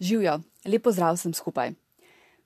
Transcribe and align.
Živijo, 0.00 0.40
lepo 0.64 0.92
zdrav 0.92 1.16
sem 1.16 1.34
skupaj. 1.34 1.72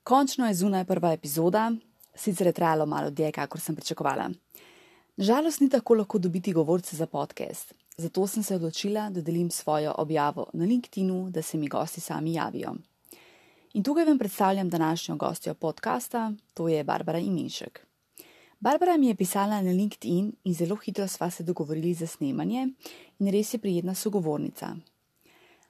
Končno 0.03 0.47
je 0.47 0.54
zunaj 0.54 0.85
prva 0.85 1.12
epizoda, 1.12 1.73
sicer 2.15 2.47
je 2.47 2.53
trajalo 2.53 2.87
malo 2.87 3.11
dlje, 3.11 3.33
kakor 3.33 3.61
sem 3.61 3.77
pričakovala. 3.77 4.31
Žalost 5.18 5.60
ni 5.60 5.68
tako 5.68 5.94
lahko 5.94 6.18
dobiti 6.18 6.52
govorce 6.52 6.96
za 6.96 7.07
podcast, 7.07 7.75
zato 7.96 8.27
sem 8.27 8.43
se 8.43 8.54
odločila, 8.54 9.11
da 9.11 9.20
delim 9.20 9.50
svojo 9.50 9.95
objavo 9.98 10.46
na 10.52 10.64
LinkedIn, 10.64 11.30
da 11.30 11.43
se 11.43 11.59
mi 11.59 11.68
gosti 11.68 12.01
sami 12.01 12.35
javijo. 12.35 12.75
In 13.75 13.84
tukaj 13.84 14.05
vam 14.05 14.19
predstavljam 14.19 14.71
današnjo 14.71 15.16
gostjo 15.16 15.55
podcasta, 15.55 16.32
to 16.55 16.69
je 16.69 16.84
Barbara 16.84 17.19
Imenšek. 17.19 17.87
Barbara 18.61 18.96
mi 18.96 19.09
je 19.09 19.14
pisala 19.14 19.62
na 19.62 19.71
LinkedIn 19.71 20.32
in 20.45 20.55
zelo 20.55 20.77
hitro 20.77 21.09
sva 21.09 21.30
se 21.30 21.43
dogovorili 21.43 21.95
za 21.95 22.07
snemanje 22.07 22.69
in 23.19 23.32
res 23.32 23.55
je 23.55 23.59
prijetna 23.59 23.95
sogovornica. 23.95 24.77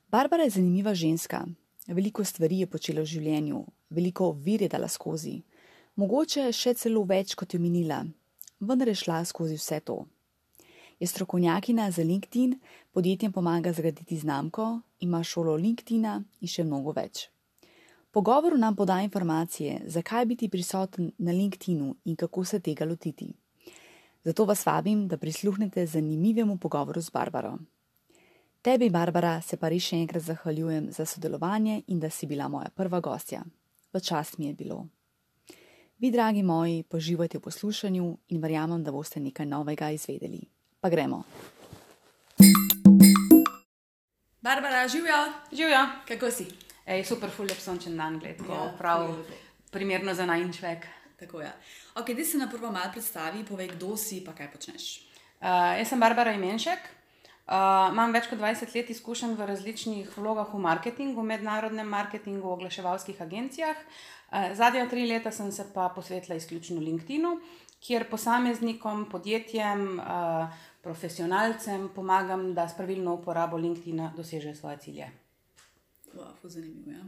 Barbara 0.08 0.42
je 0.42 0.50
zanimiva 0.50 0.94
ženska, 0.94 1.46
veliko 1.88 2.24
stvari 2.24 2.58
je 2.62 2.66
počela 2.66 3.02
v 3.02 3.10
življenju, 3.10 3.64
veliko 3.90 4.28
ovir 4.30 4.62
je 4.62 4.68
dala 4.68 4.88
skozi, 4.88 5.42
mogoče 5.96 6.48
še 6.52 6.74
celo 6.74 7.04
več 7.04 7.34
kot 7.34 7.54
je 7.54 7.60
minila, 7.60 8.02
vendar 8.60 8.88
je 8.88 8.98
šla 9.02 9.24
skozi 9.24 9.58
vse 9.58 9.80
to. 9.80 10.04
Je 11.02 11.06
strokovnjakina 11.06 11.90
za 11.90 12.02
LinkedIn, 12.06 12.54
podjetjem 12.92 13.32
pomaga 13.32 13.72
zgraditi 13.72 14.18
znamko, 14.18 14.80
ima 15.00 15.22
šolo 15.24 15.56
LinkedIna 15.58 16.20
in 16.40 16.48
še 16.48 16.64
mnogo 16.64 16.94
več. 16.94 17.26
Pogovoru 18.12 18.58
nam 18.58 18.76
poda 18.76 19.00
informacije, 19.02 19.80
zakaj 19.86 20.26
biti 20.26 20.48
prisoten 20.48 21.10
na 21.18 21.32
LinkedInu 21.32 21.94
in 22.04 22.16
kako 22.16 22.44
se 22.44 22.60
tega 22.60 22.84
lotiti. 22.84 23.32
Zato 24.24 24.44
vas 24.44 24.66
vabim, 24.66 25.08
da 25.08 25.16
prisluhnete 25.16 25.86
zanimivemu 25.86 26.58
pogovoru 26.58 27.00
z 27.00 27.10
Barbaro. 27.10 27.56
Tebi, 28.62 28.90
Barbara, 28.90 29.40
se 29.42 29.56
pa 29.58 29.66
res 29.72 29.88
še 29.90 29.96
enkrat 29.98 30.22
zahvaljujem 30.22 30.84
za 30.94 31.02
sodelovanje 31.02 31.80
in 31.90 31.98
da 31.98 32.06
si 32.14 32.28
bila 32.30 32.44
moja 32.46 32.68
prva 32.70 33.00
gostja. 33.02 33.40
V 33.90 33.98
čast 33.98 34.38
mi 34.38 34.46
je 34.46 34.54
bilo. 34.54 34.76
Vi, 35.98 36.12
dragi 36.14 36.44
moji, 36.46 36.84
poživajte 36.86 37.40
v 37.40 37.42
poslušanju 37.42 38.06
in 38.30 38.38
verjamem, 38.38 38.84
da 38.86 38.94
boste 38.94 39.18
nekaj 39.18 39.48
novega 39.50 39.90
izvedeli. 39.90 40.38
Pa 40.78 40.92
gremo. 40.94 41.24
Barbara, 44.46 44.86
živijo, 44.86 45.18
Živijo. 45.50 45.82
kako 46.06 46.30
si? 46.30 46.46
Ej, 46.86 47.02
super, 47.04 47.34
ful 47.34 47.50
lep 47.50 47.58
sončen 47.58 47.98
dan, 47.98 48.22
gled, 48.22 48.46
Ja, 48.46 48.62
ja, 48.62 48.72
prav 48.78 49.10
primerno 49.74 50.14
za 50.14 50.26
najnčvek. 50.26 50.86
Tako 51.18 51.40
je. 51.42 51.50
Ok, 51.98 52.14
da 52.14 52.24
se 52.24 52.38
na 52.38 52.46
prvo 52.46 52.70
malo 52.70 52.94
predstavi, 52.94 53.42
povej, 53.44 53.74
kdo 53.74 53.96
si 53.96 54.22
pa 54.22 54.38
kaj 54.38 54.52
počneš. 54.54 55.00
Uh, 55.42 55.74
jaz 55.82 55.88
sem 55.90 55.98
Barbara 56.00 56.38
Imenšek, 56.38 57.01
uh, 57.46 57.92
imam 57.92 58.12
več 58.14 58.28
kot 58.30 58.40
20 58.40 58.74
let 58.76 58.90
izkušenj 58.90 59.36
v 59.38 59.46
različnih 59.52 60.16
vlogah 60.16 60.50
v 60.54 60.60
marketingu, 60.62 61.22
mednarodnem 61.22 61.88
marketingu, 61.88 62.50
oglaševalskih 62.56 63.22
agencijah. 63.22 63.76
Uh, 63.76 64.52
zadnja 64.58 64.88
tri 64.90 65.06
leta 65.06 65.30
sem 65.30 65.52
se 65.52 65.66
pa 65.74 65.88
posvetila 65.94 66.36
izključno 66.36 66.80
LinkedInu, 66.80 67.38
kjer 67.82 68.08
posameznikom, 68.10 69.08
podjetjem, 69.10 69.98
uh, 69.98 70.60
profesionalcem 70.82 71.88
pomagam, 71.94 72.54
da 72.54 72.68
s 72.68 72.76
pravilno 72.76 73.14
uporabo 73.14 73.56
LinkedIna 73.56 74.12
dosežejo 74.16 74.54
svoje 74.54 74.78
cilje. 74.86 75.10
Wow, 76.14 76.34
ful 76.40 76.50
zanimivo. 76.50 76.90
Ja. 76.90 77.04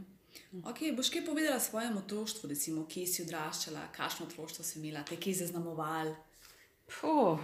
Okay, 0.63 0.95
boš 0.95 1.09
kaj 1.11 1.25
povedala 1.27 1.57
o 1.59 1.63
svojem 1.63 1.97
otroštvu, 1.97 2.49
recimo, 2.49 2.85
kje 2.87 3.05
si 3.07 3.23
odraščala, 3.23 3.89
kakšno 3.95 4.27
otroštvo 4.29 4.63
si 4.63 4.79
imela, 4.79 5.03
te 5.03 5.17
kje 5.19 5.33
zaznamoval? 5.41 6.13
Puh, 6.87 7.43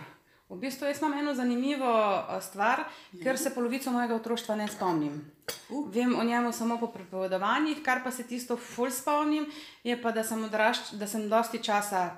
v 0.51 0.59
bistvu 0.59 0.87
jaz 0.87 0.99
imam 0.99 1.13
eno 1.19 1.33
zanimivo 1.35 1.87
a, 1.87 2.41
stvar, 2.41 2.83
ker 3.23 3.37
se 3.39 3.53
polovico 3.55 3.91
mojega 3.91 4.15
otroštva 4.15 4.55
ne 4.59 4.67
spomnim. 4.67 5.15
Uh. 5.69 5.87
Vem 5.93 6.15
o 6.19 6.23
njemu 6.23 6.51
samo 6.51 6.77
po 6.79 6.87
pripovedovanjih, 6.91 7.79
kar 7.83 8.03
pa 8.03 8.11
se 8.11 8.27
tisto 8.27 8.57
ful 8.57 8.91
spomnim, 8.91 9.47
je 9.83 9.95
pa, 10.01 10.11
da 10.11 10.23
sem, 10.23 10.43
odrašč, 10.43 10.93
da 10.99 11.07
sem 11.07 11.29
dosti 11.29 11.63
časa, 11.63 12.09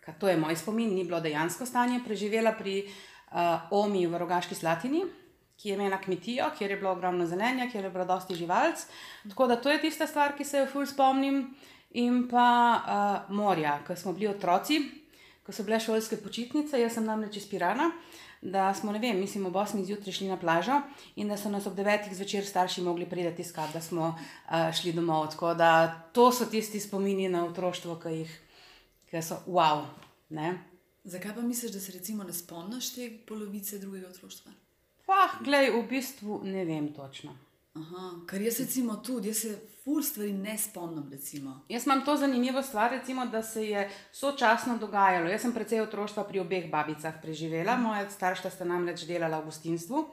ka 0.00 0.12
to 0.12 0.28
je 0.28 0.36
moj 0.40 0.56
spomin, 0.56 0.94
ni 0.94 1.04
bilo 1.04 1.20
dejansko 1.20 1.66
stanje, 1.66 2.00
preživela 2.04 2.52
pri 2.56 2.82
uh, 2.86 3.68
Omi 3.70 4.06
v 4.06 4.18
Rogaški 4.18 4.54
Slatini. 4.54 5.04
Ki 5.60 5.68
je 5.68 5.74
imela 5.76 5.98
kmetijo, 6.00 6.46
kjer 6.56 6.70
je 6.70 6.76
bilo 6.80 6.94
ogromno 6.94 7.26
zelenja, 7.28 7.66
kjer 7.68 7.84
je 7.84 7.90
bilo 7.92 8.06
dosti 8.08 8.34
živalc. 8.34 8.80
Tako 9.28 9.46
da 9.46 9.58
to 9.60 9.68
je 9.68 9.80
tista 9.82 10.06
stvar, 10.08 10.32
ki 10.32 10.44
se 10.44 10.62
jo 10.62 10.70
ful 10.72 10.86
spomnim. 10.88 11.42
In 12.00 12.22
pa 12.30 12.46
uh, 12.80 13.34
morja, 13.36 13.74
ko 13.84 13.96
smo 13.96 14.14
bili 14.16 14.30
otroci, 14.30 14.78
ko 15.50 15.56
so 15.56 15.66
bile 15.66 15.80
šolske 15.82 16.16
počitnice, 16.22 16.78
jaz 16.78 16.94
sem 16.94 17.04
namreč 17.04 17.40
iz 17.40 17.48
Pirana, 17.50 17.90
da 18.40 18.70
smo, 18.74 18.92
ne 18.94 19.00
vem, 19.02 19.18
mislim, 19.20 19.48
ob 19.50 19.58
8 19.58 19.82
zjutraj 19.84 20.14
šli 20.16 20.28
na 20.30 20.36
plažo 20.40 20.78
in 21.16 21.28
da 21.28 21.36
so 21.36 21.50
nas 21.50 21.66
ob 21.66 21.74
9 21.76 22.12
zvečer 22.14 22.46
starši 22.46 22.84
mogli 22.86 23.08
priti 23.08 23.42
iskat, 23.42 23.74
da 23.74 23.82
smo 23.82 24.14
uh, 24.14 24.70
šli 24.72 24.94
domov. 24.96 25.26
Tako 25.34 25.54
da 25.54 25.70
to 26.14 26.30
so 26.32 26.46
tisti 26.46 26.80
spomini 26.80 27.28
na 27.28 27.44
otroštvo, 27.46 27.98
ki 28.00 28.14
jih 28.22 28.38
ki 29.10 29.22
so 29.22 29.42
wow. 29.46 29.84
Ne? 30.30 30.54
Zakaj 31.04 31.34
pa 31.34 31.42
misliš, 31.42 31.72
da 31.72 31.80
se 31.80 31.92
recimo 31.92 32.24
ne 32.24 32.32
spomniš 32.32 32.94
te 32.94 33.10
polovice 33.28 33.78
drugega 33.78 34.08
otroštva? 34.08 34.52
Pa, 35.06 35.28
glej, 35.44 35.70
v 35.74 35.82
bistvu 35.90 36.40
ne 36.44 36.64
vem 36.64 36.92
točno. 36.94 37.34
Aha, 37.74 38.10
ker 38.30 38.42
jaz 38.42 38.60
recimo 38.60 38.96
tudi, 38.96 39.28
jaz 39.28 39.42
se 39.42 39.58
ful 39.84 40.02
stvari 40.02 40.32
ne 40.32 40.58
spomnim. 40.58 41.08
Recimo. 41.10 41.60
Jaz 41.68 41.86
imam 41.86 42.04
to 42.04 42.16
zanimivo 42.16 42.62
stvar, 42.62 42.90
recimo, 42.90 43.26
da 43.26 43.42
se 43.42 43.64
je 43.68 43.90
sočasno 44.12 44.78
dogajalo. 44.78 45.28
Jaz 45.28 45.42
sem 45.42 45.52
precej 45.52 45.80
otroštva 45.80 46.24
pri 46.24 46.40
obeh 46.40 46.70
babicah 46.70 47.14
preživela, 47.22 47.76
moja 47.76 48.10
starša 48.10 48.50
sta 48.50 48.64
namreč 48.64 49.06
delala 49.08 49.40
v 49.40 49.50
gostinstvu. 49.50 50.04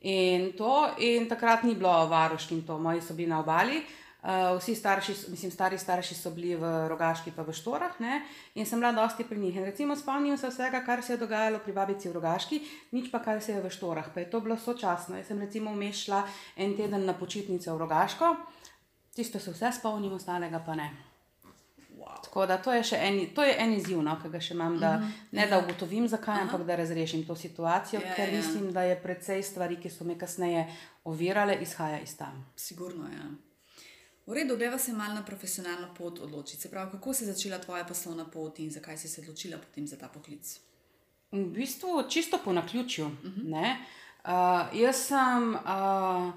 In, 0.00 0.52
to, 0.58 0.88
in 0.98 1.28
takrat 1.28 1.64
ni 1.66 1.74
bilo 1.74 1.92
varušk 2.06 2.52
in 2.54 2.62
to, 2.66 2.78
moji 2.78 3.02
so 3.02 3.14
bili 3.14 3.30
na 3.30 3.40
obali. 3.40 3.82
Uh, 4.18 4.58
vsi 4.58 4.74
starši, 4.74 5.12
mislim, 5.30 5.50
stari 5.50 5.78
starši 5.78 6.14
so 6.14 6.30
bili 6.34 6.56
v 6.58 6.66
rogaški, 6.90 7.30
pa 7.36 7.44
v 7.46 7.52
štorah, 7.54 8.00
ne? 8.02 8.24
in 8.58 8.66
sem 8.66 8.80
bila 8.82 8.90
dosti 8.92 9.22
pri 9.24 9.38
njih. 9.38 9.56
In 9.56 9.64
recimo 9.64 9.96
spomnim 9.96 10.34
se 10.38 10.50
vsega, 10.50 10.80
kar 10.82 11.02
se 11.06 11.12
je 11.12 11.20
dogajalo 11.22 11.60
pri 11.62 11.72
babici 11.72 12.10
v 12.10 12.16
rogaški, 12.18 12.58
nič 12.92 13.12
pa 13.12 13.22
kar 13.22 13.38
se 13.42 13.52
je 13.52 13.62
v 13.62 13.70
štorah, 13.70 14.10
pa 14.14 14.20
je 14.20 14.30
to 14.30 14.40
bilo 14.42 14.56
sočasno. 14.58 15.16
Jaz 15.16 15.30
sem 15.30 15.38
recimo 15.38 15.70
vmeš 15.70 16.04
šla 16.04 16.24
en 16.56 16.74
teden 16.76 17.06
na 17.06 17.14
počitnice 17.14 17.70
v 17.70 17.78
rogaško, 17.78 18.34
tisto 19.18 19.40
se 19.42 19.50
vse 19.50 19.72
spomnim, 19.80 20.12
ostalega 20.14 20.62
pa 20.66 20.74
ne. 20.78 20.88
Wow. 21.98 22.20
Tako 22.24 22.46
da 22.46 22.60
to 22.62 22.72
je 22.72 22.84
še 22.92 23.00
en, 23.02 23.18
to 23.34 23.42
je 23.42 23.56
en 23.58 23.72
izziv, 23.74 23.98
no, 24.06 24.14
ki 24.22 24.30
ga 24.30 24.40
še 24.40 24.54
imam, 24.54 24.76
da 24.78 24.92
ne 25.34 25.46
da 25.50 25.58
ugotovim, 25.58 26.06
zakaj, 26.08 26.44
ampak 26.44 26.62
da 26.68 26.76
razrešim 26.78 27.24
to 27.26 27.34
situacijo, 27.34 28.00
Ja, 28.04 28.14
ker 28.14 28.30
ja. 28.30 28.38
mislim, 28.38 28.70
da 28.72 28.86
je 28.86 28.94
precej 29.02 29.42
stvari, 29.42 29.80
ki 29.82 29.90
so 29.90 30.06
me 30.06 30.14
kasneje 30.18 30.68
ovirale, 31.10 31.58
izhaja 31.66 31.98
iz 32.04 32.14
tam. 32.20 32.44
Sigurno 32.56 33.10
je. 33.10 33.18
Ja. 33.18 33.28
V 34.28 34.36
redu, 34.36 34.56
greva 34.60 34.78
se 34.78 34.92
malo 34.92 35.18
na 35.18 35.24
profesionalno 35.26 35.88
pot 35.96 36.22
odločiti. 36.22 36.62
Se 36.62 36.70
pravi, 36.70 36.90
kako 36.94 37.14
se 37.14 37.24
je 37.24 37.32
začela 37.32 37.58
tvoja 37.58 37.84
poslovna 37.88 38.28
pot 38.30 38.58
in 38.60 38.70
zakaj 38.70 38.98
si 39.00 39.08
se 39.08 39.22
odločila 39.24 39.58
potem 39.58 39.86
za 39.88 39.96
ta 39.98 40.08
poklic? 40.12 40.50
V 41.32 41.46
bistvu 41.56 42.02
čisto 42.08 42.38
po 42.44 42.52
naključju. 42.52 43.06
Uh 43.06 43.12
-huh. 43.22 43.74
uh, 44.24 44.80
jaz 44.80 44.96
sem, 44.96 45.54
uh, 45.54 46.32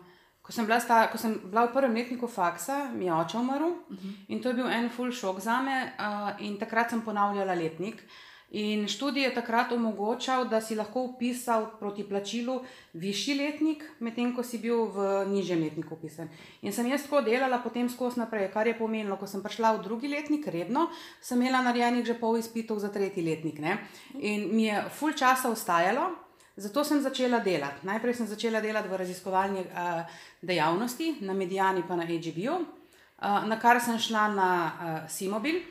ko, 0.52 0.56
sem 0.60 0.68
bila 0.68 0.80
sta, 0.84 1.06
ko 1.08 1.16
sem 1.16 1.38
bila 1.48 1.64
v 1.70 1.72
prvem 1.72 1.96
letniku 1.96 2.28
faksa, 2.28 2.92
mi 2.92 3.08
je 3.08 3.14
oče 3.16 3.38
umrl 3.38 3.72
uh 3.72 3.96
-huh. 3.96 4.14
in 4.28 4.42
to 4.42 4.50
je 4.50 4.54
bil 4.54 4.68
en 4.68 4.90
full 4.90 5.12
šok 5.12 5.40
za 5.40 5.62
me. 5.62 5.94
Uh, 6.00 6.46
in 6.46 6.60
takrat 6.60 6.90
sem 6.90 7.02
ponavljala 7.02 7.54
letnik. 7.54 8.04
In 8.52 8.88
študij 8.88 9.24
je 9.24 9.34
takrat 9.34 9.72
omogočal, 9.72 10.46
da 10.46 10.62
si 10.62 10.76
lahko 10.76 11.02
upisal 11.02 11.70
proti 11.80 12.04
plačilu 12.04 12.62
višji 12.94 13.36
letnik, 13.36 13.84
medtem 14.00 14.36
ko 14.36 14.44
si 14.44 14.58
bil 14.58 14.86
v 14.86 15.26
nižjem 15.28 15.64
letniku 15.64 15.96
upisan. 15.96 16.28
In 16.62 16.74
sem 16.74 16.88
jaz 16.88 17.04
tako 17.04 17.22
delala 17.22 17.62
potem 17.64 17.90
skozi 17.90 18.20
naprej, 18.20 18.52
kar 18.52 18.68
je 18.68 18.78
pomenilo, 18.78 19.16
ko 19.18 19.28
sem 19.28 19.44
prišla 19.44 19.72
v 19.78 19.84
drugi 19.84 20.08
letnik, 20.08 20.48
redno, 20.48 20.90
sem 21.22 21.42
imela 21.42 21.62
narejenih 21.62 22.06
že 22.06 22.20
pol 22.20 22.38
izpitov 22.38 22.80
za 22.80 22.90
tretji 22.90 23.24
letnik. 23.24 23.60
Ne? 23.60 23.78
In 24.20 24.56
mi 24.56 24.64
je 24.64 24.84
full 24.90 25.14
časa 25.14 25.50
ostajalo, 25.50 26.31
zato 26.56 26.84
sem 26.84 27.02
začela 27.02 27.40
delati. 27.40 27.86
Najprej 27.88 28.14
sem 28.14 28.28
začela 28.28 28.62
delati 28.62 28.90
v 28.90 28.98
raziskovalni 28.98 29.60
uh, 29.60 30.02
dejavnosti, 30.42 31.16
na 31.22 31.34
Medijani 31.34 31.84
pa 31.88 31.96
na 31.96 32.04
AGB-u, 32.04 32.56
uh, 32.56 33.48
na 33.48 33.60
kar 33.60 33.82
sem 33.82 34.00
šla 34.00 34.28
na 34.28 34.50
uh, 34.66 35.10
Simobil, 35.10 35.62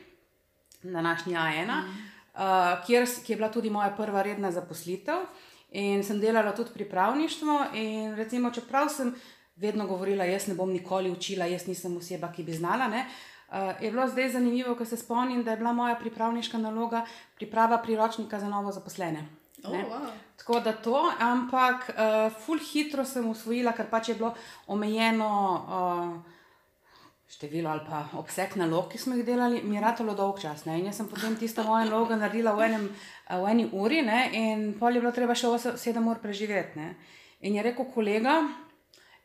na 0.83 1.01
današnji 1.01 1.33
A1, 1.33 1.65
mm. 1.65 1.89
uh, 2.33 2.85
kjer, 2.85 3.05
ki 3.25 3.33
je 3.33 3.37
bila 3.37 3.51
tudi 3.51 3.69
moja 3.69 3.91
prva 3.97 4.21
redna 4.21 4.51
zaposlitev. 4.51 5.25
In 5.71 6.03
sem 6.03 6.19
delala 6.19 6.51
tudi 6.55 6.73
pripravništvo. 6.73 7.65
In 7.73 8.15
recimo, 8.15 8.51
čeprav 8.51 8.89
sem 8.89 9.13
vedno 9.55 9.87
govorila, 9.87 10.25
jaz 10.25 10.47
ne 10.47 10.55
bom 10.55 10.71
nikoli 10.71 11.11
učila, 11.11 11.45
jaz 11.45 11.67
nisem 11.67 11.95
oseba, 11.97 12.31
ki 12.31 12.43
bi 12.43 12.53
znala. 12.53 12.87
Ne, 12.87 13.05
uh, 13.47 13.83
je 13.83 13.91
bilo 13.91 14.07
zdaj 14.07 14.29
zanimivo, 14.29 14.75
ko 14.75 14.85
se 14.85 14.97
spomnim, 14.97 15.43
da 15.43 15.51
je 15.51 15.57
bila 15.57 15.73
moja 15.73 15.95
pripravniška 15.95 16.57
naloga 16.57 17.05
priprava 17.35 17.77
priročnika 17.77 18.39
za 18.39 18.49
novo 18.49 18.71
zaposlene. 18.71 19.40
Oh, 19.63 19.71
ne. 19.71 19.85
wow. 19.85 20.11
Tako 20.37 20.59
da 20.59 20.73
to, 20.73 20.97
ampak 21.19 21.89
uh, 21.93 22.33
ful 22.45 22.59
hitro 22.59 23.05
sem 23.05 23.27
usvojila, 23.29 23.75
ker 23.77 23.89
pač 23.89 24.09
je 24.09 24.15
bilo 24.17 24.33
omejeno. 24.67 25.31
Uh, 25.69 26.37
število 27.31 27.69
ali 27.69 27.81
pa 27.87 28.03
obseg 28.19 28.55
nalog, 28.59 28.89
ki 28.91 28.99
smo 28.99 29.15
jih 29.15 29.25
delali, 29.25 29.61
mi 29.63 29.77
je 29.77 29.81
ratalo 29.81 30.15
dolg 30.15 30.39
čas. 30.41 30.65
Ne? 30.67 30.79
In 30.79 30.89
jaz 30.89 30.99
sem 30.99 31.07
potem 31.07 31.37
tisto 31.39 31.63
mojo 31.63 31.85
nalogo 31.87 32.15
naredila 32.19 32.51
v, 32.57 32.65
enem, 32.67 32.89
eh, 33.29 33.37
v 33.39 33.51
eni 33.53 33.67
uri, 33.71 34.01
ne? 34.03 34.19
in 34.35 34.65
pol 34.79 34.95
je 34.95 35.03
bilo 35.03 35.13
treba 35.15 35.35
še 35.37 35.47
7 35.79 36.09
ur 36.11 36.19
preživeti. 36.19 36.79
Ne? 36.79 36.95
In 37.47 37.55
je 37.55 37.63
rekel 37.63 37.87
kolega, 37.93 38.35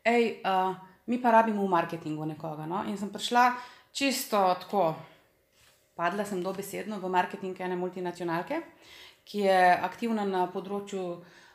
hej, 0.07 0.39
uh, 0.39 0.71
mi 1.11 1.19
pa 1.19 1.35
rabimo 1.35 1.65
v 1.65 1.73
marketingu 1.73 2.25
nekoga. 2.25 2.65
No? 2.65 2.85
In 2.87 2.95
sem 2.97 3.11
prišla 3.11 3.51
čisto 3.91 4.39
tako, 4.63 4.93
padla 5.97 6.23
sem 6.23 6.39
dobesedno 6.43 7.01
v 7.03 7.11
marketing 7.11 7.59
ene 7.59 7.75
multinacionalke, 7.75 8.61
ki 9.27 9.43
je 9.43 9.59
aktivna 9.83 10.23
na 10.25 10.45
področju 10.51 11.03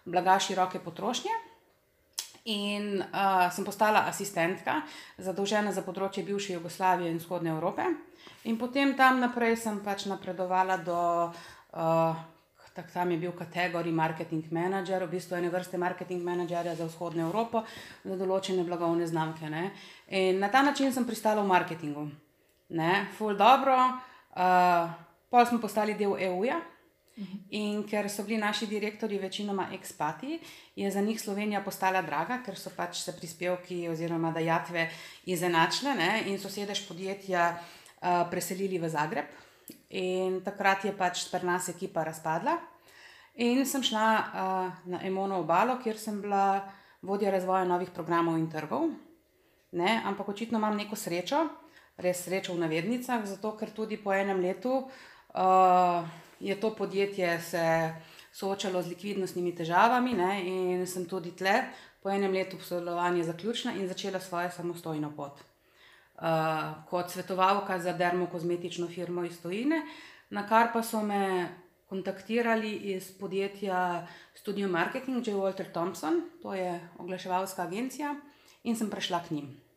blaga 0.05 0.37
široke 0.39 0.83
potrošnje. 0.85 1.33
In 2.53 2.99
uh, 2.99 3.47
sem 3.55 3.63
postala 3.63 4.03
asistentka, 4.11 4.81
zadolžena 5.23 5.71
za 5.71 5.85
področje 5.87 6.25
bivše 6.27 6.57
Jugoslavije 6.57 7.13
in 7.13 7.21
vzhodne 7.23 7.53
Evrope. 7.55 7.87
In 8.51 8.59
potem 8.59 8.97
tam 8.99 9.21
naprej 9.23 9.55
sem 9.63 9.79
pač 9.85 10.09
napredovala 10.11 10.81
do, 10.83 10.99
uh, 11.31 12.19
tak, 12.75 12.91
tam 12.91 13.15
je 13.15 13.21
bil 13.23 13.31
kategorij 13.39 13.95
marketing 13.95 14.51
manager, 14.51 15.07
v 15.07 15.15
bistvu 15.15 15.39
ene 15.39 15.53
vrste 15.55 15.79
marketing 15.79 16.27
managerja 16.27 16.75
za 16.75 16.91
vzhodno 16.91 17.29
Evropo, 17.29 17.63
za 18.03 18.19
določene 18.19 18.67
blagovne 18.67 19.07
znamke. 19.07 19.47
Ne. 19.47 19.71
In 20.11 20.43
na 20.43 20.51
ta 20.51 20.65
način 20.67 20.91
sem 20.91 21.07
pristala 21.07 21.47
v 21.47 21.53
marketingu. 21.53 22.09
Ne, 22.75 23.07
ful 23.15 23.39
dobro, 23.39 23.79
uh, 24.35 24.91
pol 25.31 25.47
smo 25.47 25.63
postali 25.63 25.95
del 25.95 26.19
EU-ja. 26.19 26.59
In 27.51 27.83
ker 27.89 28.09
so 28.11 28.25
bili 28.25 28.39
naši 28.41 28.67
direktori 28.67 29.19
večinoma 29.19 29.69
ekspati, 29.73 30.41
je 30.77 30.91
za 30.91 31.01
njih 31.01 31.21
Slovenija 31.21 31.61
postala 31.61 32.03
draga, 32.03 32.41
ker 32.45 32.57
so 32.59 32.71
pač 32.77 33.03
se 33.05 33.17
prispevki 33.17 33.89
oziroma 33.89 34.31
dajatve 34.33 34.89
izenačile 35.27 35.95
ne? 35.95 36.11
in 36.27 36.39
so 36.39 36.49
sedež 36.49 36.87
podjetja 36.89 37.51
uh, 37.53 38.25
preselili 38.31 38.79
v 38.79 38.89
Zagreb. 38.89 39.27
In 39.91 40.41
takrat 40.45 40.85
je 40.85 40.93
pač 40.97 41.27
pri 41.31 41.47
nas 41.47 41.69
ekipa 41.69 42.05
razpadla. 42.05 42.57
In 43.35 43.65
sem 43.67 43.83
šla 43.83 44.07
uh, 44.19 44.81
na 44.89 45.01
Emono 45.05 45.41
obalo, 45.41 45.79
kjer 45.83 45.99
sem 45.99 46.21
bila 46.21 46.63
vodja 47.03 47.31
razvoja 47.31 47.65
novih 47.65 47.91
programov 47.91 48.39
in 48.39 48.49
trgov. 48.51 48.91
Ne? 49.73 50.01
Ampak 50.05 50.29
očitno 50.29 50.59
imam 50.59 50.77
neko 50.77 50.97
srečo, 50.97 51.47
res 51.97 52.25
srečo 52.25 52.53
v 52.53 52.65
navednicah, 52.65 53.25
zato 53.25 53.57
ker 53.57 53.73
tudi 53.73 53.97
po 53.97 54.13
enem 54.13 54.41
letu. 54.41 54.85
Uh, 55.33 56.05
je 56.43 56.61
to 56.61 56.75
podjetje 56.75 57.41
se 57.41 57.95
soočalo 58.33 58.83
z 58.83 58.89
likvidnostnimi 58.89 59.55
težavami 59.55 60.15
ne, 60.19 60.33
in 60.47 60.87
sem 60.87 61.07
tudi 61.07 61.31
tle 61.37 61.55
po 62.03 62.11
enem 62.11 62.33
letu 62.33 62.59
sodelovanja 62.59 63.25
zaključila 63.25 63.75
in 63.79 63.89
začela 63.89 64.21
svojo 64.21 64.51
samostojno 64.51 65.13
pot. 65.17 65.39
Uh, 66.23 66.25
kot 66.91 67.11
svetovalka 67.11 67.79
za 67.79 67.93
dermokozmetično 67.93 68.89
firmo 68.89 69.25
iz 69.25 69.41
Tojine, 69.43 69.83
na 70.31 70.47
kar 70.49 70.73
pa 70.73 70.83
so 70.83 71.03
me 71.03 71.49
kontaktirali 71.89 72.73
iz 72.95 73.13
podjetja 73.19 74.07
Studio 74.35 74.69
Marketing, 74.69 75.27
J. 75.27 75.35
Walter 75.35 75.73
Thompson, 75.73 76.23
to 76.43 76.55
je 76.55 76.81
oglaševalska 76.99 77.63
agencija, 77.63 78.15
in 78.63 78.77
sem 78.77 78.91
prešla 78.91 79.23
k 79.29 79.31
njim. 79.31 79.72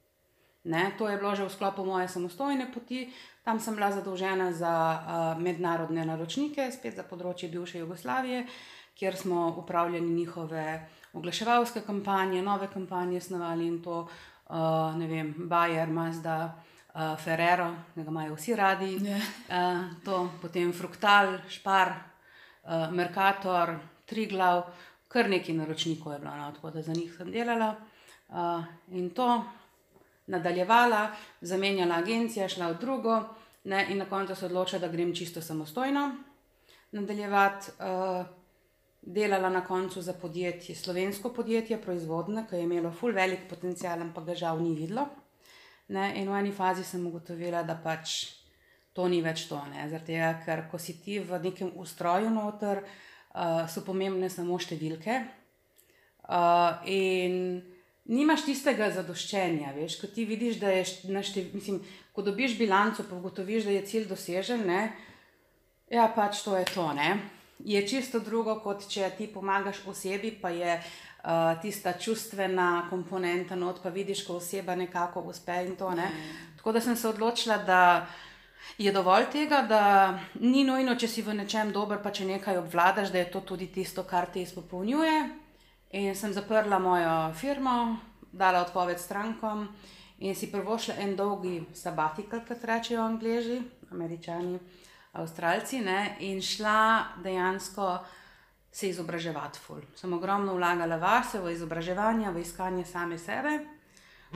Ne, 0.65 0.91
to 0.97 1.05
je 1.09 1.17
bilo 1.17 1.35
že 1.37 1.45
v 1.45 1.53
sklopu 1.53 1.85
moje 1.85 2.09
samostojne 2.09 2.73
poti, 2.73 3.13
Tam 3.45 3.61
sem 3.61 3.77
bila 3.77 3.93
zadolžena 3.93 4.49
za 4.49 4.73
uh, 4.73 4.97
mednarodne 5.37 6.01
naročnike, 6.01 6.65
spet 6.73 6.97
za 6.97 7.03
področje 7.05 7.45
bivše 7.53 7.77
Jugoslavije, 7.83 8.39
kjer 8.97 9.17
smo 9.19 9.51
upravljali 9.61 10.09
njihove 10.09 10.63
oglaševalske 11.13 11.83
kampanje, 11.85 12.41
nove 12.41 12.65
kampanje, 12.73 13.21
snovali 13.21 13.67
in 13.69 13.75
to, 13.85 13.99
uh, 14.49 14.95
ne 14.97 15.09
vem, 15.11 15.29
Bayer, 15.45 15.91
Mazda, 15.93 16.39
uh, 16.49 17.13
Ferrero, 17.21 17.67
da 17.93 18.01
ga 18.01 18.13
imajo 18.15 18.33
vsi 18.33 18.57
radi. 18.57 18.89
Yeah. 18.97 19.29
Uh, 19.45 19.83
to, 20.01 20.23
potem 20.41 20.71
Fruktal, 20.73 21.37
Špar, 21.45 21.93
uh, 21.93 22.87
Mercator, 22.97 23.75
Triglav, 24.09 24.63
kar 25.05 25.29
nekaj 25.29 25.59
naročnikov 25.59 26.17
je 26.17 26.19
bilo, 26.25 26.33
no, 26.33 26.49
tako 26.57 26.73
da 26.73 26.81
za 26.81 26.97
njih 26.97 27.13
sem 27.13 27.29
delala. 27.29 27.75
Uh, 28.25 28.65
in 28.89 29.13
to 29.13 29.29
nadaljevala, 30.27 31.09
zamenjala 31.41 31.99
agencijo, 32.01 32.47
šla 32.49 32.71
v 32.73 32.79
drugo 32.81 33.19
ne, 33.63 33.85
in 33.89 33.97
na 33.97 34.05
koncu 34.09 34.35
se 34.35 34.45
odločila, 34.45 34.79
da 34.79 34.87
grem 34.87 35.13
čisto 35.15 35.41
samostojno 35.41 36.09
nadaljevati. 36.91 37.71
Uh, 37.79 38.25
delala 39.05 39.49
na 39.49 39.65
koncu 39.65 40.01
za 40.01 40.13
podjetje, 40.13 40.75
slovensko 40.75 41.29
podjetje, 41.33 41.81
proizvodne, 41.81 42.47
ki 42.49 42.55
je 42.55 42.63
imelo 42.63 42.91
full 42.91 43.13
velik 43.13 43.45
potencial, 43.49 44.01
ampak 44.01 44.25
ga 44.25 44.35
žal 44.35 44.61
ni 44.61 44.73
videlo. 44.73 45.05
Ne, 45.87 46.13
in 46.17 46.29
v 46.29 46.39
eni 46.39 46.51
fazi 46.51 46.83
sem 46.83 47.05
ugotovila, 47.05 47.61
da 47.63 47.75
pač 47.83 48.15
to 48.93 49.05
ni 49.07 49.21
več 49.21 49.45
to. 49.49 49.59
Zaradi 49.75 50.15
tega, 50.15 50.31
ker 50.45 50.65
ko 50.71 50.81
si 50.81 50.97
ti 51.03 51.19
v 51.19 51.37
nekem 51.43 51.69
ustroju 51.77 52.31
noter, 52.33 52.81
uh, 52.81 53.67
so 53.69 53.85
pomembne 53.85 54.29
samo 54.29 54.57
številke. 54.57 55.21
Uh, 56.25 56.81
in 56.89 57.61
nimaš 58.05 58.45
tistega 58.45 58.89
zadoščenja. 58.93 59.73
Veš, 59.75 59.99
ko 60.01 60.07
ti 60.07 60.25
vidiš, 60.25 60.59
da 60.61 60.73
je 60.73 60.85
naštev, 61.13 61.53
mislim, 61.53 61.81
ko 62.13 62.25
dobiš 62.25 62.57
bilanco, 62.57 63.05
pa 63.09 63.15
ugotoviš, 63.15 63.65
da 63.65 63.75
je 63.75 63.85
cilj 63.85 64.07
dosežen, 64.11 64.65
ne, 64.67 64.81
ja, 65.91 66.07
pač 66.15 66.43
to 66.45 66.57
je 66.57 66.65
to. 66.73 66.91
Ne. 66.93 67.17
Je 67.65 67.81
čisto 67.87 68.19
drugo, 68.19 68.59
kot 68.63 68.87
če 68.91 69.09
ti 69.17 69.27
pomagaš 69.31 69.81
osebi, 69.87 70.33
pa 70.41 70.51
je 70.51 70.75
uh, 70.75 71.55
tista 71.61 71.95
čustvena 71.99 72.87
komponenta, 72.89 73.55
not 73.55 73.81
pa 73.83 73.89
vidiš, 73.89 74.25
ko 74.27 74.39
oseba 74.41 74.75
nekako 74.75 75.25
uspe 75.31 75.63
in 75.65 75.75
to. 75.79 75.91
Ne. 75.95 76.11
Tako 76.57 76.75
da 76.75 76.81
sem 76.81 76.95
se 76.95 77.09
odločila, 77.09 77.57
da. 77.57 77.81
Je 78.81 78.89
dovolj 78.91 79.27
tega, 79.29 79.59
da 79.69 79.81
ni 80.41 80.63
nujno, 80.65 80.95
če 80.97 81.07
si 81.07 81.21
v 81.21 81.35
nečem 81.37 81.69
dober, 81.71 81.99
pa 82.01 82.09
če 82.11 82.25
nekaj 82.25 82.57
obvladaš, 82.57 83.11
da 83.13 83.21
je 83.21 83.27
to 83.31 83.43
tudi 83.45 83.67
tisto, 83.69 84.03
kar 84.09 84.25
te 84.33 84.41
izpopolnjuje. 84.41 85.44
In 85.91 86.15
sem 86.15 86.33
zaprla 86.33 86.79
mojo 86.79 87.33
firmo, 87.33 87.97
dala 88.31 88.61
odpoved 88.61 88.99
strankom 88.99 89.67
in 90.19 90.35
si 90.35 90.51
prvo 90.51 90.77
šla 90.77 90.95
en 90.99 91.15
dolgi 91.15 91.63
sabatikal, 91.73 92.41
kot 92.47 92.63
rečejo 92.63 93.01
angliži, 93.03 93.61
američani, 93.91 94.59
avstralci, 95.13 95.81
ne? 95.81 96.15
in 96.19 96.41
šla 96.41 97.05
dejansko 97.23 97.99
se 98.71 98.89
izobraževati. 98.89 99.59
Ful. 99.59 99.81
Sem 99.95 100.13
ogromno 100.13 100.55
vlagala 100.55 100.97
vase, 100.97 101.39
v 101.39 101.53
izobraževanje, 101.53 102.31
v 102.31 102.41
iskanje 102.43 102.85
same 102.85 103.17
sebe. 103.17 103.59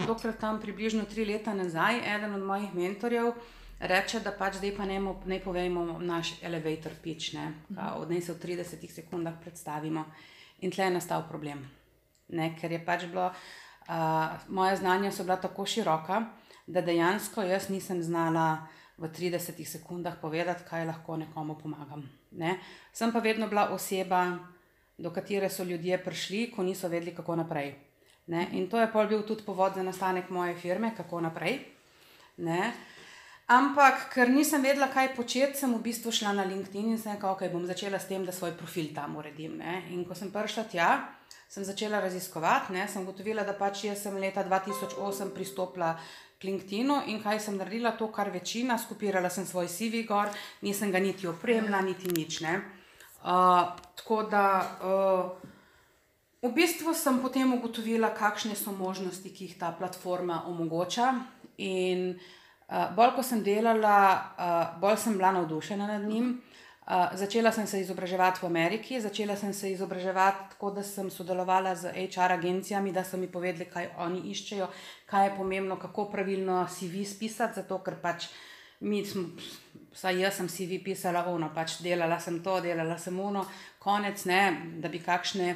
Dokler 0.07 0.37
tam 0.39 0.61
približno 0.61 1.03
tri 1.05 1.25
leta 1.25 1.53
nazaj, 1.53 1.99
eden 2.15 2.35
od 2.35 2.43
mojih 2.47 2.75
mentorjev 2.75 3.33
reče, 3.79 4.19
da 4.19 4.31
pač 4.31 4.59
zdaj 4.59 4.75
pa 4.77 4.85
ne, 4.85 4.99
ne 5.25 5.39
povemo 5.43 5.99
naš 5.99 6.33
elevator 6.43 6.91
pitch, 7.03 7.33
ne? 7.33 7.53
Kao, 7.75 8.05
da 8.05 8.21
se 8.21 8.33
v 8.33 8.39
30 8.39 8.91
sekundah 8.91 9.33
predstavimo. 9.41 10.05
In 10.61 10.71
tle 10.71 10.89
je 10.89 10.95
nastal 10.97 11.23
problem. 11.29 11.63
Ne, 12.29 12.53
ker 12.59 12.71
je 12.71 12.79
pač 12.85 13.05
bilo, 13.09 13.29
uh, 13.31 14.35
moja 14.47 14.75
znanja 14.75 15.11
so 15.11 15.23
bila 15.23 15.39
tako 15.41 15.65
široka, 15.65 16.21
da 16.67 16.81
dejansko 16.81 17.41
jaz 17.41 17.69
nisem 17.69 18.03
znala 18.03 18.67
v 18.97 19.07
30 19.07 19.63
sekundah 19.65 20.19
povedati, 20.21 20.67
kaj 20.69 20.85
lahko 20.85 21.17
nekomu 21.17 21.57
pomagam. 21.57 22.03
Ne. 22.31 22.59
Sem 22.93 23.11
pa 23.11 23.19
vedno 23.19 23.47
bila 23.47 23.69
oseba, 23.73 24.37
do 24.97 25.09
katere 25.15 25.49
so 25.49 25.63
ljudje 25.63 25.97
prišli, 26.03 26.51
ko 26.51 26.63
niso 26.63 26.87
vedeli, 26.87 27.15
kako 27.15 27.35
naprej. 27.35 27.73
Ne. 28.27 28.47
In 28.51 28.69
to 28.69 28.77
je 28.77 28.91
pol 28.91 29.07
bil 29.07 29.23
tudi 29.23 29.43
povod 29.47 29.73
za 29.73 29.83
nastanek 29.83 30.29
moje 30.29 30.55
firme, 30.55 30.91
kako 30.95 31.21
naprej. 31.21 31.63
Ne. 32.37 32.73
Ampak, 33.49 34.11
ker 34.13 34.29
nisem 34.29 34.61
vedela, 34.61 34.91
kaj 34.93 35.15
početi, 35.17 35.57
sem 35.57 35.71
v 35.73 35.81
bistvu 35.81 36.11
šla 36.13 36.35
na 36.37 36.43
LinkedIn 36.45 36.91
in 36.93 36.99
sem 37.01 37.15
rekla, 37.15 37.31
ok, 37.33 37.47
bom 37.49 37.63
začela 37.65 37.97
s 37.97 38.05
tem, 38.05 38.21
da 38.21 38.29
svoj 38.29 38.53
profil 38.53 38.91
tam 38.93 39.15
uredim. 39.17 39.55
Ne? 39.57 39.79
In 39.89 40.03
ko 40.05 40.13
sem 40.13 40.29
prišla 40.29 40.67
tja, 40.69 40.89
sem 41.49 41.65
začela 41.65 41.97
raziskovati, 41.97 42.77
ne? 42.77 42.85
sem 42.85 43.07
gotovila, 43.09 43.41
da 43.47 43.57
pač 43.57 43.87
jaz 43.87 44.05
sem 44.05 44.21
leta 44.21 44.45
2008 44.45 45.33
pristopila 45.33 45.95
k 46.37 46.45
LinkedInu 46.45 47.01
in 47.09 47.17
kaj 47.25 47.41
sem 47.47 47.57
naredila, 47.57 47.97
to, 47.97 48.11
kar 48.13 48.29
večina, 48.29 48.77
skupirala 48.77 49.33
sem 49.33 49.49
svoj 49.49 49.65
CV 49.65 50.05
gor, 50.05 50.29
nisem 50.61 50.93
ga 50.93 51.01
niti 51.01 51.25
opremila, 51.25 51.81
niti 51.81 52.05
nič. 52.13 52.43
Uh, 52.45 53.73
tako 53.97 54.27
da. 54.29 54.45
Uh, 54.77 55.55
V 56.39 56.53
bistvu 56.55 56.93
sem 56.95 57.17
potem 57.19 57.49
ugotovila, 57.51 58.13
kakšne 58.15 58.55
so 58.55 58.71
možnosti, 58.71 59.27
ki 59.27 59.43
jih 59.43 59.55
ta 59.59 59.73
platforma 59.75 60.45
omogoča. 60.47 61.09
In 61.59 62.13
uh, 62.13 62.38
Uh, 62.69 62.91
bolj 62.95 63.15
ko 63.15 63.23
sem 63.25 63.41
delala, 63.41 63.97
uh, 64.37 64.79
bolj 64.81 64.97
sem 65.01 65.17
bila 65.17 65.31
navdušena 65.31 65.87
nad 65.87 66.03
njim. 66.05 66.35
Uh, 66.89 67.09
začela 67.13 67.51
sem 67.51 67.67
se 67.67 67.79
izobraževati 67.81 68.39
v 68.41 68.45
Ameriki, 68.45 69.01
začela 69.01 69.35
sem 69.35 69.53
se 69.53 69.71
izobraževati 69.71 70.51
tako, 70.51 70.71
da 70.71 70.83
sem 70.83 71.09
sodelovala 71.09 71.75
z 71.75 71.91
HR 71.93 72.33
agencijami, 72.37 72.91
da 72.91 73.03
so 73.03 73.17
mi 73.17 73.27
povedali, 73.27 73.65
kaj 73.65 73.89
oni 73.97 74.21
iščejo, 74.31 74.67
kaj 75.05 75.27
je 75.27 75.35
pomembno, 75.37 75.79
kako 75.81 76.05
pravilno 76.09 76.67
CV 76.69 77.03
spisati, 77.05 77.61
zato 77.61 77.77
ker 77.85 77.97
pač 78.01 78.29
mi 78.79 79.03
smo, 79.05 79.27
vsaj 79.93 80.21
jaz 80.21 80.37
sem 80.37 80.49
CV 80.49 80.79
pisala, 80.83 81.25
ono 81.29 81.49
pač 81.53 81.79
delala 81.81 82.19
sem 82.19 82.39
to, 82.43 82.59
delala 82.61 82.97
sem 82.97 83.19
ono, 83.19 83.45
konec 83.79 84.25
ne, 84.25 84.41
da 84.81 84.89
bi 84.89 85.01
kakšne 85.01 85.55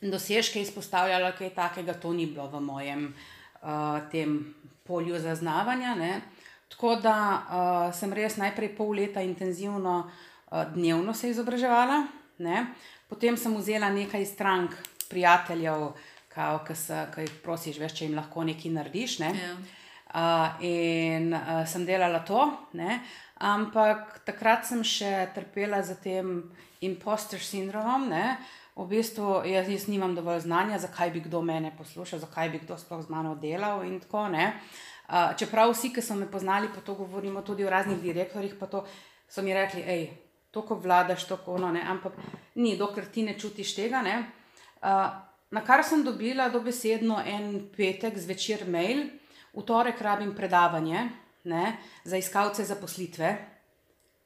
dosežke 0.00 0.60
izpostavljala, 0.62 1.32
kaj 1.32 1.54
takega, 1.56 1.94
to 2.00 2.12
ni 2.12 2.26
bilo 2.26 2.48
v 2.48 2.60
mojem 2.64 3.08
uh, 3.12 4.00
tem 4.12 4.54
polju 4.90 5.18
zaznavanja. 5.22 5.94
Ne. 5.94 6.20
Tako 6.70 6.96
da 7.02 7.16
uh, 7.38 7.94
sem 7.94 8.12
res 8.14 8.38
najprej 8.38 8.74
pol 8.74 8.94
leta 8.98 9.22
intenzivno 9.22 9.96
uh, 10.04 10.64
dnevno 10.74 11.14
se 11.14 11.30
izobraževala, 11.30 12.04
ne. 12.42 12.66
potem 13.10 13.36
sem 13.38 13.54
vzela 13.56 13.90
nekaj 13.90 14.26
strank, 14.26 14.74
prijateljev, 15.10 15.90
kao, 16.30 16.60
ki 16.66 16.76
jih 17.26 17.32
prosiš, 17.42 17.80
veš, 17.82 17.96
če 17.98 18.06
jim 18.06 18.14
lahko 18.18 18.44
nekaj 18.46 18.74
narediš. 18.74 19.18
Ne? 19.22 19.30
Ja. 19.34 19.54
Uh, 20.10 20.62
in 20.66 21.34
uh, 21.34 21.62
sem 21.70 21.86
delala 21.86 22.22
to, 22.26 22.46
ne? 22.78 23.00
ampak 23.40 24.20
takrat 24.26 24.66
sem 24.68 24.82
še 24.84 25.30
trpela 25.34 25.80
za 25.86 25.94
tem 25.98 26.42
imposter 26.84 27.42
sindromom. 27.42 28.08
Ne? 28.10 28.38
V 28.76 28.86
bistvu 28.86 29.42
jaz, 29.44 29.68
jaz 29.68 29.88
nimam 29.88 30.14
dovolj 30.14 30.44
znanja, 30.46 30.78
zakaj 30.78 31.10
bi 31.10 31.20
kdo 31.20 31.42
mene 31.42 31.72
poslušal, 31.78 32.22
zakaj 32.22 32.50
bi 32.50 32.58
kdo 32.62 32.78
sploh 32.78 33.02
z 33.02 33.10
mano 33.10 33.34
delal 33.34 33.84
in 33.84 34.00
tako 34.00 34.28
naprej. 34.28 34.52
Uh, 35.10 35.32
čeprav 35.34 35.72
vsi, 35.72 35.88
ki 35.90 36.02
so 36.06 36.14
me 36.14 36.28
poznali, 36.30 36.68
pa 36.70 36.80
to 36.86 36.94
govorimo 36.94 37.42
tudi 37.42 37.64
o 37.66 37.70
raznih 37.70 37.98
direktorjih, 37.98 38.54
pa 38.54 38.66
to 38.70 38.84
so 39.26 39.42
mi 39.42 39.50
rekli, 39.54 39.82
hej, 39.82 40.04
to, 40.54 40.62
ko 40.62 40.76
vladaš, 40.78 41.24
to, 41.26 41.36
ko 41.42 41.56
ono, 41.58 41.72
ne, 41.74 41.82
ampak 41.82 42.14
ni, 42.54 42.76
dokler 42.78 43.08
ti 43.10 43.24
ne 43.26 43.34
čutiš 43.38 43.74
tega. 43.74 44.04
Ne. 44.06 44.20
Uh, 44.78 45.10
na 45.50 45.64
kar 45.66 45.82
sem 45.82 46.04
dobila 46.06 46.46
dobesedno 46.48 47.18
en 47.26 47.66
petek 47.74 48.18
zvečer 48.18 48.68
mail, 48.70 49.08
v 49.50 49.66
torek 49.66 49.98
rabim 49.98 50.30
predavanje 50.34 51.08
ne, 51.50 51.76
za 52.04 52.16
iskalce 52.16 52.64
zaposlitve. 52.64 53.34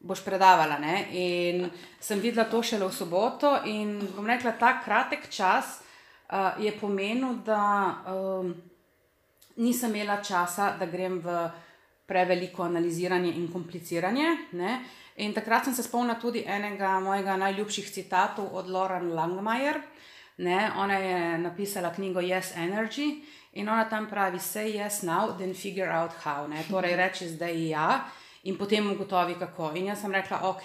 Boš 0.05 0.21
predavala. 0.21 0.77
Ne? 0.79 1.07
In 1.17 1.65
sem 2.01 2.21
videla 2.21 2.45
to 2.45 2.61
šele 2.61 2.85
v 2.85 2.93
soboto, 2.93 3.57
in 3.65 3.97
bom 4.13 4.29
rekla, 4.29 4.53
ta 4.61 4.77
kratek 4.85 5.31
čas 5.33 5.81
uh, 6.29 6.53
je 6.61 6.73
pomenil, 6.77 7.41
da. 7.47 7.65
Um, 8.05 8.55
nisem 9.57 9.95
imela 9.95 10.23
časa, 10.23 10.77
da 10.79 10.87
grem 10.87 11.21
v 11.21 11.51
preveliko 12.07 12.63
analiziranje 12.63 13.33
in 13.37 13.49
kompliciranje. 13.53 14.37
Ne? 14.53 14.79
In 15.17 15.33
takrat 15.33 15.65
sem 15.65 15.75
se 15.75 15.83
spomnila 15.83 16.19
tudi 16.21 16.45
enega 16.47 16.99
mojega 17.01 17.37
najljubših 17.37 17.91
citatov 17.91 18.51
od 18.53 18.69
Lauren 18.69 19.13
Langmajer. 19.15 19.81
Ne? 20.37 20.71
Ona 20.77 20.99
je 20.99 21.39
napisala 21.39 21.95
knjigo 21.95 22.21
Yes 22.21 22.57
Energy 22.57 23.23
in 23.53 23.69
ona 23.69 23.85
tam 23.89 24.11
pravi: 24.11 24.39
Say 24.39 24.75
yes 24.75 25.03
now, 25.03 25.39
then 25.39 25.55
figure 25.55 25.93
out 25.93 26.11
how. 26.25 26.49
Ne? 26.49 26.65
Torej, 26.71 26.97
reči 26.97 27.29
zdaj 27.29 27.69
ja 27.69 28.05
in 28.45 28.59
potem 28.59 28.91
ugotovi 28.91 29.35
kako. 29.39 29.73
In 29.75 29.87
jaz 29.87 30.01
sem 30.01 30.13
rekla: 30.13 30.41
Ok, 30.49 30.65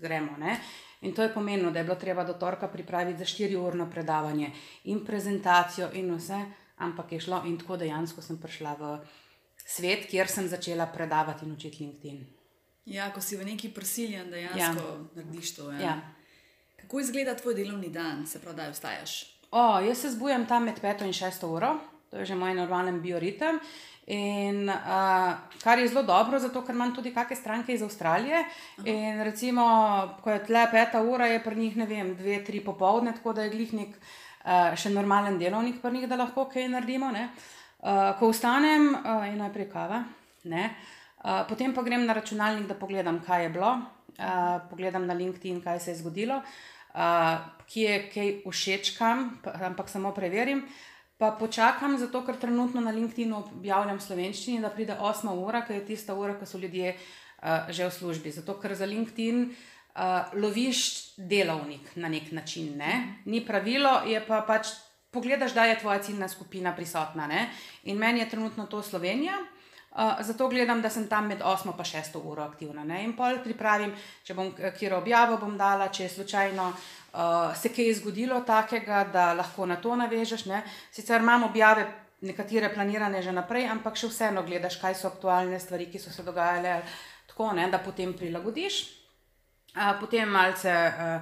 gremo. 0.00 0.36
Ne? 0.38 0.60
In 1.00 1.14
to 1.14 1.22
je 1.22 1.34
pomenilo, 1.34 1.70
da 1.70 1.78
je 1.78 1.84
bilo 1.84 1.96
treba 1.96 2.24
do 2.24 2.32
torka 2.32 2.68
pripraviti 2.68 3.18
za 3.18 3.24
4-urno 3.24 3.90
predavanje 3.90 4.50
in 4.84 5.04
prezentacijo 5.04 5.90
in 5.92 6.14
vse 6.14 6.44
ampak 6.76 7.12
je 7.12 7.20
šlo 7.20 7.42
in 7.46 7.58
tako 7.58 7.76
dejansko 7.76 8.22
sem 8.22 8.38
prišla 8.40 8.74
v 8.78 8.98
svet, 9.66 10.06
kjer 10.10 10.28
sem 10.28 10.48
začela 10.48 10.86
predavati 10.86 11.46
in 11.46 11.52
učiti 11.52 11.84
LinkedIn. 11.84 12.26
Ja, 12.86 13.10
ko 13.12 13.20
si 13.20 13.36
v 13.36 13.44
neki 13.44 13.72
prisiljen, 13.74 14.30
dejansko 14.30 14.84
ja. 14.84 14.98
narediš 15.16 15.54
to. 15.56 15.70
Ja. 15.72 15.80
Ja. 15.80 15.96
Kako 16.76 17.00
izgleda 17.00 17.34
tvoj 17.34 17.54
delovni 17.54 17.88
dan, 17.90 18.26
se 18.26 18.40
pravi, 18.40 18.56
da 18.56 18.70
vstajaš? 18.70 19.16
O, 19.50 19.80
jaz 19.80 19.98
se 19.98 20.10
zbujam 20.10 20.46
tam 20.46 20.64
med 20.64 20.78
5 20.82 21.06
in 21.06 21.12
6 21.12 21.46
uro, 21.46 21.78
to 22.16 22.24
je 22.24 22.32
že 22.32 22.34
moj 22.34 22.56
normalen 22.56 23.04
bioritem. 23.04 23.60
In 24.06 24.70
uh, 24.70 25.34
kar 25.60 25.78
je 25.78 25.88
zelo 25.90 26.06
dobro, 26.06 26.38
zato 26.38 26.62
ker 26.62 26.72
imam 26.72 26.94
tudi 26.94 27.12
kakšne 27.12 27.36
stranke 27.36 27.74
iz 27.74 27.82
Avstralije. 27.82 28.38
Aha. 28.40 28.86
In 28.88 29.20
recimo, 29.20 29.64
ko 30.22 30.30
je 30.30 30.44
tle 30.46 30.62
peta 30.70 31.02
ura, 31.02 31.26
je 31.26 31.42
pri 31.42 31.56
njih 31.56 31.76
ne 31.76 31.86
vem, 31.86 32.14
dve, 32.16 32.38
tri 32.46 32.62
popovdne, 32.64 33.12
tako 33.18 33.34
da 33.36 33.44
je 33.44 33.52
glih 33.52 33.74
nek 33.74 33.98
uh, 33.98 34.72
še 34.78 34.94
normalen 34.94 35.36
delovnik, 35.42 35.82
pa 35.82 35.90
njih, 35.90 36.08
da 36.08 36.16
lahko 36.16 36.46
kaj 36.48 36.70
naredimo. 36.70 37.10
Uh, 37.12 38.14
ko 38.16 38.30
vstanem, 38.30 38.94
uh, 38.94 39.26
je 39.26 39.36
najprej 39.36 39.68
kava, 39.74 40.04
uh, 40.46 41.42
potem 41.50 41.74
pa 41.74 41.82
grem 41.82 42.06
na 42.06 42.16
računalnik, 42.16 42.70
da 42.70 42.78
pogledam, 42.78 43.20
kaj 43.26 43.42
je 43.42 43.52
bilo, 43.58 43.76
uh, 44.16 44.62
pogledam 44.70 45.04
na 45.04 45.18
LinkedIn, 45.18 45.60
kaj 45.66 45.82
se 45.82 45.90
je 45.90 46.00
zgodilo, 46.00 46.40
uh, 46.40 47.42
kje 47.66 47.90
je 47.90 48.02
kaj 48.14 48.34
všečkam, 48.46 49.32
ampak 49.66 49.90
samo 49.90 50.14
preverim. 50.14 50.62
Pa 51.16 51.30
počakam, 51.32 51.96
zato 51.98 52.20
ker 52.26 52.36
trenutno 52.36 52.80
na 52.80 52.92
LinkedIn 52.92 53.32
objavljam 53.32 54.00
slovenščini, 54.00 54.60
da 54.60 54.70
pride 54.70 54.98
8 55.00 55.32
ura, 55.32 55.62
ki 55.64 55.78
je 55.78 55.86
tista 55.86 56.14
ura, 56.14 56.34
ko 56.36 56.46
so 56.46 56.58
ljudje 56.58 56.92
uh, 56.92 57.70
že 57.72 57.88
v 57.88 57.94
službi. 57.94 58.34
Zato 58.36 58.58
ker 58.60 58.74
za 58.76 58.84
LinkedIn 58.84 59.40
uh, 59.46 59.56
uh, 59.96 60.42
loviš 60.42 61.10
delovnik 61.16 61.96
na 61.96 62.08
nek 62.08 62.32
način. 62.32 62.76
Ne? 62.76 63.14
Ni 63.24 63.46
pravilo, 63.46 64.00
je 64.06 64.26
pa 64.26 64.44
pač 64.46 64.68
pogledaš, 65.10 65.54
da 65.54 65.64
je 65.64 65.78
tvoja 65.78 66.02
ciljna 66.02 66.28
skupina 66.28 66.74
prisotna. 66.76 67.26
Ne? 67.26 67.50
In 67.84 67.96
meni 67.96 68.20
je 68.20 68.28
trenutno 68.30 68.66
to 68.66 68.82
Slovenija. 68.82 69.38
Uh, 69.90 70.12
zato 70.20 70.48
gledam, 70.48 70.82
da 70.82 70.90
sem 70.90 71.08
tam 71.08 71.26
med 71.26 71.40
8 71.40 71.66
in 71.66 71.84
6 71.84 72.20
uro 72.24 72.42
aktivna. 72.42 72.84
Ne? 72.84 73.04
In 73.04 73.16
pol 73.16 73.38
pripravim, 73.44 73.94
če 74.24 74.34
bom 74.34 74.52
kjer 74.78 74.94
objavo 74.94 75.38
bom 75.40 75.56
dala, 75.56 75.88
če 75.88 76.02
je 76.02 76.08
slučajno 76.08 76.68
uh, 76.68 77.05
se 77.56 77.72
kaj 77.72 77.94
zgodilo 78.00 78.40
takega, 78.46 79.04
da 79.12 79.30
lahko 79.34 79.66
na 79.66 79.76
to 79.80 79.96
navežeš. 79.96 80.44
Ne? 80.50 80.62
Sicer 80.92 81.20
imam 81.24 81.48
objave, 81.48 81.86
nekatere 82.20 82.72
planirane 82.74 83.22
že 83.22 83.32
naprej, 83.32 83.66
ampak 83.72 83.96
še 83.96 84.10
vseeno 84.12 84.44
gledaš, 84.44 84.76
kaj 84.82 84.94
so 84.94 85.08
aktualne 85.08 85.60
stvari, 85.60 85.88
ki 85.92 85.98
so 85.98 86.12
se 86.12 86.24
dogajale, 86.26 86.82
tako 87.30 87.52
ne, 87.56 87.70
da 87.72 87.78
potem 87.80 88.12
prilagodiš 88.16 88.84
potem 90.00 90.28
malce 90.28 90.70
uh, 90.70 91.20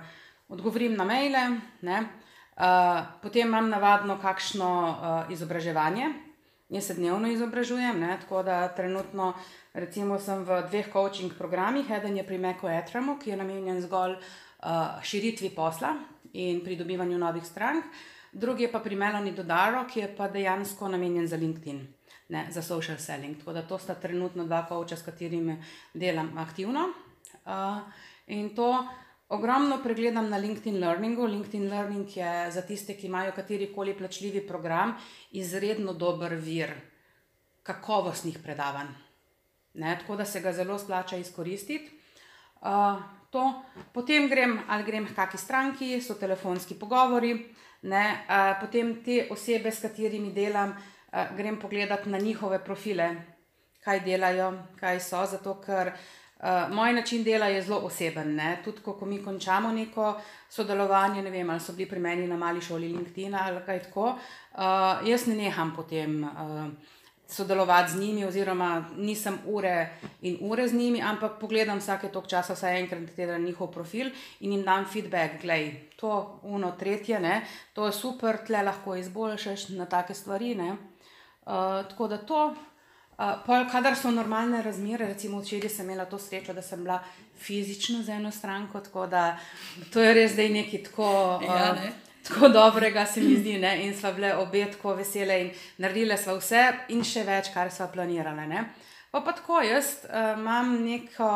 odgovorim 0.48 0.94
na 0.96 1.04
maile, 1.04 1.58
uh, 1.82 3.02
potem 3.22 3.48
imam 3.48 3.68
navadno 3.68 4.18
kakšno 4.22 4.70
uh, 4.70 5.32
izobraževanje. 5.32 6.12
Jaz 6.68 6.86
se 6.86 6.94
dnevno 6.94 7.28
izobražujem, 7.28 8.00
ne? 8.00 8.16
tako 8.20 8.42
da 8.42 8.68
trenutno 8.68 9.34
recimo, 9.74 10.18
sem 10.18 10.44
v 10.44 10.62
dveh 10.70 10.88
coaching 10.92 11.34
programih. 11.38 11.90
Eden 11.90 12.16
je 12.16 12.24
pri 12.26 12.38
Meku 12.38 12.68
Etramu, 12.68 13.18
ki 13.18 13.30
je 13.30 13.36
namenjen 13.36 13.82
zgolj 13.82 14.16
uh, 14.16 14.24
širitvi 15.02 15.50
posla 15.50 15.94
in 16.32 16.60
pridobivanju 16.64 17.18
novih 17.18 17.44
strank, 17.46 17.84
drugi 18.32 18.62
je 18.62 18.72
pa 18.72 18.80
pri 18.80 18.96
Meloni 18.96 19.32
Dodaro, 19.32 19.84
ki 19.86 20.00
je 20.00 20.14
pa 20.16 20.28
dejansko 20.28 20.88
namenjen 20.88 21.28
za 21.28 21.36
LinkedIn, 21.36 21.86
ne? 22.28 22.46
za 22.50 22.62
social 22.62 22.98
selling. 22.98 23.38
Tako 23.38 23.52
da 23.52 23.62
to 23.62 23.78
sta 23.78 23.94
trenutno 23.94 24.44
dva 24.44 24.66
coacha, 24.68 24.96
s 24.96 25.02
katerimi 25.02 25.62
delam 25.94 26.38
aktivno. 26.38 26.88
Uh, 27.44 27.82
In 28.26 28.54
to 28.54 28.86
ogromno 29.28 29.82
pregledam 29.82 30.28
na 30.30 30.36
LinkedIn 30.36 30.80
Learningu. 30.80 31.26
LinkedIn 31.26 31.68
Learning 31.68 32.16
je 32.16 32.50
za 32.50 32.62
tiste, 32.62 32.96
ki 32.96 33.06
imajo 33.06 33.32
katerikoli 33.32 33.96
plačljivi 33.98 34.46
program, 34.46 34.94
izredno 35.30 35.92
dober 35.92 36.34
vir 36.34 36.72
kakovostnih 37.62 38.38
predavanj. 38.42 38.88
Ne, 39.74 39.98
tako 40.00 40.16
da 40.16 40.24
se 40.24 40.40
ga 40.40 40.52
zelo 40.52 40.78
splača 40.78 41.16
izkoristiti. 41.16 42.00
Uh, 42.60 43.02
to, 43.34 43.44
potem 43.92 44.28
grem 44.30 44.60
ali 44.68 44.86
grem 44.86 45.06
k 45.10 45.16
kakšni 45.16 45.42
stranki, 45.42 45.90
so 46.00 46.14
telefonski 46.14 46.78
pogovori, 46.78 47.34
ne, 47.90 48.04
uh, 48.24 48.54
potem 48.62 48.94
te 49.04 49.24
osebe, 49.34 49.72
s 49.74 49.82
katerimi 49.82 50.30
delam, 50.32 50.74
uh, 50.74 51.34
grem 51.36 51.58
pogledat 51.58 52.06
na 52.06 52.18
njihove 52.22 52.62
profile, 52.64 53.10
kaj 53.84 54.00
delajo, 54.06 54.52
kaj 54.78 55.00
so, 55.02 55.24
zato 55.28 55.58
ker 55.60 55.90
uh, 55.92 56.70
moj 56.72 56.92
način 56.92 57.24
dela 57.24 57.50
je 57.52 57.62
zelo 57.62 57.82
oseben. 57.84 58.34
Ne? 58.38 58.56
Tudi, 58.64 58.80
ko, 58.82 58.94
ko 58.96 59.06
mi 59.06 59.22
končamo 59.24 59.72
neko 59.72 60.14
sodelovanje, 60.50 61.22
ne 61.22 61.30
vem, 61.30 61.50
ali 61.50 61.60
so 61.60 61.72
bili 61.72 61.90
pri 61.90 62.00
meni 62.00 62.26
na 62.30 62.36
mali 62.36 62.62
šoli 62.62 62.88
LinkedIn 62.88 63.34
ali 63.34 63.60
kaj 63.66 63.82
tako, 63.88 64.14
uh, 64.14 65.08
jaz 65.08 65.26
ne 65.26 65.36
neham 65.36 65.74
potem 65.76 66.22
uh, 66.24 66.93
sodelovati 67.28 67.92
z 67.92 67.96
njimi, 68.00 68.24
oziroma 68.24 68.84
nisem 68.96 69.38
ure 69.46 69.88
in 70.22 70.36
ure 70.40 70.68
z 70.68 70.72
njimi, 70.72 71.02
ampak 71.02 71.38
pogledam 71.40 71.78
vsake 71.78 72.08
tok 72.12 72.26
časa, 72.28 72.54
vsaj 72.54 72.80
enkrat 72.80 73.14
teden 73.16 73.44
njihov 73.44 73.72
profil 73.72 74.10
in 74.40 74.52
jim 74.52 74.62
dam 74.62 74.84
feedback, 74.84 75.40
gledaj, 75.42 75.72
to, 75.96 76.40
uno, 76.42 76.72
tretje, 76.78 77.20
ne? 77.20 77.42
to 77.72 77.86
je 77.86 77.92
super, 77.92 78.38
tle 78.46 78.62
lahko 78.62 78.96
izboljšaš 78.96 79.68
na 79.68 79.86
take 79.86 80.14
stvari. 80.14 80.54
Uh, 80.54 80.76
tako 81.88 82.08
da 82.08 82.18
to. 82.18 82.54
Uh, 83.18 83.24
pol, 83.46 83.62
kadar 83.70 83.96
so 83.96 84.10
normalne 84.10 84.62
razmere, 84.62 85.06
recimo 85.06 85.40
včeraj 85.40 85.70
sem 85.70 85.86
imela 85.86 86.04
to 86.04 86.18
srečo, 86.18 86.52
da 86.52 86.62
sem 86.62 86.82
bila 86.82 86.98
fizično 87.38 88.02
z 88.02 88.08
eno 88.08 88.30
stranko, 88.30 88.80
tako 88.80 89.06
da 89.06 89.38
to 89.92 90.02
je 90.02 90.14
res 90.14 90.32
zdaj 90.32 90.48
nekaj 90.48 90.82
tako, 90.82 91.40
ja, 91.46 91.72
ne? 91.72 91.92
Uh, 92.24 92.28
tako 92.28 92.48
dobrega, 92.48 93.06
se 93.06 93.20
mi 93.20 93.36
zdi. 93.36 93.58
Ne? 93.58 93.86
In 93.86 93.94
sva 93.94 94.12
bile 94.12 94.34
obe 94.36 94.64
tako 94.72 94.94
vesele 94.94 95.40
in 95.40 95.50
naredile 95.78 96.16
sva 96.18 96.36
vse 96.38 96.62
in 96.88 97.04
še 97.04 97.24
več, 97.24 97.52
kar 97.54 97.70
sva 97.72 97.88
planirale. 97.92 98.46
Ne? 98.46 98.64
Pa 99.10 99.20
pa 99.20 99.32
tako, 99.32 99.60
jaz 99.62 100.04
uh, 100.08 100.34
imam 100.38 100.76
neko 100.84 101.30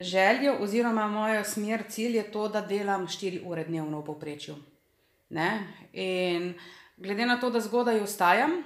željo, 0.00 0.58
oziroma 0.60 1.06
moja 1.08 1.44
smer, 1.44 1.84
cilj 1.88 2.16
je 2.16 2.30
to, 2.32 2.48
da 2.48 2.60
delam 2.60 3.06
4 3.06 3.44
ure 3.44 3.64
dnevno 3.64 4.00
v 4.00 4.06
povprečju. 4.06 4.56
In 5.92 6.54
glede 6.96 7.26
na 7.26 7.38
to, 7.40 7.50
da 7.50 7.60
zgodaj 7.60 8.00
ostajam. 8.00 8.62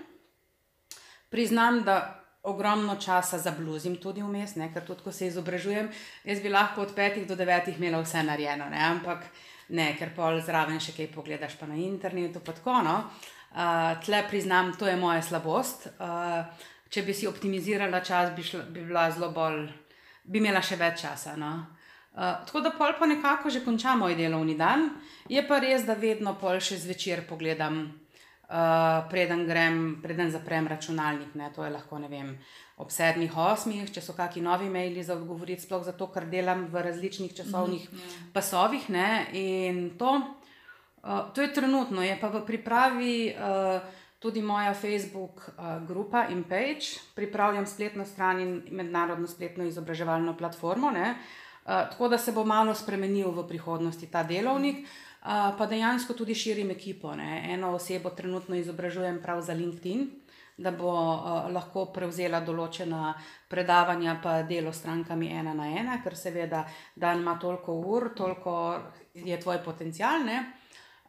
Priznam, 1.30 1.82
da 1.84 2.16
ogromno 2.42 2.96
časa 2.96 3.38
zabluzim 3.38 3.96
tudi 3.96 4.22
vmes, 4.22 4.56
ne? 4.56 4.70
ker 4.72 4.84
tudi 4.84 5.04
ko 5.04 5.12
se 5.12 5.28
izobražujem, 5.28 5.90
jaz 6.24 6.40
bi 6.40 6.48
lahko 6.48 6.82
od 6.82 6.94
petih 6.96 7.26
do 7.28 7.36
devetih 7.36 7.76
imela 7.78 8.00
vse 8.00 8.22
narejeno, 8.24 8.68
ne? 8.72 8.80
ampak 8.80 9.26
ne, 9.70 9.92
ker 9.98 10.14
pol 10.16 10.40
zraven 10.44 10.80
še 10.82 10.94
kaj 10.96 11.10
pogledaš 11.14 11.56
pa 11.60 11.68
na 11.70 11.78
internetu. 11.78 12.42
Pa 12.44 12.54
tako, 12.56 12.80
no? 12.86 12.96
uh, 13.54 14.00
tle 14.04 14.24
priznam, 14.28 14.74
to 14.78 14.86
je 14.86 14.96
moja 14.96 15.22
slabost. 15.22 15.88
Uh, 15.98 16.44
če 16.90 17.04
bi 17.06 17.14
si 17.14 17.28
optimizirala 17.30 18.02
čas, 18.02 18.32
bi, 18.36 18.42
šla, 18.42 18.64
bi 18.70 18.84
bila 18.86 19.06
zelo 19.14 19.30
bolj, 19.34 19.68
bi 20.24 20.42
imela 20.42 20.62
še 20.62 20.78
več 20.80 21.04
časa. 21.04 21.36
No? 21.38 21.52
Uh, 22.10 22.42
tako 22.46 22.64
da 22.66 22.74
pol 22.74 22.96
pa 22.98 23.06
nekako 23.06 23.50
že 23.50 23.62
končam 23.64 24.02
moj 24.02 24.16
delovni 24.18 24.56
dan, 24.58 24.88
je 25.30 25.42
pa 25.46 25.60
res, 25.62 25.86
da 25.86 25.94
vedno 25.94 26.34
pol 26.40 26.58
še 26.58 26.80
zvečer 26.82 27.22
pogledam 27.28 27.84
uh, 27.86 29.06
preden, 29.10 29.46
grem, 29.46 30.00
preden 30.02 30.30
zaprem 30.34 30.66
računalnik. 30.66 31.36
Ne, 31.38 31.52
to 31.54 31.64
je 31.64 31.70
lahko 31.70 32.02
vem, 32.10 32.34
ob 32.80 32.90
sedmih, 32.92 33.36
osmih, 33.36 33.88
če 33.92 34.02
so 34.04 34.14
kakšni 34.16 34.42
novi 34.46 34.70
maili 34.72 35.04
za 35.04 35.14
odgovoriti, 35.18 35.62
sploh 35.66 35.84
zato, 35.84 36.08
ker 36.12 36.26
delam 36.32 36.64
v 36.72 36.84
različnih 36.86 37.34
časovnih 37.36 37.86
mm, 37.86 37.96
yeah. 38.00 38.28
pasovih. 38.32 38.88
Ne, 38.90 39.08
in 39.36 39.80
to, 40.00 40.16
uh, 41.04 41.28
to 41.36 41.44
je 41.44 41.52
trenutno, 41.52 42.02
je 42.02 42.16
pa 42.20 42.32
v 42.32 42.44
pripravi. 42.48 43.16
Uh, 43.36 43.98
Tudi 44.20 44.42
moja 44.44 44.74
Facebook 44.76 45.46
uh, 45.48 45.78
grupa 45.88 46.26
in 46.28 46.42
page, 46.44 46.98
pripravljam 47.16 47.64
spletno 47.64 48.04
stran 48.04 48.40
in 48.40 48.50
mednarodno 48.68 49.24
spletno 49.24 49.64
izobraževalno 49.64 50.34
platformo, 50.36 50.90
uh, 50.92 51.14
tako 51.64 52.10
da 52.12 52.18
se 52.20 52.34
bo 52.36 52.44
malo 52.44 52.74
spremenil 52.76 53.32
v 53.32 53.46
prihodnosti 53.48 54.10
ta 54.12 54.20
delovnik. 54.22 54.84
Uh, 54.84 55.56
pa 55.56 55.66
dejansko 55.66 56.12
tudi 56.16 56.34
širim 56.34 56.70
ekipo. 56.70 57.14
Ne. 57.16 57.46
Eno 57.48 57.72
osebo 57.76 58.10
trenutno 58.10 58.56
izobražujem 58.56 59.22
prav 59.22 59.40
za 59.40 59.52
LinkedIn, 59.52 60.06
da 60.60 60.70
bo 60.76 60.92
uh, 60.92 61.48
lahko 61.52 61.86
prevzela 61.94 62.42
določena 62.44 63.14
predavanja, 63.48 64.18
pa 64.22 64.42
delo 64.44 64.72
s 64.72 64.82
strankami 64.82 65.30
ena 65.32 65.54
na 65.56 65.70
ena, 65.72 66.00
ker 66.04 66.16
seveda 66.16 66.66
dan 66.94 67.22
ima 67.24 67.38
toliko 67.40 67.78
ur, 67.80 68.10
toliko 68.16 68.56
je 69.14 69.38
tvoj 69.40 69.62
potencial. 69.64 70.28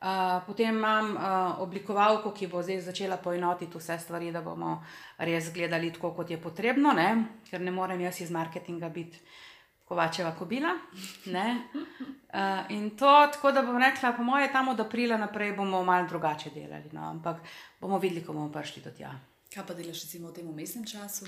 Uh, 0.01 0.39
potem 0.47 0.77
imam 0.79 1.11
uh, 1.13 1.59
oblikovalko, 1.61 2.31
ki 2.33 2.47
bo 2.49 2.63
zdaj 2.63 2.79
začela 2.87 3.19
poenotiti 3.21 3.77
vse 3.77 3.99
stvari, 4.01 4.31
da 4.31 4.41
bomo 4.41 4.77
res 5.19 5.51
gledali 5.53 5.91
tako, 5.93 6.13
kot 6.15 6.31
je 6.31 6.39
potrebno, 6.41 6.93
ne? 6.97 7.09
ker 7.49 7.61
ne 7.61 7.73
morem 7.75 8.01
jaz 8.01 8.21
iz 8.23 8.31
marketinga 8.31 8.89
biti 8.89 9.19
kovačeva 9.91 10.31
kobila. 10.39 10.71
Uh, 11.27 12.71
in 12.71 12.93
to, 12.95 13.11
tako 13.35 13.51
da 13.51 13.65
bom 13.67 13.75
rekla, 13.77 14.13
po 14.15 14.23
mojem, 14.23 14.47
tam 14.53 14.71
od 14.71 14.79
aprila 14.79 15.19
naprej 15.19 15.51
bomo 15.59 15.83
malo 15.83 16.07
drugače 16.07 16.55
delali. 16.55 16.89
No? 16.95 17.09
Ampak 17.09 17.43
bomo 17.81 17.99
videli, 17.99 18.23
ko 18.25 18.33
bomo 18.33 18.47
prišli 18.51 18.81
do 18.87 18.95
tja. 18.95 19.11
Kaj 19.51 19.65
pa 19.67 19.73
delaš 19.75 20.05
recimo 20.05 20.29
v 20.31 20.33
tem 20.39 20.47
umestnem 20.47 20.85
času? 20.87 21.27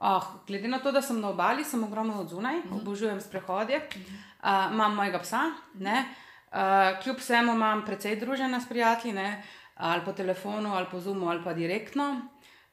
Oh, 0.00 0.24
glede 0.46 0.68
na 0.68 0.80
to, 0.80 0.90
da 0.92 1.02
sem 1.02 1.20
na 1.20 1.28
obali, 1.30 1.64
sem 1.64 1.84
ogromno 1.84 2.20
od 2.20 2.28
zunaj, 2.28 2.58
uh 2.58 2.64
mhm. 2.64 2.74
-huh. 2.74 2.80
obožujem 2.80 3.20
sprehode, 3.20 3.76
uh 3.76 3.82
-huh. 3.82 4.66
uh, 4.66 4.72
imam 4.72 4.94
mojega 4.94 5.18
psa, 5.18 5.42
uh, 5.74 7.02
kljub 7.02 7.16
vsemu 7.16 7.52
imam 7.52 7.84
precej 7.84 8.16
družena 8.16 8.60
s 8.60 8.68
prijatelji, 8.68 9.14
ne? 9.14 9.42
ali 9.74 10.04
po 10.04 10.12
telefonu, 10.12 10.74
ali 10.74 10.86
po 10.90 11.00
zumu, 11.00 11.28
ali 11.28 11.44
pa 11.44 11.54
direktno. 11.54 12.20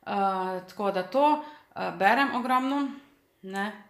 Uh, 0.02 0.68
tako 0.68 0.92
da 0.92 1.04
to 1.04 1.44
uh, 1.76 1.98
berem 2.00 2.36
ogromno. 2.36 2.92
Ne? 3.42 3.84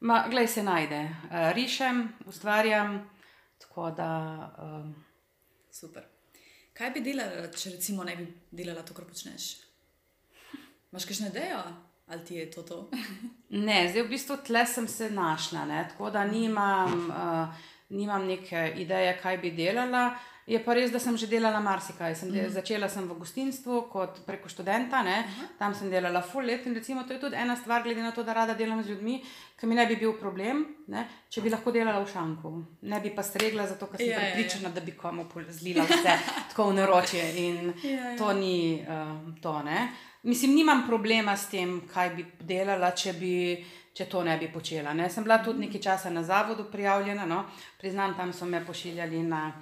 Ma, 0.00 0.24
glej, 0.30 0.46
se 0.46 0.62
najde. 0.62 1.02
Uh, 1.02 1.52
rišem, 1.52 2.12
ustvarjam. 2.26 3.10
Tako 3.58 3.90
da. 3.90 4.50
Um, 4.58 5.04
Super. 5.70 6.02
Kaj 6.72 6.90
bi 6.90 7.00
delala, 7.00 7.48
če 7.48 7.70
recimo 7.70 8.04
ne 8.04 8.16
bi 8.16 8.26
delala 8.50 8.82
to, 8.82 8.94
kar 8.94 9.04
počneš? 9.04 9.71
Imáš 10.92 11.04
kakšno 11.04 11.26
idejo, 11.26 11.60
ali 12.06 12.24
ti 12.24 12.34
je 12.34 12.50
to 12.50 12.62
to? 12.62 12.90
ne, 13.66 13.88
zdaj 13.88 14.02
v 14.02 14.08
bistvu 14.08 14.36
tle 14.44 14.66
sem 14.66 14.88
se 14.88 15.10
našla, 15.10 15.64
ne? 15.64 15.86
tako 15.90 16.10
da 16.10 16.24
nimam, 16.24 17.08
uh, 17.08 17.54
nimam 17.88 18.26
neke 18.26 18.74
ideje, 18.76 19.16
kaj 19.22 19.38
bi 19.38 19.50
delala. 19.56 20.10
Je 20.46 20.58
pa 20.58 20.74
res, 20.74 20.90
da 20.90 20.98
sem 20.98 21.14
že 21.16 21.28
delala 21.30 21.60
marsikaj. 21.62 22.16
Sem 22.18 22.30
del, 22.32 22.48
mm. 22.48 22.54
Začela 22.56 22.88
sem 22.90 23.04
v 23.06 23.14
gostinstvu 23.14 23.84
kot 23.92 24.22
preko 24.26 24.48
študenta, 24.50 25.00
uh 25.00 25.06
-huh. 25.06 25.46
tam 25.58 25.74
sem 25.74 25.90
delala 25.90 26.22
full 26.22 26.46
let 26.46 26.66
in 26.66 26.74
recimo 26.74 27.04
to 27.04 27.12
je 27.12 27.20
tudi 27.20 27.36
ena 27.36 27.56
stvar, 27.56 27.82
glede 27.82 28.02
na 28.02 28.10
to, 28.10 28.22
da 28.22 28.32
rada 28.32 28.54
delam 28.54 28.82
z 28.82 28.88
ljudmi, 28.88 29.22
ki 29.60 29.66
mi 29.66 29.74
ne 29.74 29.86
bi 29.86 29.96
bil 29.96 30.12
problem, 30.12 30.66
ne, 30.86 31.08
če 31.28 31.40
bi 31.40 31.50
lahko 31.50 31.70
delala 31.70 32.04
v 32.04 32.12
šanku. 32.12 32.64
Ne 32.82 33.00
bi 33.00 33.10
pa 33.10 33.22
stregla, 33.22 33.66
zato 33.66 33.86
ker 33.86 33.98
sem 33.98 34.08
ja, 34.08 34.18
pripričana, 34.18 34.62
ja, 34.62 34.68
ja. 34.68 34.74
da 34.74 34.80
bi 34.80 34.92
komu 34.92 35.26
zlila 35.48 35.84
vse 35.84 36.18
tako 36.50 36.70
v 36.70 36.74
naročje 36.74 37.34
in 37.36 37.72
ja, 37.82 37.90
ja. 37.90 38.16
to 38.18 38.32
ni 38.32 38.82
uh, 38.82 39.40
to. 39.42 39.62
Ne. 39.62 39.88
Mislim, 40.22 40.54
nimam 40.54 40.86
problema 40.86 41.36
s 41.36 41.48
tem, 41.50 41.80
kaj 41.94 42.10
bi 42.10 42.26
delala, 42.40 42.90
če 42.90 43.12
bi. 43.12 43.64
Če 43.92 44.06
to 44.08 44.22
ne 44.24 44.38
bi 44.38 44.48
počela. 44.48 44.94
Ne. 44.94 45.10
Sem 45.10 45.22
bila 45.22 45.44
tudi 45.44 45.66
nekaj 45.66 45.80
časa 45.80 46.10
na 46.10 46.22
zavodu 46.22 46.64
prijavljena, 46.72 47.26
no. 47.26 47.44
priznam, 47.78 48.14
tam 48.16 48.32
so 48.32 48.46
me 48.46 48.66
pošiljali 48.66 49.22
na 49.22 49.52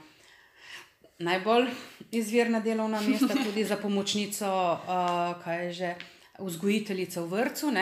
najbolj 1.21 1.67
izvirna 2.11 2.61
delovna 2.61 3.01
mesta, 3.01 3.35
tudi 3.45 3.65
za 3.65 3.77
pomočnico, 3.77 4.47
uh, 4.47 5.43
kaj 5.45 5.67
je 5.67 5.73
že 5.73 5.95
vzgojiteljica 6.39 7.21
v 7.21 7.29
vrtu, 7.29 7.69
uh, 7.69 7.75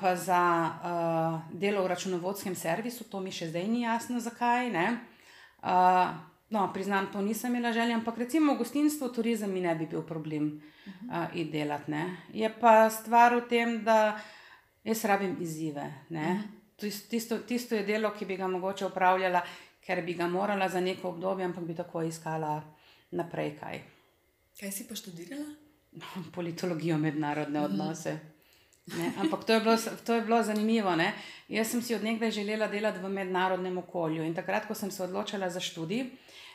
pa 0.00 0.16
za 0.16 0.70
uh, 0.70 1.58
delo 1.60 1.82
v 1.82 1.86
računovodskem 1.86 2.54
servisu, 2.54 3.04
to 3.04 3.20
mi 3.20 3.32
še 3.34 3.50
zdaj 3.50 3.66
ni 3.68 3.82
jasno, 3.82 4.20
zakaj. 4.20 4.70
Uh, 4.70 6.14
no, 6.50 6.70
priznam, 6.72 7.10
to 7.12 7.20
nisem 7.20 7.54
imela 7.54 7.72
želja, 7.72 7.98
ampak 7.98 8.18
recimo 8.18 8.54
v 8.54 8.62
gostinstvu, 8.62 9.10
turizem 9.12 9.52
mi 9.52 9.60
ne 9.60 9.74
bi 9.74 9.86
bil 9.86 10.02
problem 10.06 10.60
uh, 11.10 11.26
iti 11.34 11.50
delati. 11.50 11.90
Ne? 11.90 12.16
Je 12.32 12.50
pa 12.60 12.90
stvar 12.90 13.34
v 13.34 13.48
tem, 13.50 13.82
da 13.84 14.18
jaz 14.84 15.04
rabim 15.04 15.36
izzive. 15.40 15.92
Uh 16.10 16.16
-huh. 16.16 16.38
tisto, 17.10 17.38
tisto 17.38 17.74
je 17.74 17.82
delo, 17.82 18.10
ki 18.10 18.26
bi 18.26 18.36
ga 18.36 18.48
mogoče 18.48 18.86
upravljala 18.86 19.42
ker 19.88 20.02
bi 20.04 20.14
ga 20.14 20.26
morala 20.28 20.68
za 20.68 20.80
neko 20.84 21.08
obdobje, 21.08 21.46
ampak 21.48 21.64
bi 21.64 21.74
tako 21.74 22.02
iskala 22.04 22.60
naprej. 23.16 23.54
Kaj, 23.56 23.78
kaj 24.60 24.72
si 24.72 24.84
pa 24.88 24.96
študirala? 24.98 25.48
Politologijo, 26.34 26.98
mednarodne 27.00 27.62
odnose. 27.64 28.18
Ne? 28.98 29.12
Ampak 29.20 29.44
to 29.48 29.56
je 29.56 29.60
bilo, 29.60 29.76
to 30.04 30.14
je 30.14 30.26
bilo 30.28 30.42
zanimivo. 30.42 30.92
Ne? 30.96 31.12
Jaz 31.48 31.72
sem 31.72 31.82
si 31.82 31.96
odnegdaj 31.96 32.30
želela 32.36 32.68
delati 32.68 33.00
v 33.00 33.08
mednarodnem 33.08 33.78
okolju 33.80 34.28
in 34.28 34.36
takrat, 34.36 34.68
ko 34.68 34.76
sem 34.76 34.90
se 34.90 35.02
odločila 35.04 35.48
za 35.50 35.60
študij, 35.60 36.04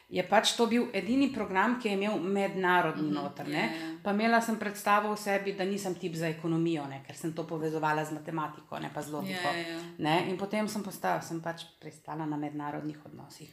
je 0.09 0.23
pač 0.29 0.51
to 0.57 0.67
bil 0.67 0.87
edini 0.93 1.29
program, 1.33 1.77
ki 1.81 1.89
je 1.89 1.93
imel 1.97 2.19
mednarodni 2.19 3.07
mhm. 3.07 3.13
noter. 3.15 3.47
Yeah. 3.49 3.71
Ja, 3.71 3.81
ja. 3.81 3.91
Pa 4.03 4.11
imela 4.11 4.41
sem 4.41 4.59
predstavo 4.59 5.13
v 5.13 5.19
sebi, 5.19 5.53
da 5.57 5.65
nisem 5.65 5.95
tip 5.95 6.15
za 6.19 6.27
ekonomijo, 6.29 6.85
ne? 6.89 7.01
ker 7.07 7.17
sem 7.17 7.33
to 7.33 7.47
povezovala 7.49 8.05
z 8.05 8.17
matematiko, 8.17 8.79
ne 8.79 8.91
pa 8.93 9.01
z 9.01 9.13
logiko. 9.15 9.53
Yeah, 9.53 9.71
ja, 9.73 9.79
yeah. 9.97 10.29
In 10.29 10.37
potem 10.37 10.67
sem 10.67 10.83
postala, 10.83 11.21
sem 11.21 11.41
pač 11.41 11.65
pristala 11.81 12.27
na 12.29 12.37
mednarodnih 12.37 12.99
odnosih. 13.05 13.49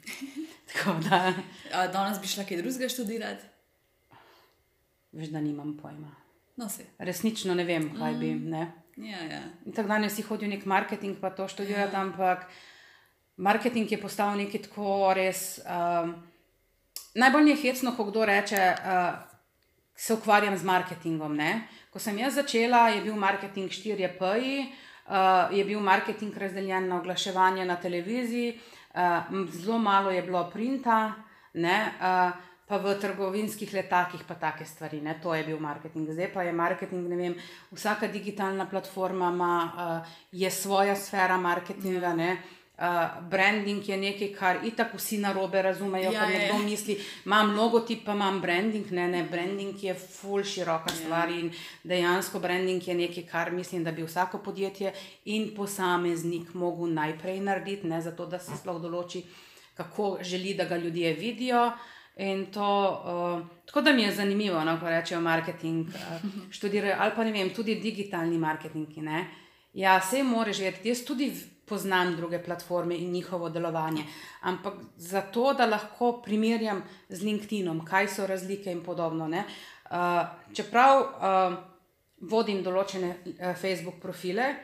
da... 1.09 1.33
Danes 1.93 2.21
bi 2.21 2.29
šla 2.29 2.45
kaj 2.45 2.61
drugega 2.63 2.91
študirati? 2.93 3.49
Veš, 5.13 5.33
da 5.33 5.41
nimam 5.41 5.77
pojma. 5.79 6.13
No, 6.61 6.69
Resnično 6.99 7.55
ne 7.55 7.65
vem, 7.65 7.89
kaj 7.97 8.13
mm. 8.15 8.21
bi. 8.21 8.35
Ne? 8.35 8.67
Ja, 9.01 9.23
ja. 9.25 9.41
Tako 9.75 9.89
danes 9.89 10.15
si 10.15 10.23
hodil 10.27 10.51
nek 10.53 10.67
marketing, 10.69 11.17
pa 11.21 11.31
to 11.33 11.49
študirati, 11.49 11.97
ja. 11.97 12.03
ampak 12.03 12.45
marketing 13.41 13.89
je 13.93 14.01
postal 14.01 14.37
nekaj 14.37 14.69
tako 14.69 15.15
res. 15.17 15.63
Um, 15.65 16.19
najbolj 17.14 17.44
mi 17.44 17.51
je 17.51 17.62
hecno, 17.62 17.94
ko 17.96 18.05
kdo 18.05 18.25
reče, 18.25 18.75
uh, 18.79 19.14
se 19.96 20.14
ukvarjam 20.14 20.57
z 20.57 20.64
marketingom. 20.64 21.37
Ne? 21.37 21.68
Ko 21.90 21.99
sem 21.99 22.18
jaz 22.18 22.35
začela, 22.35 22.88
je 22.88 23.03
bil 23.05 23.16
marketing 23.16 23.70
4P, 23.70 24.20
uh, 24.20 25.57
je 25.57 25.64
bil 25.64 25.81
marketing 25.81 26.37
razdeljen 26.37 26.88
na 26.88 27.01
oglaševanje 27.01 27.64
na 27.64 27.77
televiziji, 27.77 28.61
uh, 28.94 29.35
zelo 29.53 29.79
malo 29.79 30.11
je 30.11 30.23
bilo 30.23 30.51
printa. 30.51 31.12
Ne? 31.55 31.92
Uh, 32.01 32.46
Pa 32.70 32.79
v 32.79 32.92
trgovinskih 33.03 33.66
letakih, 33.75 34.23
pa 34.23 34.37
take 34.38 34.62
stvari, 34.62 35.01
ne? 35.03 35.16
to 35.18 35.35
je 35.35 35.42
bil 35.42 35.59
marketing. 35.59 36.07
Zdaj 36.07 36.29
pa 36.31 36.44
je 36.46 36.53
marketing, 36.55 37.09
ne 37.11 37.16
vem, 37.18 37.35
vsaka 37.75 38.07
digitalna 38.07 38.68
platforma 38.70 39.33
ima 39.35 39.55
uh, 40.31 40.53
svojo 40.55 40.94
sfero 40.94 41.35
marketinga. 41.42 42.14
Ne? 42.14 42.37
Uh, 42.81 42.87
branding 43.29 43.88
je 43.88 43.97
nekaj, 43.97 44.29
kar 44.33 44.59
itak 44.64 44.95
vsi 44.97 45.19
na 45.21 45.35
robe 45.37 45.61
razumejo. 45.62 46.12
Ja, 46.12 46.25
nekdo 46.27 46.59
misli, 46.64 46.95
imam 47.27 47.51
logotip, 47.53 48.07
pa 48.07 48.14
imam 48.16 48.38
branding. 48.40 48.88
Ne, 48.97 49.05
ne, 49.09 49.21
branding 49.29 49.83
je 49.85 49.95
full 49.95 50.40
široka 50.45 50.88
ja. 50.88 50.97
stvar 50.97 51.29
in 51.29 51.51
dejansko 51.85 52.40
branding 52.40 52.88
je 52.88 52.95
nekaj, 52.95 53.27
kar 53.29 53.51
mislim, 53.53 53.85
da 53.85 53.93
bi 53.93 54.03
vsako 54.03 54.38
podjetje 54.38 54.95
in 55.25 55.51
posameznik 55.57 56.55
mogel 56.55 56.88
najprej 56.95 57.40
narediti, 57.40 57.87
ne, 57.87 58.01
zato 58.01 58.27
da 58.27 58.40
se 58.40 58.57
sploh 58.57 58.81
določi, 58.81 59.27
kako 59.77 60.16
želi, 60.23 60.55
da 60.57 60.64
ga 60.64 60.81
ljudje 60.81 61.12
vidijo. 61.21 61.66
To, 62.53 62.71
uh, 63.05 63.45
tako 63.66 63.81
da 63.81 63.93
mi 63.93 64.09
je 64.09 64.14
zanimivo, 64.14 64.64
no, 64.64 64.79
ko 64.81 64.88
rečejo 64.88 65.21
marketing, 65.21 65.88
uh, 65.88 66.25
študirajo 66.51 66.97
ali 66.99 67.12
pa 67.16 67.25
ne 67.25 67.33
vem, 67.33 67.53
tudi 67.53 67.77
digitalni 67.77 68.38
marketing. 68.38 68.99
Ne. 69.05 69.25
Ja, 69.72 69.98
vse 69.98 70.22
moraš 70.22 70.59
vedeti. 70.59 70.88
Jaz 70.88 71.04
tudi 71.06 71.30
poznam 71.70 72.16
druge 72.16 72.42
platforme 72.42 72.96
in 72.98 73.12
njihovo 73.12 73.48
delovanje. 73.48 74.04
Ampak 74.40 74.74
zato, 74.96 75.52
da 75.54 75.66
lahko 75.66 76.22
primerjam 76.24 76.83
z 77.09 77.22
LinkedInom, 77.22 77.85
kaj 77.87 78.09
so 78.09 78.26
razlike 78.26 78.72
in 78.72 78.83
podobno. 78.85 79.28
Uh, 79.30 79.37
čeprav 80.54 81.00
uh, 81.00 81.54
vodim 82.20 82.64
določene 82.66 83.11
uh, 83.11 83.54
Facebook 83.56 84.00
profile, 84.02 84.54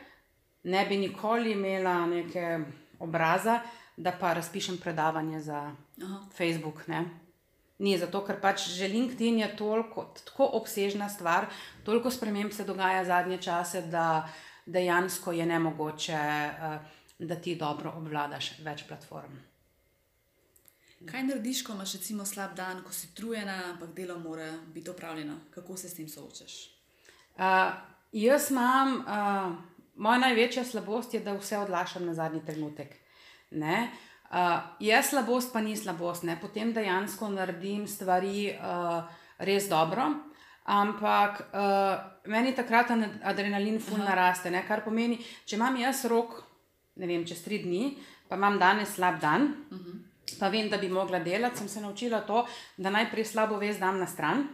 ne 0.63 0.85
bi 0.85 0.97
nikoli 0.97 1.51
imela 1.55 2.05
neke 2.05 2.59
obraza, 2.99 3.61
da 3.97 4.11
pa 4.11 4.33
razpišem 4.33 4.77
predavanje 4.77 5.39
za 5.41 5.61
Aha. 6.03 6.19
Facebook. 6.37 6.83
Ne? 6.87 7.05
Ni 7.79 7.95
zato, 7.97 8.23
ker 8.25 8.39
pač 8.41 8.67
že 8.73 8.89
LinkedIn 8.89 9.39
je 9.39 9.49
toliko, 9.55 10.09
tako 10.17 10.49
obsežna 10.59 11.09
stvar, 11.09 11.47
toliko 11.85 12.11
sprememb 12.11 12.51
se 12.51 12.65
dogaja 12.65 13.05
zadnje 13.05 13.37
čase, 13.37 13.81
da 13.81 14.27
dejansko 14.67 15.31
je 15.31 15.45
ne 15.45 15.59
mogoče. 15.59 16.21
Uh, 16.61 16.97
da 17.19 17.35
ti 17.35 17.55
dobro 17.55 17.93
obvladaš 17.97 18.51
več 18.63 18.83
platform. 18.87 19.37
Kaj 21.07 21.23
narediš, 21.23 21.61
ko 21.65 21.73
imaš 21.73 21.93
recimo 21.97 22.25
slab 22.25 22.55
dan, 22.57 22.81
ko 22.85 22.93
si 22.93 23.11
trujena, 23.15 23.57
ampak 23.71 23.93
delo 23.93 24.17
mora 24.19 24.47
biti 24.73 24.89
opravljeno? 24.89 25.37
Kako 25.53 25.77
se 25.77 25.89
s 25.89 25.97
tem 25.97 26.07
soočaš? 26.09 26.55
Uh, 27.37 27.73
jaz 28.11 28.49
imam, 28.51 28.95
uh, 29.01 29.55
moja 29.95 30.23
največja 30.25 30.65
slabost 30.65 31.13
je, 31.13 31.21
da 31.21 31.37
vse 31.37 31.57
odlašam 31.57 32.05
na 32.05 32.13
zadnji 32.17 32.41
trenutek. 32.45 32.95
Ne? 33.51 33.91
Uh, 34.29 34.59
je 34.79 35.03
slabost, 35.03 35.53
pa 35.53 35.61
ni 35.61 35.77
slabost. 35.77 36.25
Ne? 36.25 36.39
Potem 36.41 36.73
dejansko 36.73 37.29
naredim 37.29 37.85
stvari 37.87 38.49
uh, 38.57 39.05
res 39.37 39.69
dobro, 39.69 40.09
ampak 40.67 41.47
uh, 41.55 41.95
meni 42.27 42.51
takrat 42.51 42.91
adrenalin 43.23 43.79
ful 43.79 44.03
naraste. 44.03 44.51
Ne? 44.51 44.65
Kar 44.67 44.83
pomeni, 44.83 45.17
če 45.47 45.55
imam 45.55 45.79
jaz 45.79 46.03
rok, 46.11 46.41
ne 46.99 47.07
vem, 47.07 47.23
čez 47.25 47.39
tri 47.45 47.61
dni, 47.63 47.95
pa 48.27 48.35
imam 48.35 48.59
danes 48.59 48.97
slab 48.97 49.21
dan, 49.21 49.47
uh 49.71 49.77
-huh. 49.77 49.95
pa 50.39 50.49
vem, 50.49 50.69
da 50.69 50.77
bi 50.77 50.89
mogla 50.89 51.19
delati, 51.19 51.57
sem 51.57 51.67
se 51.67 51.81
naučila 51.81 52.21
to, 52.21 52.45
da 52.77 52.89
najprej 52.89 53.25
slabo 53.25 53.57
vest 53.57 53.79
dam 53.79 53.99
na 53.99 54.07
stran. 54.07 54.47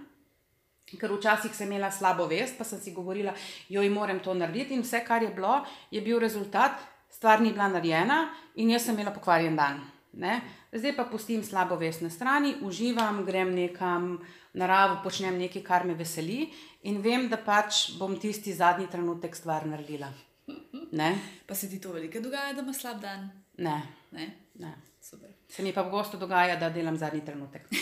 Ker 1.00 1.12
včasih 1.12 1.56
sem 1.56 1.72
imela 1.72 1.92
slabo 1.92 2.28
vest, 2.28 2.58
pa 2.58 2.64
sem 2.64 2.80
si 2.80 2.92
govorila, 2.92 3.34
joj, 3.70 3.90
moram 3.90 4.20
to 4.20 4.34
narediti, 4.34 4.74
in 4.74 4.82
vse, 4.82 5.04
kar 5.06 5.24
je 5.24 5.30
bilo, 5.30 5.66
je 5.92 6.02
bil 6.02 6.20
rezultat, 6.20 6.72
stvar 7.10 7.42
ni 7.42 7.52
bila 7.52 7.68
narejena, 7.68 8.30
in 8.56 8.70
jaz 8.70 8.86
sem 8.86 8.96
imela 8.96 9.12
pokvarjen 9.12 9.56
dan. 9.56 9.82
Ne? 10.14 10.42
Zdaj 10.74 10.96
pa 10.96 11.04
pustim 11.04 11.44
slabo 11.44 11.76
vest 11.76 12.02
na 12.02 12.10
strani, 12.10 12.56
uživam, 12.62 13.26
grem 13.26 13.56
nekam 13.56 14.20
naravo, 14.54 15.00
počnem 15.04 15.38
nekaj, 15.38 15.64
kar 15.64 15.86
me 15.86 15.94
veseli, 15.94 16.50
in 16.84 17.02
vem, 17.02 17.28
da 17.28 17.38
pač 17.40 17.92
bom 17.94 18.16
tisti 18.18 18.54
zadnji 18.54 18.88
trenutek 18.88 19.36
stvar 19.36 19.66
naredila. 19.66 20.12
Ne, 20.92 21.16
Pa 21.48 21.56
se 21.56 21.70
ti 21.70 21.80
to 21.80 21.92
veliko 21.92 22.20
dogaja, 22.20 22.54
da 22.54 22.62
imaš 22.62 22.78
slab 22.78 23.00
dan? 23.02 23.30
ne, 23.58 23.82
Ne? 24.12 24.28
ne. 24.56 24.74
Super. 25.02 25.30
Se 25.50 25.64
mi 25.64 25.74
pa 25.74 25.84
pogosto 25.84 26.18
dogaja, 26.18 26.56
da 26.56 26.70
delam 26.70 26.98
zadnji 26.98 27.22
trenutek. 27.22 27.68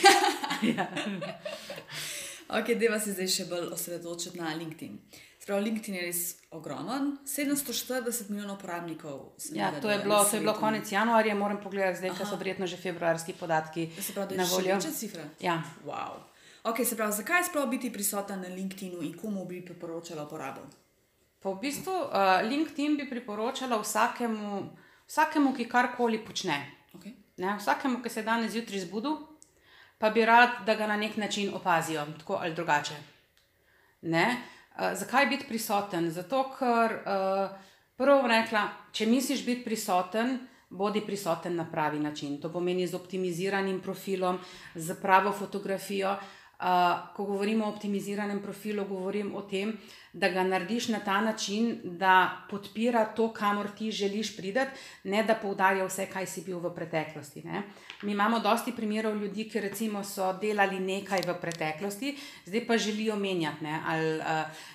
Ok, 2.52 2.68
deva 2.76 2.98
se 3.00 3.14
zdaj 3.14 3.28
še 3.30 3.46
bolj 3.48 3.70
osredotočiti 3.72 4.36
na 4.36 4.50
LinkedIn. 4.52 4.98
Sprav, 5.40 5.62
LinkedIn 5.64 5.96
je 5.96 6.02
res 6.02 6.20
ogromen, 6.52 7.14
740 7.26 8.28
milijonov 8.30 8.58
uporabnikov. 8.58 9.22
Ja, 9.52 9.70
to 9.74 9.88
je 9.88 10.00
bilo, 10.00 10.18
to 10.22 10.36
je 10.36 10.42
bilo 10.42 10.54
konec 10.54 10.92
januarja, 10.92 11.36
moram 11.36 11.62
pogledati, 11.64 12.02
zdaj 12.02 12.12
pa 12.18 12.28
so 12.28 12.36
verjetno 12.36 12.68
že 12.68 12.78
februarski 12.78 13.34
podatki 13.34 13.88
Se 13.96 14.12
pravi, 14.14 14.36
da 14.36 14.44
je 14.44 14.50
še 14.50 14.54
voljo. 14.54 14.76
večja 14.76 14.92
cifra. 14.94 15.24
Ja. 15.40 15.56
Wow. 15.86 16.20
Ok, 16.64 16.86
se 16.86 16.96
pravi, 16.96 17.14
zakaj 17.14 17.44
sploh 17.44 17.66
biti 17.70 17.90
prisoten 17.94 18.42
na 18.42 18.48
LinkedInu 18.48 19.02
in 19.02 19.16
komu 19.18 19.46
bi 19.46 19.64
priporočala 19.66 20.28
uporabo? 20.28 20.62
Pa 21.42 21.50
v 21.50 21.58
bistvu 21.58 21.94
uh, 21.94 22.42
LinkedIn 22.46 22.98
bi 23.00 23.08
priporočala 23.10 23.80
vsakemu, 23.82 24.60
vsakemu 25.10 25.54
ki 25.58 25.66
karkoli 25.66 26.20
počne. 26.22 26.60
Okay. 26.94 27.16
Ne? 27.42 27.56
Vsakemu, 27.58 28.04
ki 28.04 28.10
se 28.10 28.20
je 28.20 28.26
danes 28.28 28.52
zjutraj 28.54 28.84
zbudil, 28.86 29.16
pa 29.98 30.12
bi 30.14 30.26
rad, 30.26 30.62
da 30.66 30.76
ga 30.78 30.88
na 30.88 30.98
nek 31.02 31.18
način 31.18 31.50
opazijo, 31.54 32.06
tako 32.20 32.38
ali 32.42 32.54
drugače. 32.54 32.98
Ne? 34.02 34.26
Uh, 34.78 34.94
zakaj 34.94 35.26
biti 35.34 35.48
prisoten? 35.50 36.12
Zato, 36.12 36.44
ker 36.60 36.94
uh, 37.02 37.56
prvo 37.98 38.20
bom 38.22 38.30
rekla, 38.30 38.68
če 38.92 39.08
misliš 39.10 39.42
biti 39.46 39.66
prisoten, 39.66 40.38
bodi 40.70 41.02
prisoten 41.02 41.58
na 41.58 41.66
pravi 41.72 42.00
način. 42.00 42.38
To 42.42 42.54
pomeni 42.54 42.86
z 42.88 42.96
optimiziranim 42.96 43.82
profilom, 43.82 44.38
z 44.76 44.94
pravo 45.02 45.34
fotografijo. 45.34 46.14
Uh, 46.14 46.38
ko 47.16 47.26
govorimo 47.26 47.66
o 47.66 47.70
optimiziranem 47.70 48.42
profilu, 48.42 48.86
govorim 48.86 49.36
o 49.36 49.42
tem, 49.42 49.74
da 50.14 50.30
ga 50.30 50.44
narediš 50.44 50.88
na 50.88 51.00
ta 51.00 51.22
način, 51.22 51.80
da 51.84 52.44
podpira 52.50 53.06
to, 53.06 53.34
kamor 53.34 53.68
ti 53.78 53.92
želiš 53.92 54.36
priti, 54.38 54.60
ne 55.04 55.24
da 55.24 55.36
poudarja 55.36 55.86
vse, 55.86 56.06
kaj 56.06 56.26
si 56.28 56.44
bil 56.44 56.60
v 56.60 56.74
preteklosti. 56.76 57.44
Ne? 57.44 57.64
Mi 58.02 58.12
imamo 58.12 58.40
dosti 58.40 58.76
primerov 58.76 59.16
ljudi, 59.16 59.48
ki 59.50 59.60
recimo 59.60 60.04
so 60.04 60.34
delali 60.34 60.80
nekaj 60.80 61.24
v 61.28 61.38
preteklosti, 61.42 62.16
zdaj 62.46 62.66
pa 62.68 62.78
želijo 62.78 63.16
menjati, 63.16 63.64
ne? 63.64 63.80
ali 63.88 64.18
uh, 64.18 64.26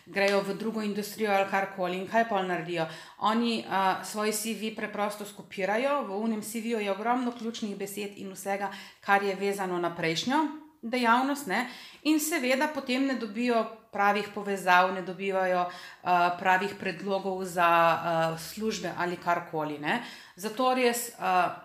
grejo 0.06 0.40
v 0.40 0.54
drugo 0.54 0.82
industrijo 0.82 1.30
ali 1.30 1.50
karkoli 1.50 1.98
in 1.98 2.08
kaj 2.08 2.28
pa 2.28 2.42
naredijo. 2.42 2.86
Oni 3.18 3.64
uh, 3.66 4.04
svoj 4.04 4.32
CV 4.32 4.74
preprosto 4.76 5.24
skopirajo, 5.24 6.02
v 6.08 6.16
unem 6.16 6.42
CV-ju 6.42 6.80
je 6.80 6.92
ogromno 6.92 7.32
ključnih 7.32 7.76
besed 7.76 8.16
in 8.16 8.32
vsega, 8.32 8.72
kar 9.00 9.22
je 9.22 9.34
vezano 9.34 9.78
na 9.78 9.96
prejšnjo 9.96 10.65
dejavnost, 10.90 11.46
ne? 11.46 11.66
in 12.06 12.20
seveda 12.20 12.68
potem 12.74 13.06
ne 13.06 13.16
dobijo 13.18 13.64
pravih 13.92 14.28
povezav, 14.34 14.92
ne 14.94 15.02
dobivajo 15.02 15.66
uh, 15.66 16.10
pravih 16.38 16.74
predlogov 16.78 17.44
za 17.44 17.68
uh, 17.68 18.40
službe 18.40 18.92
ali 18.98 19.16
karkoli. 19.16 19.78
Ne? 19.78 20.02
Zato 20.36 20.74
res 20.74 21.10
uh, 21.18 21.56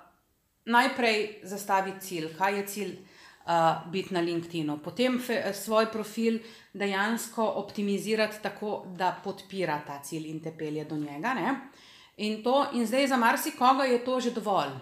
najprej 0.65 1.41
zastavi 1.43 1.97
cilj, 1.99 2.35
kaj 2.37 2.57
je 2.57 2.67
cilj. 2.67 2.99
Uh, 3.41 3.87
biti 3.89 4.13
na 4.13 4.21
LinkedIn-u, 4.21 4.75
potem 4.85 5.15
fe, 5.19 5.39
svoj 5.57 5.87
profil 5.91 6.35
dejansko 6.77 7.41
optimizirati 7.57 8.37
tako, 8.43 8.83
da 8.85 9.15
podpira 9.23 9.79
ta 9.87 9.97
cilj 10.05 10.27
in 10.29 10.37
te 10.39 10.53
pelje 10.57 10.85
do 10.85 10.95
njega. 10.95 11.33
Ne? 11.33 11.55
In, 12.17 12.43
to, 12.43 12.67
in 12.77 12.85
zdaj 12.85 13.07
za 13.07 13.17
marsikoga 13.17 13.83
je 13.89 14.03
to 14.05 14.19
že 14.19 14.31
dovolj. 14.31 14.77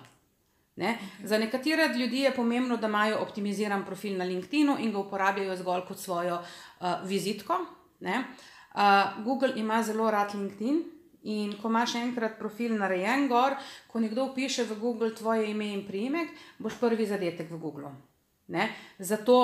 Ne? 0.80 0.98
Za 1.24 1.38
nekatere 1.38 1.88
ljudi 1.98 2.22
je 2.24 2.32
pomembno, 2.36 2.78
da 2.78 2.88
imajo 2.88 3.18
optimiziran 3.20 3.84
profil 3.86 4.15
na 4.18 4.24
LinkedIn 4.24 4.70
in 4.80 4.94
ga 4.94 5.00
uporabljajo 5.00 5.58
zgolj 5.60 5.82
kot 5.88 6.00
svojo 6.00 6.38
uh, 6.39 6.88
vizitko. 7.04 7.58
ne. 8.00 8.24
Uh, 8.70 9.24
Google 9.26 9.52
ima 9.56 9.84
zelo 9.84 10.12
rad 10.12 10.36
LinkedIn 10.36 10.84
in 11.24 11.54
ko 11.62 11.68
imaš 11.68 11.96
enkrat 11.96 12.38
profil 12.39 12.78
narejen 12.78 13.28
gor, 13.28 13.58
ko 13.88 14.00
nekdo 14.00 14.30
piše 14.36 14.63
v 14.63 14.80
Google 14.80 15.15
tvoje 15.15 15.52
ime 15.52 15.68
in 15.74 15.84
priimek, 15.88 16.30
boš 16.60 16.80
prvi 16.80 17.06
zadetek 17.06 17.52
v 17.52 17.58
Google. 17.58 17.92
Ne? 18.48 18.70
Zato, 19.00 19.39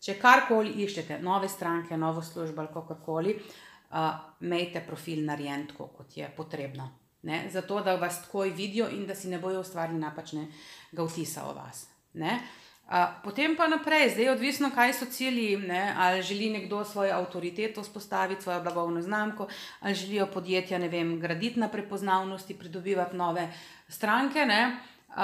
če 0.00 0.16
karkoli 0.20 0.72
iščete, 0.86 1.18
nove 1.20 1.48
stranke, 1.48 1.96
novo 1.96 2.22
službo 2.22 2.64
ali 2.64 2.72
kakorkoli, 2.72 3.36
uh, 3.36 4.14
imejte 4.40 4.80
profil 4.86 5.26
narejen 5.26 5.66
tako, 5.66 5.92
kot 5.98 6.16
je 6.16 6.30
potrebno. 6.36 7.05
Ne? 7.26 7.48
Zato, 7.50 7.80
da 7.82 7.96
vas 7.98 8.20
takoj 8.22 8.50
vidijo 8.54 8.86
in 8.94 9.06
da 9.06 9.14
si 9.14 9.28
ne 9.28 9.38
bojo 9.42 9.60
ustvarili 9.60 9.98
napačnega 9.98 11.06
vtisa 11.08 11.48
o 11.50 11.54
vas. 11.54 11.88
Ne? 12.14 12.38
Uh, 12.86 13.08
potem 13.24 13.56
pa 13.58 13.66
naprej, 13.66 14.12
zdaj 14.12 14.24
je 14.24 14.32
odvisno, 14.32 14.70
kaj 14.70 14.92
so 14.94 15.08
cilji. 15.10 15.56
Ne? 15.58 15.94
Ali 15.98 16.22
želi 16.22 16.50
nekdo 16.54 16.84
svojo 16.84 17.16
avtoriteto 17.16 17.82
vzpostaviti, 17.82 18.42
svojo 18.42 18.62
blagovno 18.62 19.02
znamko, 19.02 19.48
ali 19.80 19.94
želijo 19.94 20.26
podjetja 20.26 20.78
vem, 20.78 21.16
graditi 21.20 21.60
na 21.60 21.68
prepoznavnosti, 21.68 22.58
pridobivati 22.58 23.16
nove 23.16 23.48
stranke. 23.88 24.46
Uh, 24.46 25.16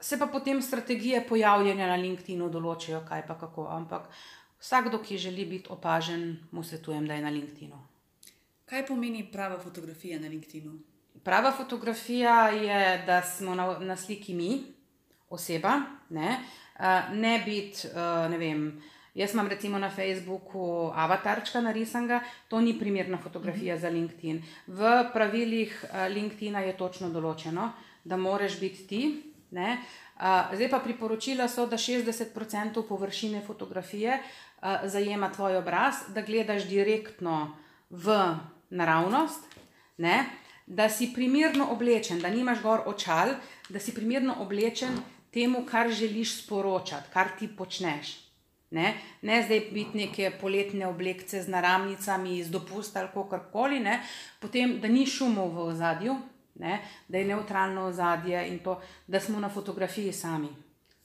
se 0.00 0.18
pa 0.18 0.26
potem 0.26 0.62
strategije 0.62 1.24
pojavljanja 1.28 1.86
na 1.86 1.96
LinkedIn-u 1.96 2.50
določijo, 2.50 3.00
kaj 3.08 3.26
pa 3.26 3.38
kako. 3.38 3.66
Ampak 3.70 4.12
vsakdo, 4.60 5.00
ki 5.02 5.18
želi 5.18 5.46
biti 5.46 5.72
opažen, 5.72 6.36
mu 6.52 6.62
svetujem, 6.62 7.06
da 7.06 7.14
je 7.14 7.22
na 7.22 7.30
LinkedIn-u. 7.30 7.80
Kaj 8.68 8.86
pomeni 8.86 9.24
prava 9.32 9.58
fotografija 9.58 10.20
na 10.20 10.28
LinkedInu? 10.28 10.78
Prava 11.24 11.52
fotografija 11.52 12.48
je, 12.48 13.02
da 13.06 13.22
smo 13.22 13.54
na, 13.54 13.78
na 13.78 13.96
sliki 13.96 14.34
mi, 14.34 14.62
oseba, 15.30 15.80
ne, 16.08 16.38
uh, 16.78 17.14
ne 17.14 17.42
biti, 17.44 17.88
uh, 17.88 18.30
ne 18.30 18.38
vem. 18.38 18.82
Jaz 19.14 19.34
imam 19.34 19.48
recimo 19.48 19.78
na 19.78 19.90
Facebooku 19.90 20.92
avatarčka 20.94 21.60
narisanega, 21.60 22.20
to 22.48 22.60
ni 22.60 22.78
primerna 22.78 23.18
fotografija 23.18 23.74
mm 23.74 23.78
-hmm. 23.78 23.82
za 23.82 23.88
LinkedIn. 23.88 24.42
V 24.66 25.10
pravilih 25.12 25.84
uh, 25.84 26.06
LinkedIna 26.14 26.60
je 26.60 26.76
točno 26.76 27.08
določeno, 27.08 27.72
da 28.04 28.16
moraš 28.16 28.60
biti 28.60 28.86
ti. 28.86 29.22
Ne? 29.50 29.78
Uh, 30.16 30.54
zdaj 30.54 30.70
pa 30.70 30.78
priporočila 30.78 31.48
so, 31.48 31.66
da 31.66 31.76
60% 31.76 32.88
površine 32.88 33.42
fotografije 33.46 34.18
uh, 34.18 34.68
zajema 34.84 35.32
tvoj 35.32 35.56
obraz, 35.56 35.94
da 36.08 36.22
gledaš 36.22 36.64
direktno 36.64 37.56
v 37.90 38.36
naravnost, 38.70 39.44
ne? 39.96 40.24
Da 40.68 40.88
si 40.88 41.12
primerno 41.14 41.70
oblečen, 41.72 42.20
da 42.20 42.28
nimaš 42.30 42.62
gor 42.62 42.80
očal, 42.86 43.34
da 43.68 43.80
si 43.80 43.94
primerno 43.94 44.34
oblečen 44.38 44.98
temu, 45.32 45.64
kar 45.66 45.90
želiš 45.90 46.42
sporočati, 46.44 47.08
kar 47.12 47.28
ti 47.38 47.48
počneš. 47.56 48.28
Ne, 48.70 48.94
ne 49.22 49.42
zdaj 49.42 49.60
biti 49.72 49.96
neke 49.98 50.30
poletne 50.40 50.86
oblekce 50.86 51.42
z 51.42 51.48
naramnicami, 51.48 52.42
z 52.44 52.50
dopusta 52.50 53.00
ali 53.00 53.08
kakorkoli, 53.14 53.80
potem 54.40 54.80
da 54.80 54.88
ni 54.88 55.06
šumov 55.06 55.54
v 55.54 55.68
ozadju, 55.72 56.16
ne, 56.54 56.82
da 57.08 57.18
je 57.18 57.24
neutralno 57.24 57.86
ozadje 57.88 58.48
in 58.48 58.58
to, 58.58 58.80
da 59.06 59.20
smo 59.20 59.40
na 59.40 59.48
fotografiji 59.48 60.12
sami. 60.12 60.48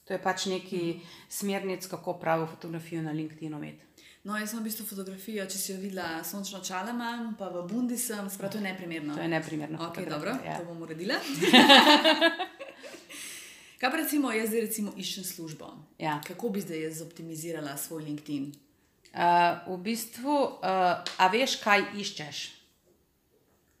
To 0.04 0.12
je 0.12 0.22
pač 0.22 0.46
neki 0.46 1.00
smernic, 1.28 1.86
kako 1.86 2.18
pravo 2.20 2.46
fotografijo 2.46 3.02
na 3.02 3.12
LinkedIn 3.12 3.52
imeti. 3.52 3.93
No, 4.24 4.38
jaz 4.40 4.54
sem 4.54 4.62
v 4.62 4.64
bistvu 4.64 4.86
fotografijo, 4.88 5.44
če 5.44 5.58
si 5.60 5.72
jo 5.74 5.82
videla, 5.82 6.22
sončno 6.24 6.62
čale 6.64 6.94
imam, 6.94 7.34
pa 7.36 7.50
v 7.52 7.60
Bundi 7.68 7.98
sem, 8.00 8.24
sprav 8.32 8.54
to 8.54 8.56
je 8.56 8.64
neprimerno. 8.64 9.12
To 9.12 9.20
je 9.20 9.28
neprimerno. 9.28 9.76
Ok, 9.84 9.98
dobro, 10.08 10.32
ja. 10.40 10.54
to 10.56 10.64
bom 10.64 10.80
uredila. 10.80 11.18
Kaj 13.80 13.90
pa 13.92 13.98
recimo, 14.00 14.32
jaz 14.32 14.48
zdaj 14.48 14.64
recimo 14.64 14.94
iščem 14.96 15.26
službo? 15.28 15.68
Ja. 16.00 16.22
Kako 16.24 16.54
bi 16.54 16.62
zdaj 16.64 16.80
jaz 16.86 17.02
optimizirala 17.04 17.76
svoj 17.76 18.06
LinkedIn? 18.06 18.48
Uh, 19.12 19.60
v 19.74 19.76
bistvu, 19.90 20.38
uh, 20.56 21.04
a 21.04 21.28
veš, 21.28 21.58
kaj 21.60 21.84
iščeš? 21.92 22.40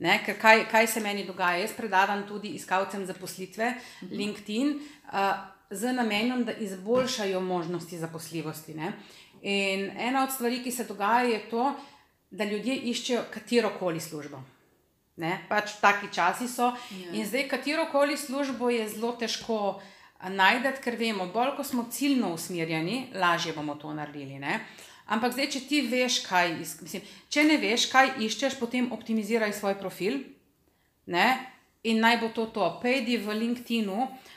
Ne, 0.04 0.18
ker 0.26 0.36
kaj, 0.36 0.66
kaj 0.68 0.92
se 0.92 1.00
meni 1.00 1.24
dogaja? 1.24 1.64
Jaz 1.64 1.72
predavam 1.72 2.28
tudi 2.28 2.52
iskalcem 2.60 3.08
zaposlitve, 3.08 3.64
uh 3.64 3.80
-huh. 3.80 4.12
LinkedIn. 4.12 4.76
Uh, 5.08 5.53
z 5.70 5.92
namenom, 5.92 6.44
da 6.44 6.52
izboljšajo 6.52 7.40
možnosti 7.40 7.98
zaposljivosti. 7.98 8.74
Ne? 8.74 8.92
In 9.42 9.90
ena 9.98 10.24
od 10.24 10.32
stvari, 10.32 10.62
ki 10.62 10.70
se 10.70 10.84
dogaja, 10.84 11.24
je 11.24 11.40
to, 11.50 11.74
da 12.30 12.44
ljudje 12.44 12.76
iščejo 12.76 13.24
katero 13.30 13.70
koli 13.78 14.00
službo. 14.00 14.42
Ne? 15.16 15.38
Pač 15.48 15.76
taki 15.80 16.10
časi 16.12 16.48
so. 16.48 16.72
Ja. 16.90 17.12
In 17.12 17.26
zdaj, 17.26 17.48
katero 17.48 17.86
koli 17.92 18.16
službo 18.16 18.70
je 18.70 18.88
zelo 18.88 19.12
težko 19.12 19.80
najti, 20.30 20.72
ker 20.82 20.96
vemo, 20.98 21.28
bolj 21.34 21.54
ko 21.56 21.64
smo 21.64 21.86
ciljno 21.90 22.32
usmerjeni, 22.34 23.10
lažje 23.14 23.52
bomo 23.52 23.74
to 23.74 23.94
naredili. 23.94 24.38
Ne? 24.38 24.60
Ampak 25.06 25.36
zdaj, 25.36 25.50
če 25.52 25.60
ti 25.68 25.82
veš, 25.86 26.22
kaj 26.26 26.54
mislim, 26.58 27.02
če 27.28 27.44
ne 27.44 27.58
veš, 27.60 27.90
kaj 27.92 28.14
iščeš, 28.24 28.56
potem 28.58 28.88
optimiziraj 28.92 29.52
svoj 29.52 29.76
profil. 29.78 30.22
Ne? 31.06 31.28
In 31.84 32.00
naj 32.00 32.22
bo 32.22 32.30
to 32.32 32.46
to. 32.48 32.64
Pejdi 32.82 33.18
v 33.20 33.36
LinkedIn-u 33.36 33.98
uh, 34.00 34.33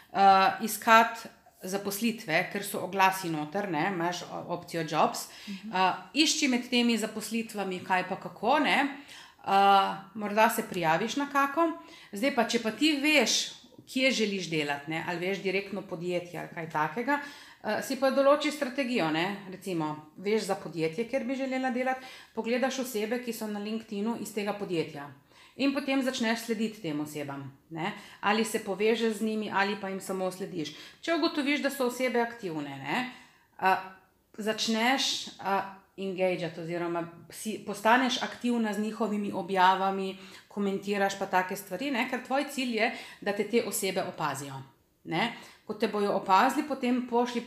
iskati 0.63 1.29
zaposlitve, 1.63 2.37
ker 2.51 2.63
so 2.65 2.83
oglasi 2.85 3.31
noter, 3.33 3.69
ne? 3.71 3.87
imaš 3.91 4.23
opcijo 4.47 4.83
Jobs. 4.89 5.27
Uh, 5.47 5.97
išči 6.13 6.47
med 6.47 6.69
temi 6.69 6.97
zaposlitvami, 6.97 7.81
kaj 7.85 8.07
pa 8.09 8.19
kako. 8.21 8.57
Uh, 8.57 9.95
morda 10.13 10.49
se 10.49 10.67
prijaviš 10.69 11.15
na 11.15 11.29
kako. 11.31 11.71
Zdaj 12.11 12.35
pa, 12.35 12.47
če 12.47 12.61
pa 12.63 12.71
ti 12.71 12.93
veš, 13.01 13.39
kje 13.87 14.11
želiš 14.11 14.49
delati, 14.51 14.91
ne? 14.91 15.03
ali 15.07 15.27
veš 15.27 15.41
direktno 15.41 15.81
podjetje 15.81 16.39
ali 16.39 16.53
kaj 16.53 16.69
takega. 16.69 17.19
Uh, 17.63 17.79
si 17.83 17.97
pa 17.99 18.11
določi 18.13 18.51
strategijo, 18.51 19.09
ne? 19.11 19.47
recimo, 19.51 19.95
veš 20.17 20.51
za 20.51 20.55
podjetje, 20.61 21.07
kjer 21.09 21.25
bi 21.25 21.35
želela 21.35 21.71
delati, 21.71 22.05
pogledaš 22.35 22.83
osebe, 22.85 23.23
ki 23.23 23.33
so 23.33 23.47
na 23.47 23.59
LinkedIn-u 23.59 24.19
iz 24.21 24.33
tega 24.35 24.53
podjetja. 24.53 25.09
In 25.57 25.73
potem 25.73 26.01
začneš 26.05 26.45
slediti 26.45 26.81
tem 26.81 26.99
osebam. 27.01 27.47
Ne? 27.73 27.93
Ali 28.21 28.45
se 28.45 28.61
povežeš 28.63 29.17
z 29.17 29.25
njimi, 29.25 29.51
ali 29.53 29.77
pa 29.81 29.89
jim 29.89 29.99
samo 30.01 30.29
slediš. 30.31 30.75
Če 31.01 31.17
ugotoviš, 31.17 31.63
da 31.65 31.71
so 31.73 31.87
osebe 31.89 32.21
aktivne, 32.21 32.77
ne? 32.77 32.99
Uh, 33.57 33.81
začneš 34.37 35.27
uh, 35.41 35.65
engagati, 35.97 36.61
oziroma 36.61 37.07
si, 37.33 37.57
postaneš 37.65 38.21
aktivna 38.21 38.73
z 38.73 38.79
njihovimi 38.85 39.31
objavami, 39.33 40.17
komentiraš 40.47 41.19
pa 41.19 41.25
take 41.25 41.55
stvari, 41.55 41.91
ne? 41.91 42.05
ker 42.09 42.21
tvoj 42.25 42.45
cilj 42.53 42.77
je, 42.77 42.91
da 43.21 43.33
te 43.33 43.49
te 43.49 43.63
osebe 43.65 44.03
opazijo. 44.03 44.61
Ne? 45.03 45.33
Ko 45.65 45.73
te 45.73 45.87
bojo 45.87 46.13
opazili, 46.13 46.67
potem 46.67 47.07
pošli 47.09 47.41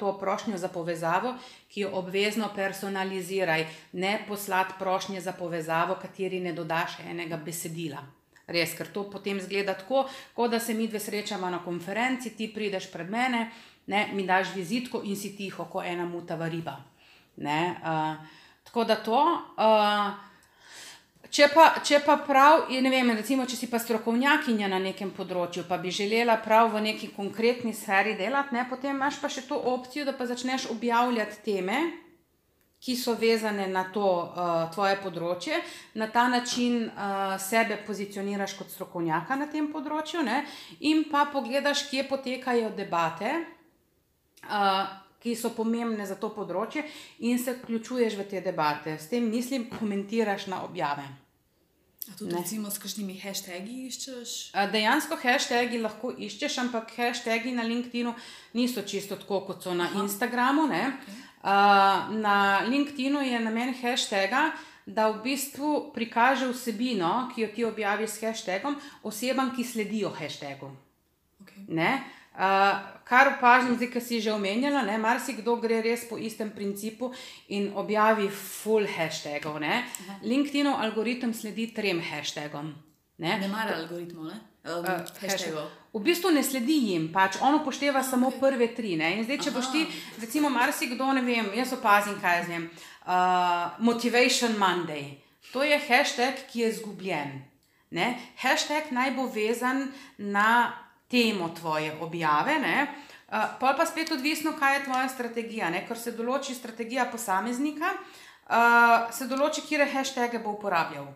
to 0.00 0.18
prošnjo 0.18 0.58
za 0.58 0.68
povezavo, 0.68 1.34
ki 1.68 1.80
jo 1.80 1.90
obvezno 1.98 2.48
personaliziraj, 2.54 3.66
ne 3.92 4.24
poslati 4.28 4.74
prošnje 4.78 5.20
za 5.20 5.32
povezavo, 5.32 5.96
kateri 6.02 6.40
ne 6.40 6.52
dodaš 6.52 7.00
enega 7.06 7.36
besedila. 7.36 8.04
Res, 8.46 8.76
ker 8.78 8.86
to 8.94 9.08
potem 9.10 9.40
zgleda 9.42 9.74
tako, 9.74 10.04
kot 10.34 10.50
da 10.50 10.60
se 10.60 10.74
mi 10.74 10.86
dve 10.88 11.00
srečamo 11.00 11.50
na 11.50 11.64
konferenci, 11.64 12.36
ti 12.36 12.46
prideš 12.54 12.92
pred 12.92 13.10
mene, 13.10 13.50
ne, 13.86 14.08
mi 14.14 14.26
daš 14.26 14.54
vizitko 14.54 15.02
in 15.04 15.16
si 15.16 15.34
tiho, 15.36 15.66
kot 15.70 15.84
ena 15.86 16.06
mutava 16.06 16.48
riba. 16.48 16.76
Ne, 17.36 17.60
uh, 17.82 18.38
tako 18.64 18.84
da 18.84 18.96
to. 19.02 19.20
Uh, 19.58 20.35
Če 21.36 21.50
pa, 21.52 21.66
če 21.84 21.98
pa 22.00 22.14
prav, 22.24 22.70
ne 22.70 22.88
vem, 22.88 23.10
recimo, 23.12 23.44
če 23.44 23.58
si 23.58 23.66
pa 23.68 23.76
strokovnjakinja 23.82 24.70
na 24.72 24.78
nekem 24.80 25.10
področju, 25.12 25.66
pa 25.68 25.76
bi 25.76 25.90
želela 25.92 26.38
prav 26.40 26.70
v 26.72 26.80
neki 26.86 27.10
konkretni 27.12 27.74
sferi 27.76 28.14
delati, 28.16 28.54
ne, 28.56 28.62
potem 28.70 28.94
imaš 28.96 29.18
pa 29.20 29.28
še 29.28 29.42
to 29.44 29.58
opcijo, 29.74 30.06
da 30.08 30.14
pa 30.16 30.24
začneš 30.30 30.70
objavljati 30.72 31.42
teme, 31.44 31.80
ki 32.80 32.94
so 32.96 33.18
vezane 33.20 33.66
na 33.68 33.82
to 33.92 34.06
uh, 34.06 34.54
tvoje 34.72 34.96
področje, 35.02 35.58
na 36.00 36.08
ta 36.14 36.24
način 36.32 36.86
uh, 36.86 37.36
sebe 37.42 37.82
pozicioniraš 37.84 38.56
kot 38.56 38.72
strokovnjaka 38.72 39.36
na 39.36 39.50
tem 39.52 39.68
področju, 39.74 40.24
ne, 40.24 40.40
in 40.88 41.04
pa 41.12 41.26
pogledaš, 41.34 41.84
kje 41.90 42.06
potekajo 42.14 42.72
debate. 42.78 43.34
Uh, 44.46 44.86
Ki 45.26 45.32
so 45.34 45.48
pomembne 45.50 46.04
za 46.06 46.14
to 46.20 46.28
področje, 46.30 46.84
in 47.26 47.40
se 47.42 47.56
vključuješ 47.56 48.14
v 48.20 48.26
te 48.30 48.44
debate. 48.44 48.94
S 48.94 49.10
tem 49.10 49.24
mislim, 49.26 49.64
komentiraš 49.72 50.46
na 50.52 50.60
objave. 50.62 51.08
A 52.06 52.14
tudi, 52.18 52.34
recimo, 52.36 52.70
s 52.70 52.78
kakšnimi 52.78 53.16
hashtagi 53.18 53.86
iščeš? 53.90 54.32
Dejansko 54.72 55.18
hashtagi 55.18 55.80
lahko 55.82 56.12
iščeš, 56.14 56.58
ampak 56.62 56.94
hashtagi 56.94 57.54
na 57.56 57.66
LinkedIn 57.66 58.12
niso 58.54 58.84
čisto 58.86 59.18
tako, 59.18 59.42
kot 59.48 59.66
so 59.66 59.74
na 59.74 59.90
Aha. 59.90 60.04
Instagramu. 60.04 60.68
Okay. 60.70 61.18
Na 62.22 62.62
LinkedIn 62.66 63.18
je 63.26 63.40
namen 63.42 63.74
hashtaga, 63.82 64.52
da 64.86 65.08
v 65.10 65.22
bistvu 65.24 65.90
prikaže 65.94 66.46
vsebino, 66.52 67.28
ki 67.34 67.42
jo 67.42 67.48
ti 67.54 67.64
objaviš 67.66 68.10
s 68.10 68.22
hashtagom, 68.22 68.78
osebam, 69.02 69.50
ki 69.56 69.66
sledijo 69.66 70.14
hashtagu. 70.14 70.70
Okay. 71.42 71.66
Uh, 71.66 71.98
kar 73.06 73.32
opažam, 73.36 73.76
zdaj, 73.76 73.90
ki 73.92 74.00
si 74.00 74.20
že 74.20 74.32
omenjala, 74.32 74.84
da 74.84 74.98
marsikdo 75.00 75.56
gre 75.62 75.80
res 75.84 76.04
po 76.08 76.18
istem 76.18 76.50
principu 76.50 77.12
in 77.48 77.72
objavi 77.74 78.28
full 78.28 78.86
hashtagov. 78.86 79.60
LinkedIn 80.22 80.68
algoritem 80.68 81.34
sledi 81.34 81.72
trem 81.74 82.02
hashtagom. 82.02 82.74
Ne, 83.18 83.38
ne 83.40 83.48
mara 83.48 83.78
algoritmov, 83.80 84.28
ne? 84.28 84.40
Um, 84.66 84.84
uh, 84.84 85.68
v 85.94 86.00
bistvu 86.02 86.32
ne 86.34 86.42
sledi 86.42 86.74
jim, 86.90 87.06
pač 87.14 87.38
on 87.40 87.54
upošteva 87.60 88.02
okay. 88.02 88.10
samo 88.10 88.32
prve 88.34 88.66
tri. 88.74 88.96
Ne? 88.98 89.14
In 89.16 89.24
zdaj, 89.24 89.38
če 89.46 89.50
Aha. 89.52 89.56
boš 89.56 89.68
ti, 89.72 89.84
recimo, 90.20 90.50
marsikdo, 90.50 91.06
ne 91.14 91.22
vem, 91.24 91.48
jaz 91.54 91.72
opazim, 91.76 92.18
kaj 92.20 92.40
je 92.40 92.44
z 92.44 92.52
njim. 92.52 92.64
Uh, 93.06 93.78
Motivation 93.78 94.58
Monday. 94.58 95.22
To 95.54 95.62
je 95.62 95.78
hashtag, 95.78 96.42
ki 96.50 96.64
je 96.64 96.72
izgubljen. 96.74 97.38
Ne? 97.94 98.16
Hashtag 98.42 98.90
naj 98.90 99.14
bo 99.14 99.30
vezan 99.30 99.86
na 100.18 100.74
temo 101.10 101.48
tvoje 101.54 101.92
objave. 102.00 102.58
Ne? 102.58 102.86
Uh, 103.26 103.56
pa 103.60 103.74
pa 103.78 103.86
spet 103.86 104.12
odvisno, 104.12 104.52
kaj 104.58 104.74
je 104.74 104.84
tvoja 104.84 105.08
strategija. 105.08 105.70
Ne? 105.70 105.84
Ker 105.86 105.98
se 105.98 106.14
določi 106.14 106.54
strategija 106.54 107.08
posameznika, 107.10 107.94
uh, 108.50 109.08
se 109.14 109.26
določi, 109.30 109.64
kje 109.66 109.88
hashtage 109.92 110.42
bo 110.42 110.56
uporabljal. 110.58 111.08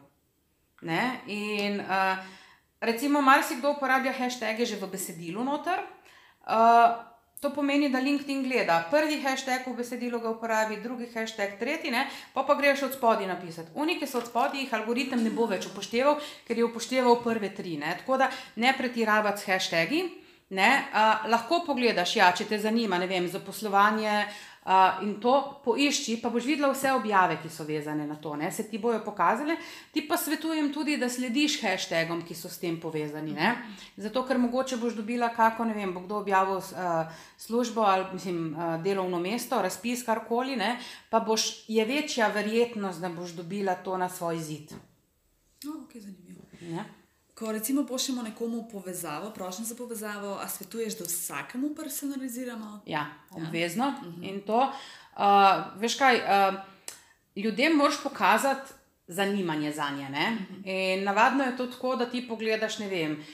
Ne? 0.83 1.05
In 1.27 1.81
uh, 1.81 2.19
recimo, 2.81 3.23
marsikdo 3.23 3.77
uporablja 3.77 4.13
hashtage 4.17 4.67
že 4.67 4.81
v 4.81 4.91
besedilu 4.91 5.45
noter. 5.45 5.83
Uh, 6.47 7.10
To 7.41 7.49
pomeni, 7.51 7.89
da 7.89 8.01
LinkedIn 8.05 8.43
gleda 8.45 8.75
prvi 8.91 9.17
hashtag 9.23 9.65
v 9.65 9.73
besedilu, 9.79 10.19
ga 10.21 10.29
uporabi, 10.29 10.77
drugi 10.83 11.07
hashtag, 11.09 11.55
tretji, 11.57 11.89
ne? 11.91 12.03
pa 12.35 12.43
pa 12.45 12.53
greš 12.55 12.83
od 12.91 12.97
spodaj 12.99 13.25
napisati. 13.31 13.73
Unike 13.81 14.07
so 14.07 14.19
od 14.21 14.27
spodaj, 14.29 14.61
jih 14.61 14.75
algoritem 14.77 15.23
ne 15.25 15.33
bo 15.33 15.47
več 15.49 15.65
upošteval, 15.71 16.19
ker 16.45 16.61
je 16.61 16.67
upošteval 16.69 17.17
prve 17.25 17.49
tri. 17.57 17.79
Ne? 17.81 17.95
Tako 18.03 18.19
da 18.21 18.29
ne 18.61 18.75
pretiravati 18.77 19.41
s 19.41 19.49
hashtagi. 19.49 20.03
Ne, 20.51 20.69
uh, 20.91 21.29
lahko 21.31 21.61
pogledaš, 21.63 22.17
ja, 22.19 22.33
če 22.35 22.45
te 22.49 22.57
zanima, 22.59 22.99
ne 22.99 23.07
vem, 23.07 23.29
zaposlovanje, 23.31 24.25
uh, 24.65 25.03
in 25.03 25.15
to 25.21 25.61
poišči, 25.65 26.19
pa 26.23 26.31
boš 26.31 26.45
videla 26.45 26.71
vse 26.73 26.93
objave, 26.93 27.39
ki 27.43 27.49
so 27.49 27.65
vezane 27.65 28.07
na 28.07 28.17
to, 28.17 28.37
ne? 28.37 28.51
se 28.53 28.69
ti 28.71 28.79
bojo 28.79 29.01
pokazale. 29.05 29.57
Ti 29.93 30.05
pa 30.09 30.17
svetujem 30.17 30.73
tudi, 30.73 30.97
da 31.01 31.09
slediš 31.09 31.61
hashtagom, 31.63 32.23
ki 32.27 32.35
so 32.35 32.49
s 32.49 32.61
tem 32.61 32.81
povezani. 32.81 33.33
Ne? 33.33 33.55
Zato, 33.97 34.25
ker 34.29 34.39
mogoče 34.39 34.77
boš 34.77 34.99
dobila 35.01 35.33
kako, 35.35 35.65
ne 35.71 35.75
vem, 35.75 35.95
bo 35.95 36.05
kdo 36.05 36.21
objavil 36.21 36.61
uh, 36.61 37.11
službo 37.39 37.81
ali 37.81 38.07
mislim, 38.13 38.55
uh, 38.55 38.77
delovno 38.83 39.21
mesto, 39.21 39.63
razpis, 39.63 40.05
karkoli, 40.07 40.57
ne? 40.57 40.79
pa 41.11 41.21
boš, 41.21 41.65
je 41.69 41.85
večja 41.85 42.29
verjetnost, 42.29 43.01
da 43.01 43.09
boš 43.09 43.37
dobila 43.41 43.75
to 43.75 43.99
na 43.99 44.09
svoj 44.09 44.39
zid. 44.39 44.73
No, 45.65 45.85
okay, 45.85 46.01
zanimivo. 46.01 46.45
Ne? 46.61 47.00
Ko 47.41 47.53
recimo 47.53 47.87
pošljemo 47.87 48.23
nekomu 48.23 48.69
povezavo, 48.73 49.31
prošljem 49.31 49.65
za 49.65 49.75
povezavo, 49.75 50.39
a 50.43 50.49
svetuješ, 50.49 50.99
da 50.99 51.05
vsakemu 51.05 51.75
personaliziramo? 51.75 52.81
Ja, 52.87 53.07
obvezno. 53.31 53.85
Ja. 53.85 54.09
Uh 54.09 54.15
-huh. 54.15 54.29
In 54.31 54.41
to, 54.41 54.73
uh, 55.17 55.81
veš 55.81 55.95
kaj, 55.95 56.17
uh, 56.17 56.55
ljudem 57.37 57.77
moraš 57.77 58.03
pokazati 58.03 58.73
zanimanje 59.07 59.73
za 59.73 59.91
nje. 59.91 60.03
Uh 60.03 60.11
mhm. 60.11 60.63
-huh. 60.65 61.05
Navadno 61.05 61.45
je 61.45 61.57
to 61.57 61.67
tako, 61.67 61.97
da 61.97 62.11
ti 62.11 62.29
pogledaš, 62.29 62.79
ne 62.79 62.89
vem, 62.89 63.25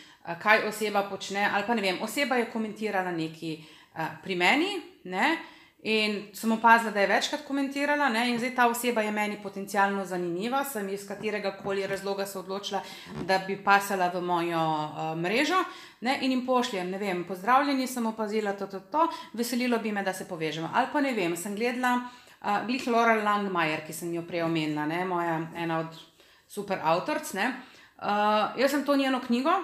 kaj 0.42 0.68
oseba 0.68 1.02
počne. 1.02 1.50
Ali 1.52 1.64
pa 1.66 1.74
ne 1.74 1.82
vem, 1.82 1.98
oseba 2.02 2.36
je 2.36 2.50
komentirala 2.50 3.10
nekaj 3.10 3.54
uh, 3.54 4.00
pri 4.22 4.36
meni. 4.36 4.82
Ne? 5.04 5.38
In 5.86 6.16
sem 6.34 6.50
opazila, 6.52 6.90
da 6.90 7.00
je 7.00 7.06
večkrat 7.06 7.44
komentirala, 7.46 8.08
ne? 8.10 8.24
in 8.32 8.40
zdaj 8.42 8.54
ta 8.56 8.64
oseba 8.66 9.04
je 9.06 9.10
meni 9.14 9.36
potencialno 9.42 10.02
zanimiva, 10.04 10.64
sem 10.66 10.88
iz 10.90 11.04
katerega 11.06 11.52
koli 11.60 11.86
razloga 11.86 12.26
se 12.26 12.40
odločila, 12.40 12.80
da 13.22 13.38
bi 13.46 13.54
pasala 13.64 14.08
v 14.10 14.20
mojo 14.20 14.64
uh, 14.64 15.12
mrežo. 15.14 15.60
Ne? 16.00 16.18
In 16.26 16.34
jim 16.34 16.42
pošljem, 16.46 16.90
ne 16.90 16.98
vem, 16.98 17.22
pozdravljeni, 17.28 17.86
sem 17.86 18.06
opazila 18.06 18.56
to, 18.58 18.66
to, 18.66 18.80
to, 18.80 19.06
veselilo 19.38 19.78
bi 19.78 19.94
me, 19.94 20.02
da 20.02 20.12
se 20.12 20.26
povežemo. 20.26 20.72
Ali 20.74 20.90
pa 20.92 21.00
ne 21.06 21.14
vem, 21.14 21.38
sem 21.38 21.54
gledala 21.54 21.94
uh, 22.02 22.66
Glih 22.66 22.90
Laura 22.90 23.14
Langmajer, 23.22 23.86
ki 23.86 23.94
sem 23.94 24.10
jo 24.14 24.26
prej 24.26 24.42
omenila, 24.42 24.90
ne? 24.90 25.04
moja 25.06 25.38
ena 25.54 25.84
od 25.86 26.02
super 26.50 26.82
avtoric. 26.82 27.30
Uh, 27.30 28.58
jaz 28.58 28.74
sem 28.74 28.82
to 28.82 28.98
njeno 28.98 29.22
knjigo, 29.22 29.54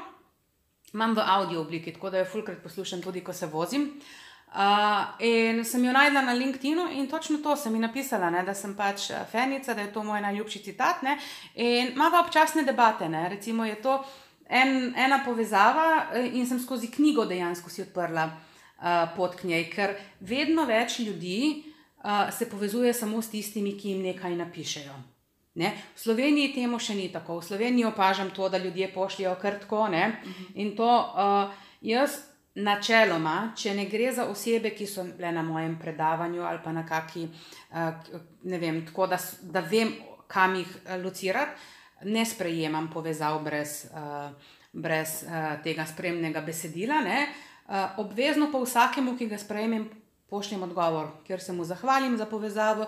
imam 0.95 1.19
v 1.19 1.27
audio 1.27 1.67
obliki, 1.67 1.99
tako 1.99 2.15
da 2.15 2.23
jo 2.23 2.31
fulkrat 2.31 2.63
poslušam 2.63 3.03
tudi, 3.03 3.27
ko 3.27 3.35
se 3.35 3.51
vozim. 3.51 3.97
Uh, 3.97 4.21
Uh, 4.53 5.25
in 5.25 5.65
sem 5.65 5.85
jo 5.85 5.93
najdla 5.93 6.21
na 6.23 6.33
LinkedIn 6.37 6.79
in 6.93 7.07
točno 7.09 7.39
to 7.41 7.57
sem 7.57 7.75
ji 7.75 7.81
napisala, 7.81 8.31
ne, 8.31 8.43
da 8.45 8.55
sem 8.55 8.75
pač 8.77 9.09
fenica, 9.31 9.75
da 9.75 9.81
je 9.81 9.93
to 9.93 10.03
moj 10.05 10.21
najljubši 10.21 10.63
citat. 10.63 11.03
Ne, 11.03 11.17
in 11.55 11.95
imamo 11.95 12.21
občasne 12.21 12.63
debate, 12.63 13.09
ne, 13.09 13.29
recimo 13.29 13.65
je 13.65 13.81
to 13.83 14.05
en, 14.49 14.93
ena 14.97 15.23
povezava 15.25 16.13
in 16.33 16.47
sem 16.47 16.61
skozi 16.61 16.91
knjigo 16.91 17.25
dejansko 17.25 17.71
si 17.71 17.83
odprla. 17.83 18.31
uh, 18.83 19.15
pot 19.17 19.37
k 19.39 19.49
njej, 19.49 19.69
ker 19.71 19.95
vedno 20.21 20.67
več 20.67 20.99
ljudi 20.99 21.63
uh, 22.03 22.29
se 22.35 22.49
povezuje 22.51 22.93
samo 22.95 23.23
s 23.23 23.31
tistimi, 23.31 23.77
ki 23.79 23.95
jim 23.95 24.03
nekaj 24.03 24.37
napišejo. 24.37 24.97
Ne? 25.55 25.75
V 25.95 26.01
Sloveniji 26.01 26.55
temu 26.55 26.81
še 26.81 26.97
ni 26.97 27.11
tako. 27.13 27.39
V 27.41 27.47
Sloveniji 27.53 27.85
opažam 27.85 28.31
to, 28.33 28.49
da 28.49 28.59
ljudje 28.59 28.89
pošljajo 28.95 29.35
krtko. 29.41 29.81
Uh 29.81 29.89
-huh. 29.89 30.13
In 30.55 30.77
to 30.77 30.89
uh, 30.89 31.53
jaz 31.81 32.32
načeloma, 32.55 33.53
če 33.57 33.75
ne 33.75 33.87
gre 33.89 34.11
za 34.13 34.27
osebe, 34.29 34.75
ki 34.77 34.87
so 34.87 35.05
bile 35.09 35.33
na 35.33 35.43
mojem 35.43 35.79
predavanju 35.81 36.43
ali 36.45 36.61
pa 36.65 36.73
na 36.73 36.87
kaki, 36.87 37.27
uh, 37.29 38.17
ne 38.45 38.59
vem, 38.59 38.83
tako 38.87 39.07
da, 39.07 39.19
da 39.43 39.61
vem, 39.61 39.95
kam 40.29 40.55
jih 40.57 40.77
locirati, 41.05 41.71
ne 42.09 42.25
sprejemam 42.27 42.91
povezav 42.93 43.41
brez, 43.45 43.87
uh, 43.93 44.31
brez 44.73 45.23
tega 45.65 45.87
spremnega 45.87 46.41
besedila. 46.41 47.03
Uh, 47.05 47.99
obvezno 48.05 48.51
pa 48.53 48.61
vsakemu, 48.61 49.17
ki 49.17 49.29
ga 49.33 49.39
sprejmem, 49.39 49.89
pošljem 50.33 50.63
odgovor, 50.65 51.11
ker 51.29 51.41
se 51.45 51.53
mu 51.53 51.65
zahvalim 51.65 52.17
za 52.17 52.25
povezavo, 52.27 52.87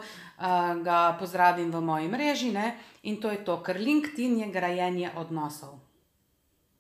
ga 0.84 1.00
pozdravim 1.20 1.68
v 1.72 1.80
moji 1.84 2.08
mreži 2.08 2.52
ne? 2.52 2.70
in 3.02 3.18
to 3.20 3.28
je 3.30 3.42
to, 3.44 3.58
ker 3.60 3.76
LinkedIn 3.76 4.38
je 4.40 4.48
grajenje 4.48 5.10
odnosov. 5.20 5.76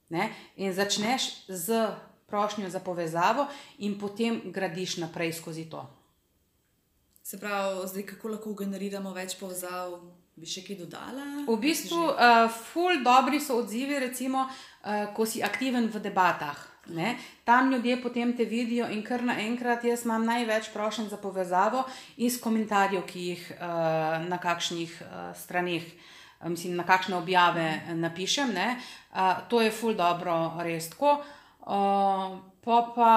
Ne? 0.08 0.30
In 0.56 0.72
začneš 0.72 1.44
z 1.52 1.84
prošnjo 2.34 2.70
za 2.70 2.82
povezavo, 2.82 3.46
in 3.78 3.94
potem 3.94 4.42
gradiš 4.50 4.98
naprej 5.06 5.38
skozi 5.38 5.70
to. 5.70 5.86
Se 7.22 7.38
pravi, 7.40 7.86
zdaj 7.88 8.02
kako 8.10 8.34
lahko 8.34 8.52
generiramo 8.58 9.14
več 9.14 9.38
povezav, 9.38 9.94
bi 10.36 10.44
še 10.50 10.60
kaj 10.66 10.76
dodala? 10.82 11.22
V 11.46 11.54
bistvu, 11.62 12.00
uh, 12.10 12.48
ful 12.52 12.98
dobri 13.06 13.38
so 13.40 13.60
odzivi, 13.62 13.96
recimo, 14.02 14.42
uh, 14.44 15.06
ko 15.16 15.24
si 15.24 15.40
aktiven 15.46 15.86
v 15.88 16.02
debatah. 16.04 16.58
Ne? 16.92 17.14
Tam 17.48 17.70
ljudje 17.72 17.96
potem 18.02 18.34
te 18.36 18.44
vidijo, 18.44 18.90
in 18.92 19.00
kar 19.06 19.24
naenkrat 19.24 19.86
jaz 19.88 20.02
imam 20.04 20.26
največ 20.28 20.68
prošen 20.74 21.08
za 21.08 21.16
povezavo 21.16 21.86
iz 22.20 22.36
komentarjev, 22.36 23.06
ki 23.08 23.22
jih 23.30 23.46
uh, 23.54 24.18
na 24.26 24.36
kakšnih 24.42 24.92
uh, 25.00 25.30
straneh, 25.38 25.86
mislim, 26.44 26.76
na 26.76 26.84
kakšne 26.84 27.16
objave 27.16 27.70
napišem. 27.96 28.52
Uh, 28.52 29.40
to 29.48 29.64
je 29.64 29.72
ful 29.72 29.96
dobro, 29.96 30.58
res 30.60 30.90
tako. 30.92 31.22
Uh, 31.64 32.38
pa 32.60 32.92
pa. 32.94 33.12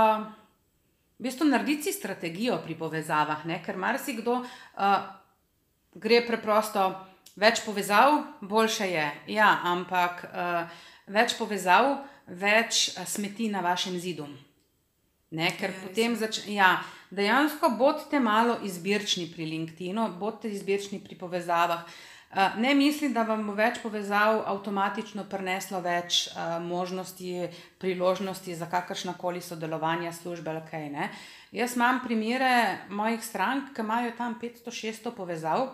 V 1.17 1.25
bistvu 1.25 1.47
narediti 1.49 1.91
strategijo 1.91 2.59
pri 2.61 2.75
povezavah, 2.77 3.41
ne? 3.49 3.57
ker 3.65 3.73
marsikdo 3.77 4.35
uh, 4.37 4.97
gre 5.97 6.19
preprosto 6.27 6.83
več 7.35 7.63
povezav, 7.65 8.19
boljše 8.41 8.85
je. 8.91 9.05
Ja, 9.33 9.47
ampak 9.65 10.27
uh, 10.29 10.69
več 11.09 11.33
povezav, 11.39 12.03
več 12.27 12.91
eh, 12.91 13.05
smeti 13.07 13.47
na 13.49 13.63
vašem 13.65 13.97
zidu. 14.03 14.27
Ne, 15.31 15.49
ker 15.57 15.73
ja, 15.73 15.79
potem 15.81 16.15
začne. 16.19 16.53
Ja, 16.53 16.69
dejansko 17.09 17.71
bodite 17.79 18.19
malo 18.21 18.59
izbirčni 18.67 19.25
pri 19.31 19.49
LinkedIn-u, 19.55 20.05
bodite 20.21 20.53
izbirčni 20.53 21.01
pri 21.01 21.17
povezavah. 21.17 21.81
Uh, 21.81 22.16
ne 22.57 22.75
mislim, 22.75 23.13
da 23.13 23.23
vam 23.23 23.45
bo 23.47 23.53
več 23.55 23.79
povezav 23.83 24.41
avtomatično 24.51 25.23
prineslo 25.29 25.79
več 25.81 26.27
uh, 26.27 26.57
možnosti, 26.63 27.47
priložnosti 27.79 28.55
za 28.55 28.67
kakršna 28.69 29.13
koli 29.17 29.41
sodelovanja 29.41 30.11
službe. 30.13 30.51
Okay, 30.67 31.07
Jaz 31.51 31.75
imam 31.75 32.01
primere 32.03 32.79
mojih 32.89 33.23
strank, 33.23 33.71
ki 33.75 33.81
imajo 33.81 34.11
tam 34.17 34.35
500-600 34.41 35.15
povezav, 35.15 35.69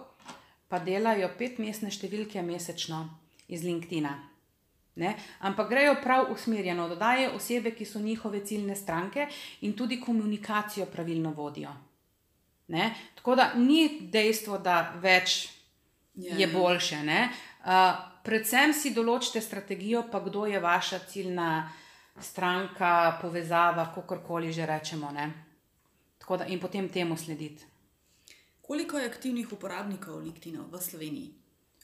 pa 0.70 0.80
delajo 0.80 1.32
petmestne 1.38 1.89
številke 1.92 2.42
mesečno 2.42 3.08
iz 3.48 3.66
LinkedIn-a. 3.66 4.13
Ne? 4.96 5.16
Ampak 5.42 5.70
grejo 5.70 5.96
prav 6.04 6.30
usmerjeno, 6.32 6.86
dodajo 6.89 7.32
osebe, 7.36 7.72
ki 7.74 7.86
so 7.86 8.00
njihove 8.00 8.44
ciljne 8.46 8.76
stranke 8.76 9.26
in 9.62 9.74
tudi 9.74 9.98
komunikacijo 10.02 10.86
pravilno 10.86 11.34
vodijo. 11.34 11.74
Ne? 12.68 12.94
Tako 13.16 13.36
da 13.36 13.54
ni 13.58 14.08
dejstvo, 14.13 14.58
da 14.62 14.94
več 15.02 15.50
yeah. 16.15 16.39
je 16.39 16.47
ja. 16.47 16.52
boljše. 16.54 16.97
Uh, 17.63 17.69
predvsem 18.23 18.73
si 18.73 18.93
določite 18.93 19.41
strategijo, 19.41 20.06
pa 20.12 20.19
kdo 20.19 20.45
je 20.45 20.60
vaša 20.60 20.99
ciljna 20.99 21.69
stranka, 22.19 23.17
povezava, 23.21 23.91
kako 23.95 24.19
koli 24.28 24.52
že 24.54 24.65
rečemo. 24.65 25.12
Da, 25.13 26.45
in 26.47 26.60
potem 26.60 26.89
temu 26.89 27.17
slediti. 27.17 27.65
Koliko 28.62 28.97
je 28.97 29.10
aktivnih 29.10 29.52
uporabnikov 29.52 30.21
LinkedIn 30.23 30.62
v 30.71 30.80
Sloveniji? 30.80 31.34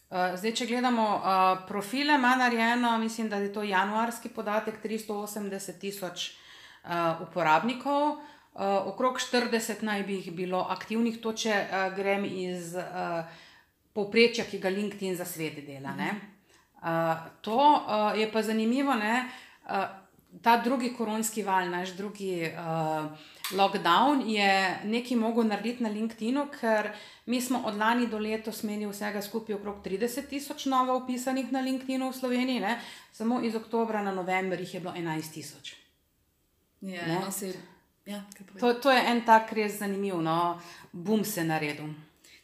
Eh, 0.09 0.37
zdaj, 0.37 0.53
če 0.57 0.65
gledamo 0.65 1.03
uh, 1.05 1.65
profile, 1.67 2.15
ima 2.17 2.31
narejeno, 2.35 2.97
mislim, 2.97 3.27
da 3.29 3.37
je 3.37 3.51
to 3.53 3.61
januarski 3.63 4.29
podatek, 4.29 4.79
380 4.83 5.77
tisoč 5.79 6.31
uh, 6.31 7.21
uporabnikov, 7.27 8.15
uh, 8.15 8.87
okrog 8.89 9.19
40 9.21 9.83
naj 9.83 10.03
bi 10.07 10.15
jih 10.17 10.31
bilo 10.33 10.63
aktivnih, 10.69 11.19
to 11.21 11.33
če 11.33 11.53
uh, 11.53 11.93
grem 11.93 12.25
iz 12.25 12.73
uh, 12.73 13.21
povprečja, 13.93 14.45
ki 14.45 14.59
ga 14.59 14.69
LinkedIn 14.69 15.15
za 15.15 15.25
svet 15.25 15.61
dela. 15.65 15.95
Uh, 15.99 17.15
to 17.41 17.57
uh, 17.57 18.19
je 18.19 18.29
pa 18.31 18.41
zanimivo, 18.41 18.93
ne? 18.95 19.25
Uh, 19.65 19.87
ta 20.41 20.57
drugi 20.57 20.93
koronski 20.97 21.43
val, 21.43 21.69
naš 21.69 21.95
drugi. 21.97 22.47
Uh, 22.53 23.11
lockdown 23.51 24.21
je 24.29 24.79
nekaj 24.83 25.17
mogel 25.17 25.43
narediti 25.43 25.83
na 25.83 25.89
LinkedIn-u, 25.89 26.45
ker 26.59 26.91
mi 27.25 27.41
smo 27.41 27.63
od 27.65 27.77
lani 27.77 28.07
do 28.07 28.19
letos 28.19 28.63
imeli 28.63 28.85
vsega 28.85 29.21
skupaj 29.21 29.55
okrog 29.55 29.81
30 29.85 30.29
tisoč 30.29 30.65
novo 30.65 30.97
upisanih 30.97 31.51
na 31.51 31.61
LinkedIn-u 31.61 32.09
v 32.09 32.15
Sloveniji, 32.15 32.59
ne? 32.59 32.79
samo 33.11 33.41
iz 33.41 33.55
oktobra 33.55 34.01
na 34.01 34.11
november 34.11 34.59
jih 34.59 34.73
je 34.73 34.79
bilo 34.79 34.93
11 34.93 35.33
tisoč. 35.33 35.73
Ja, 36.81 37.07
no, 37.07 37.21
ja, 38.05 38.23
to, 38.59 38.73
to 38.73 38.91
je 38.91 39.01
en 39.11 39.25
tak 39.25 39.51
res 39.53 39.79
zanimiv, 39.79 40.21
no, 40.21 40.61
bum 40.91 41.25
se 41.25 41.43
naredil. 41.43 41.89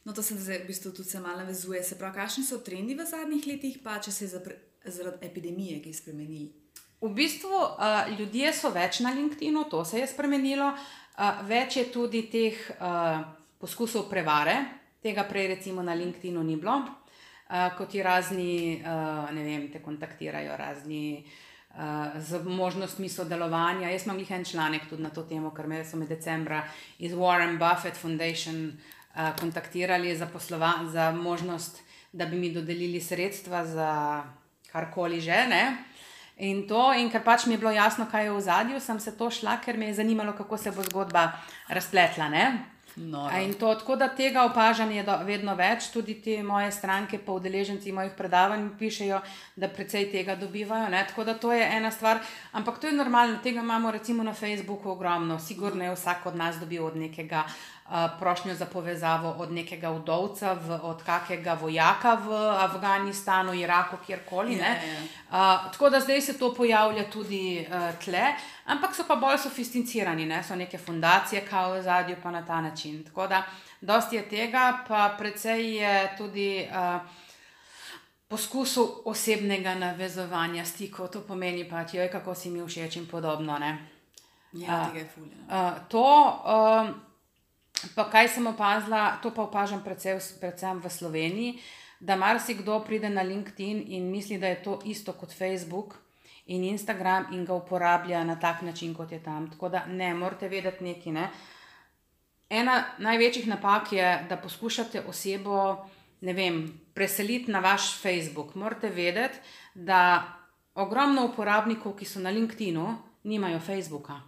No, 0.06 0.14
to 0.14 0.24
se 0.24 0.36
v 0.36 0.68
bistvu 0.68 0.92
tudi 0.92 1.10
se 1.10 1.20
malo 1.20 1.46
vezuje. 1.46 1.84
Se 1.84 1.98
pravi, 1.98 2.14
kakšni 2.14 2.44
so 2.46 2.60
trendi 2.62 2.94
v 2.94 3.06
zadnjih 3.06 3.48
letih, 3.48 3.80
pa 3.84 3.98
če 3.98 4.12
se 4.12 4.28
zaradi 4.30 5.26
epidemije 5.26 5.82
kaj 5.82 5.94
spremenili? 5.98 6.52
V 7.02 7.10
bistvu 7.10 7.50
uh, 7.50 8.12
ljudje 8.14 8.52
so 8.54 8.70
več 8.70 9.02
na 9.02 9.12
LinkedIn-u, 9.18 9.66
to 9.70 9.82
se 9.86 10.00
je 10.00 10.08
spremenilo, 10.08 10.68
uh, 10.70 11.42
več 11.50 11.80
je 11.82 11.88
tudi 11.90 12.22
teh 12.30 12.60
uh, 12.78 13.26
poskusov 13.58 14.06
prevare, 14.10 14.56
tega 15.02 15.26
prej 15.26 15.50
recimo 15.56 15.82
na 15.82 15.98
LinkedIn-u 15.98 16.44
ni 16.46 16.56
bilo, 16.56 16.78
uh, 16.86 17.74
kot 17.78 17.90
ti 17.90 18.06
razni, 18.06 18.78
uh, 18.86 19.26
ne 19.34 19.42
vem, 19.42 19.68
te 19.74 19.82
kontaktirajo 19.82 20.58
razni. 20.58 21.26
Z 22.16 22.40
možnostmi 22.48 23.10
sodelovanja. 23.12 23.90
Jaz 23.92 24.06
imam 24.06 24.20
jih 24.22 24.30
en 24.32 24.46
članek 24.48 24.86
tudi 24.88 25.04
na 25.04 25.10
to 25.12 25.26
temo, 25.28 25.50
ker 25.52 25.68
me 25.68 25.82
so 25.84 25.98
me 26.00 26.06
decembra 26.08 26.62
iz 27.04 27.12
Warren 27.12 27.58
Buffett 27.60 28.00
Foundation 28.00 28.70
uh, 28.70 28.95
kontaktirali 29.40 30.16
za, 30.18 30.28
za 30.92 31.12
možnost, 31.12 31.82
da 32.14 32.26
bi 32.26 32.36
mi 32.36 32.54
dodelili 32.54 33.02
sredstva 33.02 33.66
za 33.66 34.24
karkoli 34.72 35.22
že. 35.22 35.32
Uh, 35.32 35.96
In 36.38 36.66
to, 36.68 36.92
in 36.92 37.08
ker 37.08 37.24
pač 37.24 37.46
mi 37.48 37.56
je 37.56 37.62
bilo 37.64 37.72
jasno, 37.72 38.10
kaj 38.12 38.26
je 38.28 38.32
v 38.36 38.40
zadju, 38.44 38.80
sem 38.84 39.00
se 39.00 39.14
to 39.16 39.30
šla, 39.32 39.56
ker 39.64 39.78
me 39.80 39.88
je 39.88 40.02
zanimalo, 40.04 40.34
kako 40.36 40.58
se 40.58 40.72
bo 40.72 40.84
zgodba 40.84 41.32
razpletla. 41.72 42.28
No, 42.96 43.24
no. 43.24 43.30
To, 43.60 43.72
tako 43.76 43.96
da 43.96 44.10
tega 44.12 44.44
opažanja 44.44 45.00
je 45.00 45.16
vedno 45.24 45.56
več, 45.56 45.88
tudi 45.94 46.18
te 46.20 46.42
moje 46.44 46.74
stranke, 46.76 47.20
pa 47.24 47.32
udeleženci 47.40 47.92
mojih 47.96 48.12
predavanj 48.18 48.68
pišejo, 48.80 49.22
da 49.56 49.72
precej 49.72 50.10
tega 50.12 50.36
dobivajo. 50.36 50.90
Ne? 50.92 51.06
Tako 51.08 51.24
da 51.24 51.38
to 51.40 51.54
je 51.56 51.64
ena 51.64 51.92
stvar, 51.92 52.20
ampak 52.52 52.84
to 52.84 52.92
je 52.92 53.00
normalno, 53.00 53.40
tega 53.44 53.64
imamo 53.64 53.92
recimo 53.92 54.24
na 54.24 54.34
Facebooku 54.34 54.92
ogromno, 54.92 55.40
sigurno 55.40 55.88
je 55.88 55.96
vsak 55.96 56.26
od 56.26 56.36
nas 56.36 56.60
dobil 56.60 56.84
od 56.84 57.00
nekega 57.00 57.46
uh, 57.48 57.75
prošnjo 58.20 58.56
za 58.56 58.66
povezavo 58.66 59.36
od 59.38 59.52
nekega 59.52 59.92
udovca, 59.92 60.54
v, 60.54 60.80
od 60.84 61.04
kakega 61.04 61.54
vojaka 61.54 62.14
v 62.16 62.34
Afganistanu, 62.60 63.54
Iraku, 63.54 63.98
kjerkoli. 64.06 64.56
Yeah, 64.56 64.62
yeah. 64.62 65.04
uh, 65.30 65.72
tako 65.72 65.90
da 65.90 66.00
zdaj 66.00 66.22
se 66.22 66.38
to 66.38 66.54
pojavlja 66.54 67.10
tudi 67.10 67.68
uh, 67.70 68.06
tle, 68.06 68.34
ampak 68.66 68.96
so 68.96 69.04
pa 69.08 69.16
bolj 69.16 69.38
sofisticirani, 69.38 70.26
ne? 70.26 70.44
so 70.44 70.56
neke 70.56 70.78
fundacije, 70.78 71.46
kao 71.50 71.74
v 71.74 71.82
zadju, 71.82 72.16
pa 72.24 72.32
na 72.32 72.46
ta 72.46 72.62
način. 72.62 73.04
Tako 73.04 73.28
da 73.28 73.44
dosti 73.82 74.16
je 74.16 74.30
tega, 74.30 74.78
pa 74.88 75.16
predvsej 75.18 75.76
je 75.76 76.16
tudi. 76.18 76.68
Uh, 76.72 77.02
Poskusu 78.28 79.02
osebnega 79.06 79.76
navezovanja 79.76 80.66
stikov, 80.66 81.12
to 81.14 81.22
pomeni 81.22 81.70
pač, 81.70 81.92
kako 82.12 82.34
si 82.36 82.50
mi 82.50 82.64
všeč 82.66 82.96
in 82.96 83.06
podobno. 83.06 83.60
Ja, 84.54 84.90
uh, 84.90 85.02
fulje, 85.16 85.38
uh, 85.46 85.78
to, 85.88 86.42
um, 86.44 86.96
Pa 87.96 88.08
kaj 88.10 88.30
sem 88.36 88.48
opazila, 88.48 89.18
to 89.24 89.32
pa 89.32 89.44
opažam 89.44 89.84
predvsem, 89.84 90.20
predvsem 90.40 90.80
v 90.80 90.90
Sloveniji, 90.90 91.60
da 92.00 92.16
marsikdo 92.16 92.80
pride 92.86 93.10
na 93.10 93.22
LinkedIn 93.22 93.84
in 93.88 94.12
misli, 94.12 94.38
da 94.38 94.48
je 94.48 94.64
to 94.64 94.80
isto 94.86 95.14
kot 95.14 95.34
Facebook 95.34 95.96
in 96.46 96.64
Instagram 96.64 97.34
in 97.34 97.46
ga 97.46 97.54
uporablja 97.54 98.24
na 98.24 98.36
tak 98.40 98.62
način, 98.62 98.94
kot 98.94 99.12
je 99.12 99.24
tam. 99.24 99.50
Tako 99.52 99.70
da 99.70 99.86
ne, 99.86 100.14
morate 100.14 100.50
vedeti 100.50 100.84
nekaj. 100.84 101.14
Ne? 101.14 101.30
Ena 102.50 102.84
največjih 102.98 103.48
napak 103.48 103.94
je, 103.94 104.26
da 104.30 104.38
poskušate 104.38 105.02
osebo 105.08 105.86
vem, 106.22 106.80
preseliti 106.94 107.52
na 107.52 107.60
vaš 107.60 108.02
Facebook. 108.02 108.56
Morate 108.56 108.90
vedeti, 108.90 109.38
da 109.74 110.24
ogromno 110.76 111.26
uporabnikov, 111.26 111.96
ki 111.96 112.06
so 112.06 112.20
na 112.20 112.30
LinkedInu, 112.30 112.96
nimajo 113.24 113.60
Facebooka. 113.60 114.22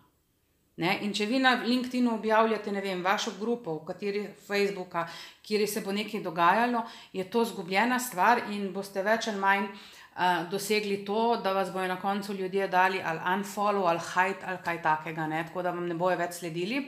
Ne? 0.77 0.99
In 1.01 1.13
če 1.13 1.25
vi 1.25 1.39
na 1.41 1.55
LinkedIn 1.63 2.05
objavljate, 2.11 2.71
ne 2.71 2.81
vem, 2.85 2.99
vašo 3.01 3.33
grupo, 3.39 3.79
v 3.79 3.85
kateri 3.87 4.19
Facebooka, 4.45 5.07
kjer 5.41 5.63
se 5.69 5.81
bo 5.81 5.93
nekaj 5.95 6.21
dogajalo, 6.21 6.83
je 7.17 7.25
to 7.33 7.45
zgubljena 7.49 7.97
stvar 7.99 8.43
in 8.53 8.69
boste 8.75 9.01
več 9.01 9.25
ali 9.31 9.41
manj 9.41 9.65
uh, 9.65 10.45
dosegli 10.51 10.99
to, 11.05 11.39
da 11.41 11.55
vas 11.57 11.71
bojo 11.73 11.87
na 11.89 11.97
koncu 11.97 12.35
ljudje 12.37 12.67
dali 12.67 13.01
ali 13.01 13.23
unfollow 13.33 13.87
ali 13.89 14.03
hide 14.05 14.45
ali 14.45 14.61
kaj 14.65 14.81
takega, 14.83 15.25
ne? 15.27 15.43
tako 15.47 15.65
da 15.65 15.73
vam 15.73 15.87
ne 15.87 15.97
bojo 15.97 16.17
več 16.17 16.37
sledili. 16.43 16.83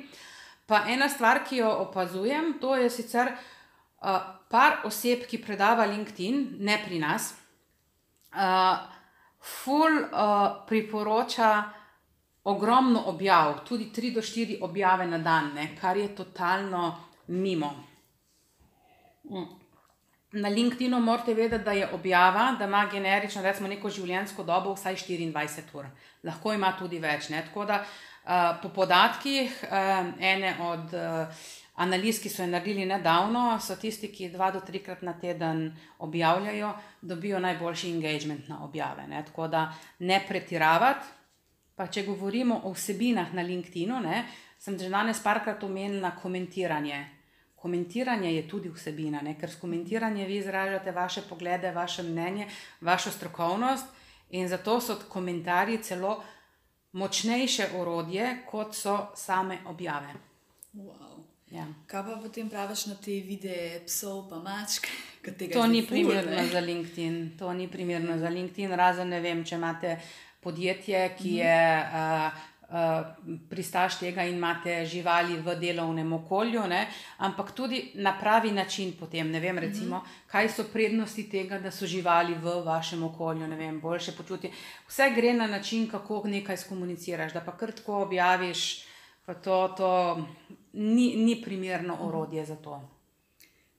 Pa 0.69 0.83
ena 0.85 1.09
stvar, 1.09 1.41
ki 1.49 1.63
jo 1.63 1.73
opazujem, 1.87 2.59
to 2.61 2.75
je 2.77 2.91
sicer 2.93 3.33
uh, 3.33 4.21
par 4.53 4.83
oseb, 4.85 5.25
ki 5.25 5.41
predava 5.41 5.89
LinkedIn, 5.89 6.59
ne 6.61 6.77
pri 6.85 7.01
nas, 7.01 7.31
uh, 8.37 8.85
full 9.41 9.97
uh, 10.05 10.61
priporoča 10.69 11.78
ogromno 12.43 13.03
objav, 13.05 13.63
tudi 13.67 13.91
3 13.95 14.13
do 14.13 14.21
4 14.21 14.57
objave 14.61 15.07
na 15.07 15.17
dan, 15.17 15.53
ne, 15.55 15.75
kar 15.81 15.97
je 15.97 16.15
totalno 16.15 16.97
mimo. 17.27 17.73
Mm. 19.23 19.59
Na 20.31 20.49
LinkedInu 20.49 20.99
morate 20.99 21.33
vedeti, 21.33 21.63
da 21.63 21.71
je 21.71 21.89
objava, 21.93 22.55
da 22.59 22.65
ima 22.65 22.87
generično, 22.91 23.41
recimo, 23.41 23.67
neko 23.67 23.89
življenjsko 23.89 24.43
dobo 24.43 24.73
vsaj 24.73 24.95
24 24.95 25.73
ur, 25.73 25.87
lahko 26.23 26.53
ima 26.53 26.75
tudi 26.79 26.99
več. 26.99 27.31
Ne. 27.33 27.41
Tako 27.47 27.65
da 27.65 27.79
uh, 27.81 28.59
po 28.61 28.69
podatkih 28.69 29.63
uh, 29.63 30.11
ene 30.19 30.53
od 30.61 30.93
uh, 30.93 31.47
analiz, 31.81 32.21
ki 32.21 32.29
so 32.29 32.43
jo 32.43 32.51
naredili 32.51 32.85
nedavno, 32.85 33.57
so 33.61 33.75
tisti, 33.81 34.11
ki 34.13 34.29
dva 34.29 34.51
do 34.53 34.61
trikrat 34.61 35.01
na 35.01 35.15
teden 35.17 35.71
objavljajo, 36.05 36.73
dobijo 37.01 37.39
najboljši 37.39 37.93
engagement 37.95 38.47
na 38.53 38.63
objave. 38.63 39.07
Ne. 39.07 39.25
Tako 39.25 39.47
da 39.47 39.71
ne 39.99 40.21
pretiravati. 40.27 41.18
Pa 41.79 41.87
če 41.87 42.03
govorimo 42.03 42.57
o 42.67 42.73
vsebinah 42.75 43.31
na 43.31 43.45
LinkedIn, 43.47 43.93
sem 44.59 44.75
že 44.75 44.89
danes 44.91 45.21
parkrat 45.23 45.63
omenila 45.63 46.11
komentiranje. 46.11 46.97
Komentiranje 47.55 48.33
je 48.33 48.47
tudi 48.47 48.71
vsebina, 48.71 49.21
ne? 49.23 49.37
ker 49.39 49.51
s 49.51 49.59
komentiranjem 49.59 50.27
vi 50.27 50.41
izražate 50.43 50.91
vaše 50.91 51.23
poglede, 51.29 51.71
vaše 51.71 52.03
mnenje, 52.03 52.47
vašo 52.81 53.11
strokovnost 53.11 53.85
in 54.35 54.47
zato 54.47 54.79
so 54.81 54.99
komentarji 55.09 55.77
celo 55.83 56.23
močnejše 56.91 57.69
orodje, 57.79 58.37
kot 58.47 58.75
so 58.75 58.97
same 59.15 59.57
objave. 59.65 60.13
Wow. 60.73 61.23
Ja. 61.51 61.65
Kaj 61.87 62.03
pa 62.05 62.15
potem 62.21 62.49
praviš 62.49 62.85
na 62.85 62.95
te 62.95 63.21
videe 63.25 63.81
psov, 63.85 64.27
pa 64.29 64.37
mačke? 64.37 64.89
To 65.53 65.67
ni 65.67 65.87
primerno 65.87 66.47
za 66.51 66.59
LinkedIn. 66.59 67.37
To 67.39 67.53
ni 67.53 67.67
primerno 67.67 68.17
za 68.17 68.29
LinkedIn, 68.29 68.71
razen 68.71 69.09
ne 69.09 69.19
vem, 69.21 69.43
če 69.45 69.55
imate 69.55 69.97
podjetje, 70.41 71.15
ki 71.19 71.33
je 71.35 71.61
uh, 71.83 72.39
uh, 72.69 73.05
pristaš 73.49 73.99
tega 73.99 74.23
in 74.23 74.35
imate 74.35 74.85
živali 74.85 75.37
v 75.41 75.55
delovnem 75.59 76.13
okolju, 76.13 76.67
ne? 76.67 76.87
ampak 77.17 77.51
tudi 77.51 77.91
na 77.95 78.13
pravi 78.19 78.51
način 78.51 78.93
potem. 78.99 79.31
Ne 79.31 79.39
vem, 79.39 79.57
recimo, 79.57 80.03
kaj 80.27 80.49
so 80.49 80.63
prednosti 80.73 81.29
tega, 81.29 81.59
da 81.59 81.71
so 81.71 81.85
živali 81.85 82.33
v 82.33 82.59
vašem 82.65 83.03
okolju, 83.03 83.47
ne 83.47 83.55
vem, 83.55 83.79
boljše 83.81 84.15
počutje. 84.17 84.51
Vse 84.87 85.11
gre 85.15 85.33
na 85.33 85.47
način, 85.47 85.89
kako 85.89 86.23
nekaj 86.27 86.57
skomuniciraš, 86.57 87.33
da 87.33 87.41
pa 87.41 87.57
kar 87.57 87.71
tako 87.71 88.01
objaviš, 88.03 88.85
pa 89.25 89.33
to, 89.33 89.73
to 89.77 89.91
ni, 90.73 91.15
ni 91.15 91.41
primerno 91.41 91.97
orodje 92.01 92.45
za 92.45 92.55
to. 92.55 92.81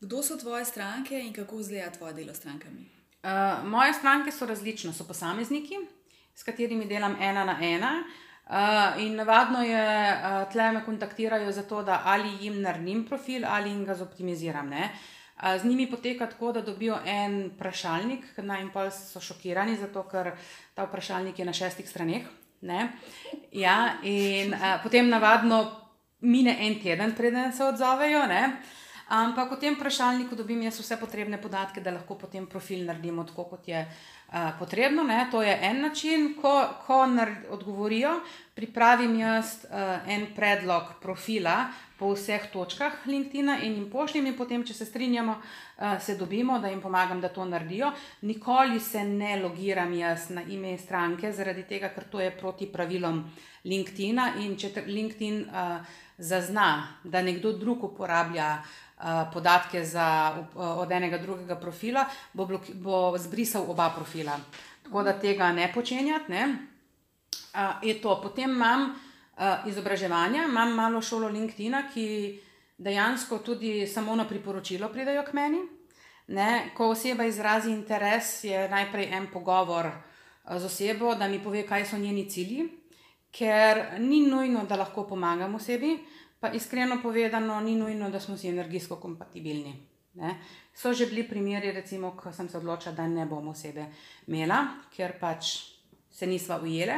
Kdo 0.01 0.23
so 0.23 0.37
tvoje 0.37 0.65
stranke 0.65 1.19
in 1.21 1.33
kako 1.33 1.61
izgleda 1.61 1.91
tvoje 1.91 2.15
delo 2.15 2.35
s 2.35 2.39
strankami? 2.39 2.89
Uh, 3.23 3.69
moje 3.69 3.93
stranke 3.93 4.33
so 4.33 4.47
različne, 4.47 4.93
so 4.93 5.05
posamezniki 5.05 5.77
s 6.35 6.43
katerimi 6.43 6.87
delam 6.87 7.17
ena 7.21 7.45
na 7.45 7.57
ena. 7.61 7.93
Uh, 8.51 9.03
in 9.03 9.15
navadno 9.15 9.63
je, 9.63 9.83
uh, 10.13 10.53
tle 10.53 10.73
me 10.73 10.81
kontaktirajo 10.85 11.53
za 11.53 11.63
to, 11.63 11.83
da 11.83 12.03
ali 12.05 12.33
jim 12.41 12.61
naredim 12.63 13.05
profil 13.07 13.45
ali 13.47 13.71
jim 13.71 13.85
ga 13.85 13.95
zoptimiziram. 13.95 14.73
Uh, 14.73 15.55
z 15.63 15.65
njimi 15.65 15.91
poteka 15.91 16.27
tako, 16.27 16.53
da 16.53 16.61
dobijo 16.61 16.99
en 17.07 17.53
vprašalnik, 17.55 18.25
na 18.37 18.59
in 18.59 18.73
pol 18.75 18.91
so 18.91 19.21
šokirani, 19.21 19.77
zato 19.77 20.03
ker 20.03 20.33
ta 20.75 20.85
vprašalnik 20.85 21.39
je 21.39 21.45
na 21.45 21.53
šestih 21.53 21.89
straneh. 21.89 22.27
Ja, 23.53 23.95
in 24.03 24.53
uh, 24.53 24.83
potem 24.83 25.09
navadno 25.09 25.63
mine 26.21 26.57
en 26.61 26.81
teden, 26.83 27.15
preden 27.15 27.53
se 27.53 27.65
odzovejo. 27.65 28.27
Ne? 28.27 28.57
Ampak 29.09 29.53
v 29.53 29.61
tem 29.61 29.75
vprašalniku 29.79 30.37
dobim 30.37 30.63
jaz 30.63 30.81
vse 30.81 30.99
potrebne 30.99 31.39
podatke, 31.39 31.81
da 31.81 31.95
lahko 31.95 32.19
potem 32.19 32.47
profil 32.47 32.83
naredim 32.87 33.23
tako, 33.27 33.45
kot 33.45 33.69
je 33.69 33.87
uh, 33.87 33.95
potrebno. 34.59 35.03
Ne? 35.03 35.27
To 35.31 35.43
je 35.43 35.59
en 35.63 35.81
način, 35.81 36.35
ko, 36.43 36.69
ko 36.87 37.07
odgovorijo, 37.51 38.21
pripravim 38.55 39.19
jaz 39.21 39.65
uh, 39.65 40.09
en 40.09 40.27
predlog 40.37 40.83
profila 41.03 41.71
po 41.99 42.13
vseh 42.15 42.47
točkah 42.53 43.07
LinkedIn 43.07 43.49
in 43.63 43.75
jim 43.75 43.91
pošljem, 43.91 44.27
in 44.27 44.37
potem, 44.37 44.65
če 44.65 44.75
se 44.75 44.85
strinjamo, 44.85 45.35
uh, 45.37 45.97
se 46.01 46.17
dobimo, 46.17 46.59
da 46.59 46.69
jim 46.69 46.81
pomagam, 46.81 47.21
da 47.21 47.29
to 47.29 47.45
naredijo. 47.45 47.93
Nikoli 48.23 48.81
se 48.81 49.05
ne 49.05 49.37
logiram 49.43 49.93
jaz 49.95 50.31
na 50.31 50.43
ime 50.43 50.77
stranke, 50.79 51.33
zaradi 51.33 51.65
tega, 51.69 51.91
ker 51.95 52.05
to 52.13 52.21
je 52.21 52.31
proti 52.31 52.69
pravilom 52.73 53.25
LinkedIn. 53.65 54.21
In 54.45 54.57
če 54.57 54.73
LinkedIn 54.87 55.43
uh, 55.49 55.99
zazna, 56.19 57.01
da 57.05 57.23
nekdo 57.23 57.53
drug 57.53 57.85
uporablja. 57.93 58.59
Eh, 59.03 59.31
podatke 59.33 59.85
za, 59.85 60.37
od 60.55 60.91
enega 60.93 61.19
drugega 61.19 61.57
profila, 61.57 62.05
bo, 62.33 62.45
bloki, 62.45 62.75
bo 62.75 63.17
zbrisal 63.19 63.65
oba 63.69 63.89
profila. 63.97 64.35
Tako 64.85 65.03
da 65.03 65.15
tega 65.17 65.53
ne 65.53 65.71
počenjati. 65.73 66.33
Ne. 66.33 66.57
Uh, 67.55 68.21
Potem 68.23 68.51
imam 68.51 68.83
uh, 68.91 69.67
izobraževanje, 69.67 70.45
imam 70.45 70.75
malo 70.75 71.01
šolo 71.03 71.29
LinkedIn, 71.29 71.75
ki 71.95 72.41
dejansko 72.79 73.39
tudi 73.39 73.87
samo 73.87 74.17
na 74.17 74.29
priporočilo 74.29 74.89
pridajo 74.89 75.25
k 75.25 75.33
meni. 75.33 75.63
Ne. 76.29 76.71
Ko 76.77 76.91
oseba 76.91 77.25
izrazi 77.25 77.71
interes, 77.71 78.45
je 78.45 78.69
najprej 78.69 79.09
en 79.17 79.31
pogovor 79.33 79.89
z 80.45 80.65
osebo, 80.65 81.15
da 81.15 81.29
mi 81.29 81.41
pove, 81.43 81.65
kaj 81.67 81.87
so 81.87 81.97
njeni 81.97 82.29
cilji, 82.31 82.69
ker 83.33 83.99
ni 83.99 84.27
nujno, 84.27 84.67
da 84.69 84.77
lahko 84.77 85.07
pomagam 85.09 85.55
osebi. 85.55 85.97
Pa 86.41 86.49
iskreno 86.57 87.03
povedano, 87.03 87.61
ni 87.61 87.77
nujno, 87.77 88.11
da 88.11 88.21
smo 88.21 88.37
si 88.37 88.49
energijsko 88.49 88.97
kompatibilni. 88.97 89.75
Ne? 90.15 90.35
So 90.75 90.93
že 90.93 91.07
bili 91.07 91.29
primeri, 91.29 91.73
recimo, 91.73 92.17
ko 92.17 92.33
sem 92.33 92.49
se 92.49 92.59
odločila, 92.59 92.95
da 92.95 93.07
ne 93.07 93.27
bom 93.27 93.49
osebe 93.49 93.87
imela, 94.27 94.65
ker 94.97 95.19
pač 95.21 95.53
se 96.11 96.27
nisva 96.27 96.59
ujele. 96.63 96.97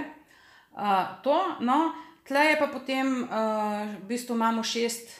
Uh, 0.72 1.18
to, 1.22 1.36
no, 1.61 1.93
tle 2.24 2.47
je 2.47 2.59
pa 2.59 2.70
potem, 2.72 3.11
uh, 3.24 3.82
v 4.01 4.07
bistvu 4.09 4.34
imamo 4.38 4.62
šest 4.64 5.11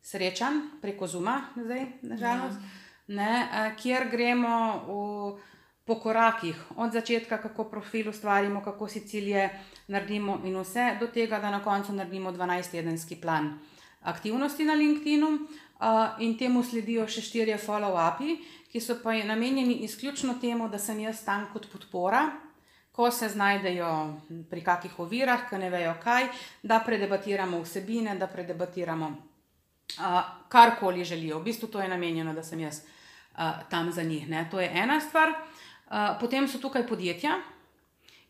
srečanj 0.00 0.80
preko 0.80 1.06
Zuma, 1.06 1.40
zdaj, 1.56 1.84
nažalost, 2.02 2.62
ja. 2.62 3.18
ne, 3.18 3.32
uh, 3.42 3.74
kjer 3.76 4.08
gremo 4.10 4.56
v 4.86 5.55
po 5.86 5.94
korakih, 6.02 6.56
od 6.76 6.92
začetka, 6.92 7.38
kako 7.38 7.64
profil 7.70 8.08
ustvarimo, 8.10 8.60
kako 8.64 8.88
si 8.88 9.06
cilje 9.06 9.48
naredimo, 9.88 10.40
in 10.44 10.58
vse 10.58 10.96
do 11.00 11.06
tega, 11.06 11.38
da 11.38 11.50
na 11.50 11.62
koncu 11.64 11.92
naredimo 11.92 12.32
12-tedenski 12.32 13.20
plan 13.22 13.58
aktivnosti 14.02 14.64
na 14.64 14.74
LinkedIn-u, 14.74 15.28
uh, 15.30 16.18
in 16.18 16.34
temu 16.38 16.62
sledijo 16.64 17.06
še 17.06 17.22
štirje 17.22 17.58
follow-upi, 17.62 18.36
ki 18.72 18.82
so 18.82 18.98
pa 19.02 19.14
namenjeni 19.14 19.84
izključno 19.86 20.38
temu, 20.40 20.68
da 20.68 20.78
sem 20.78 21.00
jaz 21.00 21.22
tam 21.24 21.46
kot 21.52 21.70
podpora. 21.72 22.26
Ko 22.96 23.10
se 23.10 23.28
znajdejo 23.28 23.88
pri 24.50 24.62
kakih 24.64 24.98
ovirah, 25.04 25.42
ki 25.50 25.58
ne 25.60 25.68
vejo 25.70 25.92
kaj, 26.00 26.30
da 26.62 26.78
predebatiramo 26.80 27.60
vsebine, 27.60 28.14
da 28.16 28.26
predebatiramo 28.26 29.10
uh, 29.10 30.22
karkoli 30.48 31.04
želijo. 31.04 31.38
V 31.38 31.50
bistvu 31.50 31.68
to 31.68 31.80
je 31.80 31.88
namenjeno, 31.88 32.32
da 32.34 32.42
sem 32.42 32.60
jaz 32.60 32.80
uh, 32.80 33.60
tam 33.70 33.92
za 33.92 34.02
njih. 34.02 34.28
Ne? 34.28 34.48
To 34.50 34.60
je 34.60 34.70
ena 34.72 35.00
stvar. 35.00 35.28
Uh, 35.28 35.55
Eh, 35.90 36.16
potem 36.20 36.48
so 36.48 36.58
tukaj 36.58 36.82
podjetja, 36.86 37.36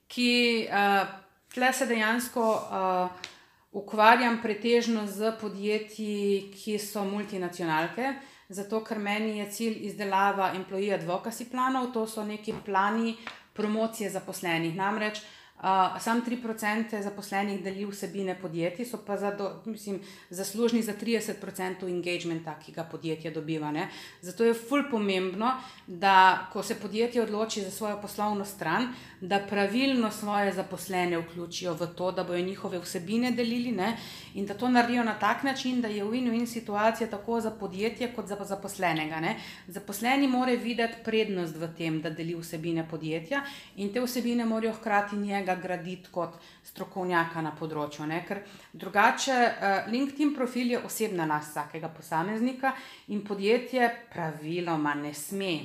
ki 0.06 0.68
uh, 0.70 1.08
tle 1.50 1.72
se 1.74 1.86
dejansko 1.88 2.42
uh, 2.46 3.30
ukvarjam 3.74 4.36
pretežno 4.42 5.06
z 5.10 5.32
podjetji, 5.40 6.52
ki 6.54 6.76
so 6.78 7.02
multinacionalke. 7.08 8.12
Zato, 8.48 8.84
ker 8.86 9.00
meni 9.02 9.40
je 9.40 9.48
cilj 9.50 9.80
izdelava 9.88 10.52
employee 10.54 10.94
advocacy 10.94 11.48
planov, 11.50 11.90
to 11.96 12.04
so 12.06 12.22
neki 12.22 12.54
plani 12.64 13.16
promocije 13.56 14.12
zaposlenih. 14.14 14.76
Namreč 14.76 15.24
uh, 15.66 16.00
sam 16.00 16.22
3% 16.26 17.02
zaposlenih 17.02 17.62
deli 17.62 17.84
vsebine 17.84 18.36
podjetij, 18.40 18.86
so 18.86 19.00
pa 19.06 19.16
za 19.16 19.32
do, 19.34 19.50
mislim, 19.64 20.00
zaslužni 20.30 20.82
za 20.82 20.92
30% 21.00 21.88
engagementa, 21.88 22.54
ki 22.58 22.72
ga 22.72 22.84
podjetje 22.84 23.30
dobiva. 23.30 23.70
Ne? 23.72 23.88
Zato 24.22 24.44
je 24.44 24.54
ful 24.54 24.84
pomembno, 24.90 25.52
da 25.86 26.46
ko 26.52 26.62
se 26.62 26.74
podjetje 26.74 27.22
odloči 27.22 27.62
za 27.62 27.70
svojo 27.70 28.00
poslovno 28.02 28.44
stran, 28.44 28.88
da 29.26 29.38
pravilno 29.38 30.10
svoje 30.10 30.52
zaposlene 30.52 31.18
vključijo 31.18 31.74
v 31.74 31.86
to, 31.86 32.12
da 32.12 32.24
bojo 32.24 32.44
njihove 32.44 32.78
vsebine 32.78 33.30
delili 33.30 33.72
ne? 33.72 33.96
in 34.34 34.46
da 34.46 34.54
to 34.54 34.68
naredijo 34.68 35.04
na 35.04 35.14
tak 35.18 35.42
način, 35.42 35.80
da 35.80 35.88
je 35.88 36.04
win-win 36.04 36.46
situacija 36.46 37.10
tako 37.10 37.40
za 37.40 37.50
podjetje 37.50 38.12
kot 38.16 38.26
za 38.26 38.36
zaposlenega. 38.44 39.20
Ne? 39.20 39.36
Zaposleni 39.66 40.28
mora 40.28 40.52
videti 40.52 41.02
prednost 41.04 41.56
v 41.56 41.68
tem, 41.76 42.00
da 42.02 42.10
deli 42.10 42.34
vsebine 42.34 42.88
podjetja 42.88 43.42
in 43.76 43.92
te 43.92 44.00
vsebine 44.00 44.44
morajo 44.44 44.72
hkrati 44.72 45.16
njega 45.16 45.54
graditi 45.54 46.08
kot 46.10 46.36
strokovnjaka 46.62 47.42
na 47.42 47.54
področju. 47.58 48.06
Ne? 48.06 48.22
Ker 48.28 48.42
drugače 48.72 49.32
uh, 49.32 49.90
LinkedIn 49.92 50.34
profil 50.34 50.70
je 50.76 50.84
osebna 50.84 51.26
last 51.26 51.50
vsakega 51.50 51.88
posameznika 51.88 52.74
in 53.08 53.24
podjetje 53.24 53.90
praviloma 54.12 54.94
ne 54.94 55.14
sme 55.14 55.58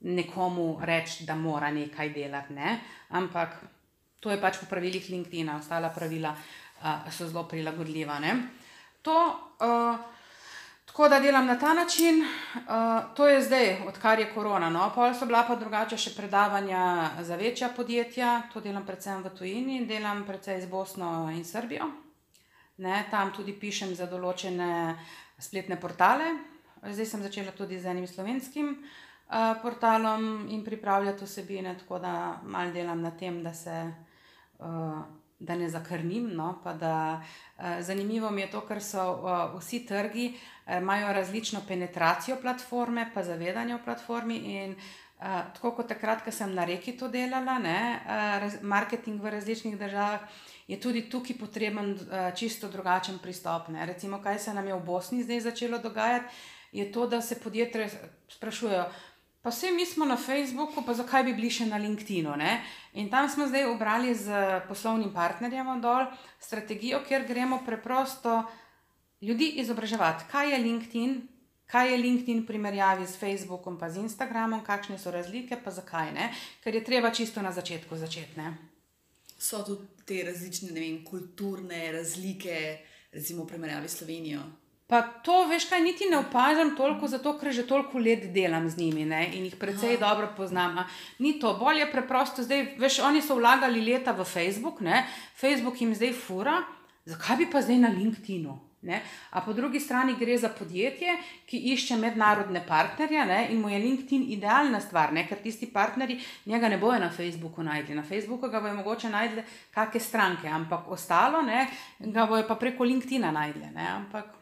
nekomu 0.00 0.78
reči, 0.82 1.24
da 1.24 1.34
mora 1.34 1.70
nekaj 1.70 2.10
delati, 2.10 2.54
ne? 2.54 2.78
ampak 3.10 3.60
to 4.20 4.30
je 4.30 4.40
pač 4.40 4.60
po 4.60 4.68
pravilih 4.68 5.10
LinkedIn, 5.10 5.48
ostala 5.56 5.88
pravila 5.88 6.32
uh, 6.32 7.10
so 7.12 7.28
zelo 7.28 7.44
prilagodljiva. 7.48 8.18
Ne? 8.18 8.34
To. 9.02 9.18
Uh, 9.60 10.16
Tako 10.90 11.06
da 11.08 11.20
delam 11.20 11.46
na 11.46 11.54
ta 11.58 11.70
način, 11.74 12.16
uh, 12.20 13.14
to 13.14 13.28
je 13.28 13.42
zdaj, 13.42 13.76
odkar 13.86 14.18
je 14.18 14.32
korona. 14.34 14.70
No, 14.70 14.88
pol 14.94 15.14
so 15.14 15.26
bila 15.26 15.44
pa 15.46 15.54
drugače 15.54 15.94
še 15.96 16.10
predavanja 16.16 17.10
za 17.22 17.36
večja 17.38 17.68
podjetja, 17.76 18.30
to 18.52 18.60
delam 18.60 18.82
predvsem 18.86 19.22
v 19.22 19.30
tujini, 19.38 19.76
delam 19.86 20.24
predvsem 20.26 20.58
z 20.60 20.66
Bosno 20.66 21.30
in 21.30 21.44
Srbijo. 21.46 21.86
Ne, 22.82 23.04
tam 23.10 23.30
tudi 23.30 23.54
pišem 23.54 23.94
za 23.94 24.10
določene 24.10 24.96
spletne 25.38 25.78
portale. 25.78 26.26
Zdaj 26.82 27.06
sem 27.06 27.22
začela 27.22 27.54
tudi 27.54 27.78
z 27.78 27.94
enim 27.94 28.10
slovenskim 28.10 28.74
uh, 28.74 29.09
portalom 29.62 30.48
in 30.50 30.64
pripravljati 30.64 31.24
vsebine, 31.24 31.76
tako 31.78 31.98
da 31.98 32.40
mal 32.42 32.72
delam 32.72 33.00
na 33.00 33.10
tem, 33.10 33.42
da 33.42 33.54
se. 33.54 33.92
Uh, 34.58 35.20
da 35.40 35.54
ne 35.56 35.68
zakrnim. 35.68 36.30
No, 36.34 36.62
da, 36.80 37.22
eh, 37.58 37.82
zanimivo 37.82 38.30
mi 38.30 38.40
je 38.40 38.50
to, 38.50 38.60
ker 38.68 38.82
so 38.82 39.02
eh, 39.02 39.58
vsi 39.58 39.86
trgi 39.86 40.26
eh, 40.66 40.78
imajo 40.78 41.12
različno 41.12 41.60
penetracijo 41.68 42.36
platforme, 42.42 43.10
pa 43.14 43.24
zavedanje 43.24 43.74
o 43.74 43.84
platformi. 43.84 44.36
In, 44.36 44.76
Uh, 45.20 45.26
tako 45.52 45.74
kot 45.76 45.88
takrat, 45.88 46.22
ko 46.24 46.32
sem 46.32 46.54
na 46.56 46.64
reki 46.64 46.94
to 46.96 47.08
delala, 47.12 47.58
ne, 47.60 47.80
uh, 48.08 48.54
marketing 48.64 49.20
v 49.20 49.28
različnih 49.34 49.74
državah, 49.76 50.22
je 50.64 50.78
tudi 50.80 51.02
tukaj 51.12 51.36
potreben 51.36 51.90
uh, 51.92 52.30
čisto 52.32 52.70
drugačen 52.72 53.18
pristop. 53.20 53.68
Ne. 53.68 53.84
Recimo, 53.86 54.22
kaj 54.24 54.38
se 54.38 54.54
nam 54.54 54.66
je 54.66 54.74
v 54.74 54.80
Bosni 54.80 55.20
zdaj 55.22 55.40
začelo 55.40 55.78
dogajati, 55.78 56.32
je 56.72 56.92
to, 56.92 57.06
da 57.06 57.20
se 57.20 57.36
podjetja 57.40 57.88
sprašujejo, 58.28 58.84
Pa 59.42 59.48
vse 59.48 59.70
mi 59.72 59.86
smo 59.86 60.04
na 60.04 60.16
Facebooku, 60.16 60.82
pa 60.84 60.92
zakaj 60.94 61.24
bi 61.24 61.32
bili 61.32 61.48
še 61.50 61.64
na 61.66 61.78
LinkedIn-u. 61.80 62.34
In 63.00 63.08
tam 63.08 63.28
smo 63.28 63.46
zdaj 63.48 63.70
obrali 63.72 64.12
z 64.14 64.28
poslovnim 64.68 65.14
partnerjem 65.14 65.80
dol 65.80 66.04
strategijo, 66.36 67.00
kjer 67.08 67.24
gremo 67.24 67.62
preprosto 67.64 68.42
ljudi 69.24 69.56
izobraževati, 69.64 70.28
kaj 70.28 70.52
je 70.52 70.58
LinkedIn, 70.58 71.16
kaj 71.72 71.92
je 71.92 71.96
LinkedIn 72.02 72.42
v 72.42 72.46
primerjavi 72.46 73.06
s 73.06 73.16
Facebookom, 73.16 73.80
z 73.80 74.04
Instagramom, 74.04 74.60
kakšne 74.60 74.98
so 74.98 75.10
razlike, 75.10 75.56
pa 75.64 75.70
zakaj 75.70 76.12
ne, 76.12 76.32
ker 76.60 76.74
je 76.74 76.84
treba 76.84 77.10
čisto 77.10 77.40
na 77.42 77.52
začetku 77.52 77.96
začeti. 77.96 78.44
So 79.40 79.64
tudi 79.64 80.04
te 80.04 80.24
različne 80.26 80.74
vem, 80.76 81.00
kulturne 81.04 81.92
razlike, 81.92 82.84
recimo 83.12 83.44
v 83.44 83.56
primerjavi 83.56 83.88
s 83.88 84.02
Slovenijo. 84.02 84.44
Pa 84.90 85.02
to, 85.22 85.44
veš, 85.46 85.68
kaj 85.70 85.84
niti 85.84 86.08
ne 86.10 86.18
opažam 86.18 86.72
toliko, 86.76 87.06
zato 87.08 87.36
ker 87.38 87.52
že 87.54 87.62
toliko 87.66 87.98
let 88.02 88.24
delam 88.34 88.66
z 88.70 88.78
njimi 88.78 89.04
ne? 89.06 89.20
in 89.38 89.44
jih 89.46 89.54
precej 89.56 89.94
Aha. 89.94 90.00
dobro 90.00 90.32
poznam. 90.36 90.80
Ni 91.18 91.36
to, 91.38 91.54
bolje 91.54 91.86
preprosto 91.92 92.42
zdaj, 92.42 92.74
veš, 92.78 92.98
oni 93.06 93.22
so 93.22 93.36
vlagali 93.38 93.84
leta 93.86 94.12
v 94.12 94.26
Facebook, 94.26 94.80
ne? 94.80 95.04
Facebook 95.38 95.78
jim 95.80 95.94
zdaj 95.94 96.10
fura, 96.12 96.56
zakaj 97.06 97.36
bi 97.36 97.46
pa 97.52 97.62
zdaj 97.62 97.78
na 97.86 97.92
LinkedIn-u? 97.94 98.56
Ne? 98.82 99.02
A 99.30 99.40
po 99.44 99.52
drugi 99.52 99.80
strani 99.80 100.14
gre 100.18 100.38
za 100.38 100.48
podjetje, 100.48 101.14
ki 101.46 101.58
išče 101.74 101.98
mednarodne 102.00 102.62
partnerje 102.66 103.26
ne? 103.26 103.40
in 103.52 103.60
mu 103.60 103.68
je 103.68 103.78
LinkedIn 103.78 104.24
idealna 104.32 104.80
stvar, 104.80 105.12
ne? 105.12 105.26
ker 105.28 105.38
tisti 105.38 105.68
partnerji 105.70 106.18
njega 106.46 106.68
ne 106.68 106.78
bojo 106.78 106.98
na 106.98 107.10
Facebooku 107.12 107.62
najdli. 107.62 107.94
Na 107.94 108.02
Facebooku 108.02 108.48
ga 108.48 108.60
bojo 108.60 108.74
mogoče 108.80 109.12
najdli 109.12 109.44
kakšne 109.70 110.00
stranke, 110.00 110.48
ampak 110.48 110.88
ostalo 110.88 111.42
ne? 111.42 111.66
ga 112.00 112.26
bojo 112.26 112.48
pa 112.48 112.56
preko 112.56 112.88
LinkedIn-a 112.88 113.30
najdli. 113.30 113.70
Ampak 113.76 114.39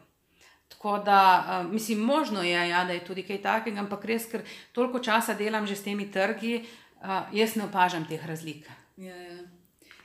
Tako 0.79 0.97
da, 0.97 1.61
uh, 1.65 1.71
mislim, 1.71 1.99
možno 1.99 2.43
je, 2.43 2.69
ja, 2.69 2.85
da 2.85 2.93
je 2.93 3.03
tudi 3.05 3.23
kaj 3.27 3.41
takega, 3.43 3.81
ampak 3.83 4.05
res, 4.07 4.29
ker 4.31 4.45
toliko 4.71 5.01
časa 5.03 5.33
delam 5.35 5.67
že 5.67 5.75
s 5.75 5.83
temi 5.83 6.05
trgi, 6.07 6.61
uh, 7.03 7.27
jaz 7.35 7.57
ne 7.59 7.65
opažam 7.65 8.05
teh 8.07 8.23
razlik. 8.23 8.69
Ja, 8.97 9.15
ja. 9.15 9.43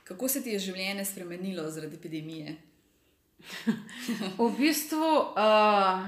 Kako 0.03 0.27
se 0.27 0.43
ti 0.43 0.51
je 0.51 0.59
življenje 0.59 1.05
spremenilo 1.05 1.69
zaradi 1.71 1.95
epidemije? 1.95 2.57
v 4.37 4.49
bistvu 4.57 5.13
uh, 5.15 6.03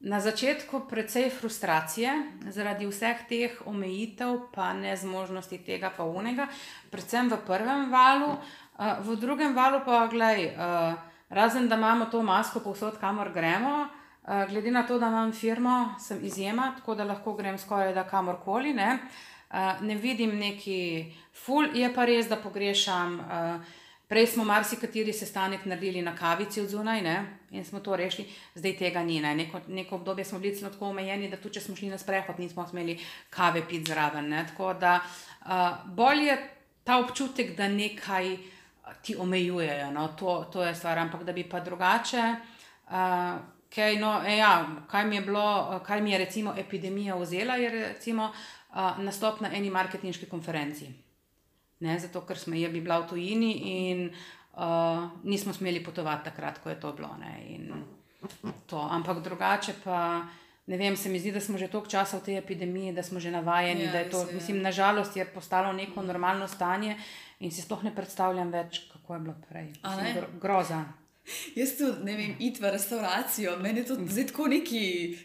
na 0.00 0.24
začetku 0.24 0.86
precej 0.88 1.28
frustracije 1.28 2.16
zaradi 2.48 2.88
vseh 2.88 3.28
teh 3.28 3.60
omejitev, 3.68 4.48
pa 4.56 4.72
ne 4.72 4.96
zmožnosti 4.96 5.60
tega, 5.68 5.92
pa 5.92 6.08
unega, 6.08 6.48
predvsem 6.88 7.28
v 7.28 7.44
prvem 7.44 7.92
valu, 7.92 8.38
uh, 8.40 9.04
v 9.04 9.20
drugem 9.20 9.52
valu 9.52 9.84
pa 9.84 10.06
gledaj. 10.08 11.11
Uh, 11.32 11.36
Razen 11.36 11.68
da 11.68 11.74
imamo 11.74 12.04
to 12.06 12.22
masko 12.22 12.60
povsod, 12.60 12.98
kamor 13.00 13.32
gremo, 13.32 13.88
uh, 14.22 14.50
glede 14.50 14.70
na 14.70 14.86
to, 14.86 14.98
da 14.98 15.06
imam 15.06 15.32
firmo, 15.32 15.94
sem 16.00 16.18
izjema, 16.24 16.74
tako 16.76 16.94
da 16.94 17.04
lahko 17.04 17.32
grem 17.32 17.58
skoraj 17.58 17.94
da 17.94 18.04
kamorkoli. 18.04 18.74
Ne, 18.74 18.98
uh, 19.50 19.56
ne 19.80 19.94
vidim 19.94 20.36
neki 20.38 21.14
ful, 21.44 21.70
je 21.74 21.94
pa 21.94 22.04
res, 22.04 22.28
da 22.28 22.36
pogrešam. 22.36 23.20
Uh, 23.20 23.78
Prej 24.12 24.26
smo 24.26 24.44
marsikateri 24.44 25.12
sestanek 25.12 25.62
naredili 25.64 26.02
na 26.02 26.12
kavici 26.16 26.60
od 26.60 26.68
zunaj 26.68 27.00
ne? 27.02 27.14
in 27.50 27.64
smo 27.64 27.80
to 27.80 27.96
rešili, 27.96 28.28
zdaj 28.54 28.74
tega 28.76 29.02
ni. 29.02 29.20
Ne? 29.20 29.34
Neko, 29.34 29.60
neko 29.68 29.94
obdobje 29.94 30.24
smo 30.24 30.38
bili 30.38 30.60
tako 30.60 30.90
omejeni, 30.90 31.30
da 31.30 31.36
tudi 31.36 31.54
če 31.54 31.60
smo 31.60 31.76
šli 31.76 31.88
na 31.88 31.98
sprehod, 31.98 32.38
nismo 32.38 32.66
smeli 32.68 32.98
kave 33.30 33.62
piti 33.68 33.88
zraven. 33.88 34.28
Ne? 34.28 34.44
Tako 34.50 34.74
da 34.74 34.98
uh, 35.00 35.94
bolje 35.96 36.26
je 36.26 36.36
ta 36.84 36.98
občutek, 36.98 37.56
da 37.56 37.68
nekaj 37.68 38.36
ti 39.02 39.16
omejujejo. 39.16 39.90
No, 39.90 40.08
to, 40.18 40.48
to 40.52 40.64
je 40.64 40.74
stvar, 40.74 40.98
ampak 40.98 41.24
da 41.24 41.32
bi 41.32 41.44
pa 41.48 41.60
drugače. 41.60 42.34
Uh, 42.86 43.40
kaj, 43.74 43.96
no, 43.96 44.20
e, 44.26 44.36
ja, 44.36 44.66
kaj, 44.90 45.06
mi 45.06 45.20
bilo, 45.20 45.80
kaj 45.86 46.00
mi 46.00 46.12
je 46.12 46.18
recimo 46.18 46.54
epidemija 46.58 47.16
vzela, 47.16 47.56
je 47.56 47.70
recimo 47.70 48.32
uh, 48.74 48.98
nastop 48.98 49.40
na 49.40 49.52
eni 49.54 49.70
marketinški 49.70 50.26
konferenci. 50.26 50.90
Ne, 51.80 51.98
zato, 51.98 52.20
ker 52.26 52.38
smo 52.38 52.54
je 52.54 52.68
bila 52.68 53.00
v 53.02 53.08
tujini 53.08 53.52
in 53.70 54.04
uh, 54.10 55.08
nismo 55.24 55.52
smeli 55.52 55.82
potovati 55.84 56.24
takrat, 56.24 56.58
ko 56.62 56.70
je 56.70 56.80
to 56.80 56.92
bilo. 56.92 57.16
To. 58.66 58.88
Ampak 58.90 59.22
drugače 59.22 59.74
pa. 59.84 60.22
Ne 60.66 60.76
vem, 60.78 60.96
se 60.96 61.08
mi 61.10 61.18
zdi, 61.18 61.32
da 61.34 61.40
smo 61.40 61.58
že 61.58 61.66
toliko 61.66 61.90
časa 61.90 62.20
v 62.20 62.22
tej 62.22 62.36
epidemiji, 62.38 62.92
da 62.94 63.02
smo 63.02 63.18
že 63.20 63.32
navajeni, 63.34 63.82
ja, 63.82 63.92
da 63.92 63.98
je 63.98 64.10
to, 64.10 64.20
se, 64.26 64.34
mislim, 64.34 64.60
nažalost, 64.62 65.16
je 65.16 65.24
postalo 65.26 65.72
neko 65.72 66.02
normalno 66.02 66.46
stanje 66.48 66.94
in 67.42 67.50
si 67.50 67.62
sploh 67.62 67.82
ne 67.84 67.92
predstavljam 67.94 68.50
več, 68.54 68.84
kako 68.92 69.14
je 69.14 69.20
bilo 69.26 69.34
prej. 69.48 69.70
Gro, 69.82 70.28
groza. 70.40 70.84
Jaz 71.54 71.76
tu 71.78 71.88
ne 72.02 72.14
vem, 72.18 72.32
id 72.42 72.58
v 72.58 72.70
restauracijo, 72.74 73.54
meni 73.62 73.82
je 73.82 73.90
to 73.92 73.96
zdaj 74.00 74.26
tako 74.32 74.48
neki, 74.50 74.80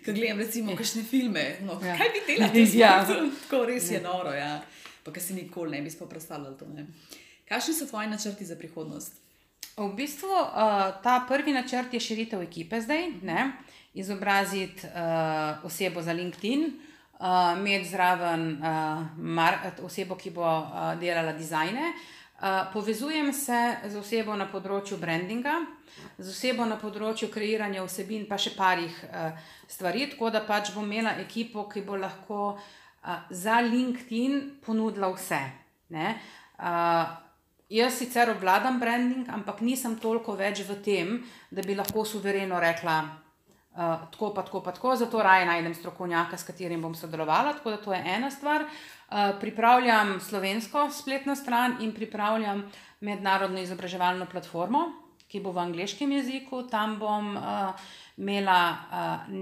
ki 0.05 0.13
gledam, 0.13 0.41
recimo, 0.43 0.75
kakšne 0.77 1.01
filme. 1.07 1.45
No, 1.65 1.79
ja. 1.81 1.95
Kaj 1.97 2.11
bi 2.13 2.25
delali? 2.27 2.65
Ja. 2.81 2.91
Tako 3.05 3.63
res 3.69 3.89
je 3.89 3.97
ja. 3.97 4.03
noro, 4.05 4.33
ja. 4.33 4.59
Pa 5.05 5.13
kaj 5.15 5.29
si 5.29 5.37
nikoli 5.37 5.77
ne 5.77 5.81
bi 5.85 5.93
predstavljal 6.09 6.57
to. 6.59 6.67
Kakšni 7.49 7.73
so 7.73 7.87
tvoji 7.89 8.11
načrti 8.11 8.45
za 8.45 8.59
prihodnost? 8.59 9.23
V 9.77 9.89
bistvu 9.93 10.29
uh, 10.29 11.01
ta 11.03 11.21
prvi 11.29 11.53
načrt 11.53 11.93
je 11.93 11.99
širitev 12.01 12.41
ekipe 12.41 12.81
zdaj, 12.81 13.09
ne? 13.21 13.51
izobraziti 13.97 14.85
uh, 14.85 15.65
osebo 15.65 16.01
za 16.01 16.13
LinkedIn, 16.13 16.67
imeti 17.57 17.89
zraven 17.89 18.61
uh, 18.61 19.01
mar, 19.17 19.59
osebo, 19.83 20.15
ki 20.15 20.31
bo 20.31 20.45
uh, 20.45 20.93
delala 20.99 21.33
dizajne. 21.33 21.93
Uh, 22.37 22.69
povezujem 22.73 23.33
se 23.33 23.57
z 23.89 23.97
osebo 23.97 24.35
na 24.37 24.45
področju 24.45 24.99
brandinga, 25.01 25.55
z 26.19 26.29
osebo 26.29 26.67
na 26.69 26.77
področju 26.77 27.31
kreiranja 27.33 27.81
vsebin, 27.81 28.27
pa 28.29 28.37
še 28.37 28.53
parih 28.53 28.93
uh, 29.07 29.31
stvari, 29.65 30.05
tako 30.11 30.29
da 30.29 30.43
pač 30.45 30.69
bom 30.75 30.85
imela 30.85 31.15
ekipo, 31.17 31.65
ki 31.65 31.81
bo 31.81 31.97
lahko 31.97 32.41
uh, 32.53 33.23
za 33.33 33.57
LinkedIn 33.65 34.61
ponudila 34.61 35.09
vse. 35.15 35.41
Uh, 35.89 37.17
jaz 37.73 37.97
sicer 37.97 38.29
obvladam 38.29 38.77
branding, 38.79 39.25
ampak 39.33 39.65
nisem 39.65 39.97
toliko 39.97 40.37
več 40.37 40.61
v 40.69 40.77
tem, 40.85 41.15
da 41.49 41.65
bi 41.65 41.73
lahko 41.73 42.05
suvereno 42.05 42.61
rekla, 42.61 43.01
uh, 43.77 44.11
tako, 44.11 44.33
pa 44.33 44.41
tako, 44.41 44.61
pa 44.61 44.71
tako, 44.71 44.95
zato 44.95 45.23
raje 45.23 45.45
najdem 45.45 45.75
strokovnjaka, 45.75 46.37
s 46.37 46.43
katerim 46.43 46.81
bom 46.81 46.95
sodelovala. 46.95 47.53
Tako 47.53 47.71
da 47.71 47.77
to 47.77 47.93
je 47.93 48.03
ena 48.05 48.31
stvar. 48.31 48.61
Uh, 48.61 49.17
pripravljam 49.39 50.19
slovensko 50.19 50.89
spletno 50.91 51.35
stran 51.35 51.77
in 51.81 51.93
pripravljam 51.93 52.71
mednarodno 52.99 53.61
izobraževalno 53.61 54.25
platformo, 54.25 54.87
ki 55.27 55.39
bo 55.39 55.51
v 55.51 55.63
angliškem 55.67 56.11
jeziku. 56.11 56.63
Tam 56.67 56.97
bom 56.99 57.35
uh, 57.37 57.87
imela 58.17 58.59
uh, 58.71 59.37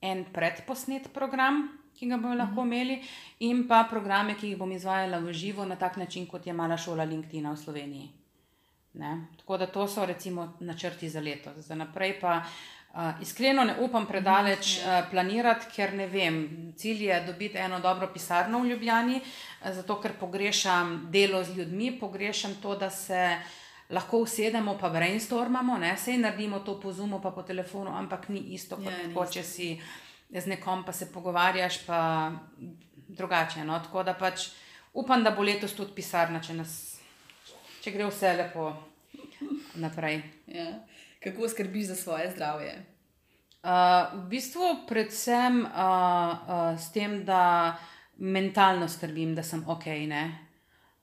en 0.00 0.24
predposnet 0.32 1.12
program. 1.12 1.68
Ki 1.98 2.06
ga 2.06 2.14
bomo 2.16 2.36
lahko 2.38 2.62
mhm. 2.62 2.72
imeli, 2.72 3.00
in 3.42 3.64
pa 3.66 3.80
programe, 3.90 4.36
ki 4.38 4.52
jih 4.52 4.58
bom 4.58 4.70
izvajala 4.70 5.18
v 5.18 5.32
živo, 5.34 5.64
na 5.66 5.74
tak 5.74 5.96
način, 5.96 6.28
kot 6.30 6.46
je 6.46 6.52
mala 6.54 6.76
šola 6.78 7.02
LinkedIn 7.04 7.48
v 7.50 7.56
Sloveniji. 7.58 8.10
Ne? 9.02 9.26
Tako 9.40 9.56
da 9.58 9.66
to 9.66 9.88
so, 9.88 10.04
recimo, 10.06 10.52
načrti 10.60 11.08
za 11.10 11.20
leto. 11.20 11.50
Za 11.56 11.74
naprej 11.74 12.20
pa 12.20 12.36
uh, 12.36 12.77
Uh, 12.88 13.22
iskreno 13.22 13.64
ne 13.64 13.74
upam 13.84 14.06
predaleč 14.06 14.78
uh, 14.78 15.02
planirati, 15.10 15.68
ker 15.74 15.92
ne 15.94 16.06
vem. 16.08 16.72
Cilj 16.76 17.04
je 17.04 17.20
dobiti 17.26 17.58
eno 17.60 17.80
dobro 17.80 18.08
pisarno 18.12 18.62
v 18.62 18.72
Ljubljani, 18.72 19.20
uh, 19.20 19.72
zato 19.76 20.00
ker 20.00 20.16
pogrešam 20.20 21.06
delo 21.12 21.44
z 21.44 21.56
ljudmi, 21.58 21.92
pogrešam 22.00 22.56
to, 22.62 22.74
da 22.76 22.90
se 22.90 23.36
lahko 23.90 24.18
usedemo 24.18 24.78
pa 24.80 24.88
brainstormamo, 24.88 25.78
ne 25.78 25.96
sej 25.96 26.18
naredimo 26.18 26.60
to 26.60 26.80
po 26.80 26.92
zumu, 26.92 27.20
pa 27.20 27.30
po 27.30 27.42
telefonu, 27.42 27.90
ampak 27.96 28.28
ni 28.28 28.40
isto, 28.56 28.76
kot 28.76 28.92
ja, 28.92 29.12
ko, 29.14 29.24
če 29.26 29.42
si 29.42 29.68
z 30.30 30.46
nekom 30.46 30.84
pa 30.84 30.92
se 30.92 31.12
pogovarjaš, 31.12 31.82
pa 31.86 32.32
drugače. 33.08 33.64
No? 33.64 33.80
Tako 33.84 34.02
da 34.02 34.14
pač 34.14 34.50
upam, 34.92 35.24
da 35.24 35.30
bo 35.30 35.42
letos 35.42 35.72
tudi 35.76 35.94
pisarna, 35.96 36.40
če, 36.40 36.56
nas, 36.58 36.74
če 37.84 37.92
gre 37.94 38.08
vse 38.08 38.34
lepo 38.36 38.72
naprej. 39.80 40.22
Ja. 40.52 40.72
Kako 41.30 41.48
skrbiš 41.48 41.86
za 41.86 41.94
svoje 41.94 42.30
zdravje? 42.30 42.84
Uh, 43.58 43.70
v 44.24 44.28
bistvu 44.28 44.62
predvsem 44.88 45.66
uh, 45.66 45.68
uh, 45.68 46.78
s 46.78 46.92
tem, 46.94 47.24
da 47.24 47.76
mentalno 48.18 48.88
skrbim, 48.88 49.34
da 49.34 49.42
sem 49.42 49.64
ok. 49.66 49.86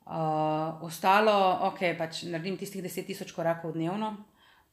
Uh, 0.06 0.82
ostalo, 0.86 1.60
ok, 1.68 1.98
pač 1.98 2.24
naredim 2.30 2.58
tistih 2.58 2.84
10.000 2.84 3.36
korakov 3.36 3.74
dnevno. 3.74 4.16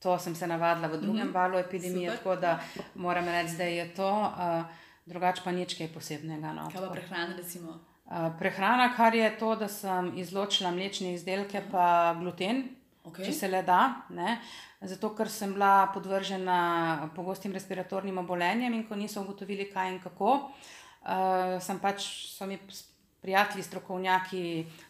To 0.03 0.19
sem 0.19 0.35
se 0.35 0.47
navadila 0.47 0.89
v 0.89 1.01
drugem 1.01 1.27
mm 1.27 1.31
-hmm. 1.31 1.35
valu 1.35 1.59
epidemije, 1.59 2.11
Super. 2.11 2.19
tako 2.19 2.37
da 2.41 2.61
moram 2.95 3.25
reči, 3.25 3.57
da 3.57 3.65
je 3.65 3.95
to, 3.95 4.11
uh, 4.11 4.65
drugače 5.07 5.43
pa 5.45 5.53
nič 5.53 5.75
kaj 5.75 5.89
posebnega. 5.89 6.53
No, 6.53 6.71
kaj 6.73 6.81
pa 6.81 6.91
prehrana, 6.91 7.37
recimo? 7.37 7.79
Uh, 8.05 8.33
prehrana, 8.39 8.95
kar 8.97 9.15
je 9.15 9.39
to, 9.39 9.57
da 9.57 9.69
sem 9.69 10.13
izločila 10.19 10.71
mlečne 10.71 11.15
izdelke, 11.15 11.59
uh 11.59 11.65
-huh. 11.65 11.71
pa 11.71 12.15
gluten, 12.21 12.77
okay. 13.05 13.27
če 13.27 13.33
se 13.33 13.51
le 13.51 13.63
da. 13.67 13.81
Ne? 14.15 14.39
Zato, 14.81 15.13
ker 15.17 15.31
sem 15.31 15.53
bila 15.55 15.89
podvržena 15.95 17.11
pogostim 17.17 17.55
respiratornim 17.55 18.19
obolenjem 18.23 18.75
in 18.75 18.87
ko 18.89 18.99
niso 18.99 19.23
ugotovili, 19.23 19.69
kaj 19.73 19.93
in 19.95 20.01
kako, 20.03 20.39
uh, 20.43 21.59
sem 21.63 21.79
pač 21.83 22.07
so 22.33 22.49
mi 22.51 22.59
prijatelji, 23.23 23.63
strokovnjaki 23.63 24.45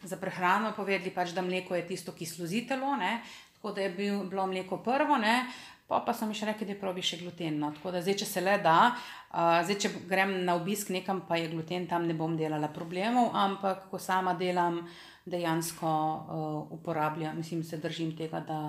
za 0.08 0.16
prehrano 0.16 0.72
povedali, 0.76 1.12
pač, 1.12 1.34
da 1.36 1.44
mleko 1.44 1.76
je 1.76 1.86
tisto, 1.90 2.16
ki 2.16 2.26
sluzi 2.26 2.64
telo. 2.68 2.96
Ne? 2.96 3.18
Tako 3.58 3.74
da 3.76 3.84
je 3.84 3.90
bil, 3.94 4.24
bilo 4.26 4.46
mleko 4.50 4.80
prvo, 4.82 5.20
ne? 5.20 5.44
Pa 5.92 6.00
pa 6.06 6.14
so 6.16 6.26
mi 6.26 6.34
še 6.34 6.48
rekli, 6.48 6.66
da 6.68 6.78
probi 6.80 7.04
še 7.04 7.20
gluten. 7.20 7.58
No? 7.60 7.72
Tako 7.76 7.92
da 7.94 8.00
zdaj, 8.02 8.16
če 8.22 8.28
se 8.28 8.42
le 8.44 8.56
da, 8.64 8.76
uh, 8.94 9.60
zdaj, 9.66 9.78
če 9.84 9.92
grem 10.08 10.38
na 10.46 10.56
obisk 10.56 10.90
nekam, 10.94 11.24
pa 11.28 11.36
je 11.40 11.50
gluten, 11.52 11.86
tam 11.90 12.08
ne 12.08 12.16
bom 12.16 12.36
delala 12.38 12.72
problemov, 12.72 13.30
ampak 13.36 13.86
ko 13.92 14.00
sama 14.00 14.34
delam, 14.40 14.82
dejansko 15.28 15.92
uh, 15.92 16.74
uporabljam, 16.74 17.38
mislim, 17.38 17.62
se 17.64 17.78
držim 17.82 18.16
tega. 18.18 18.42
Da, 18.48 18.64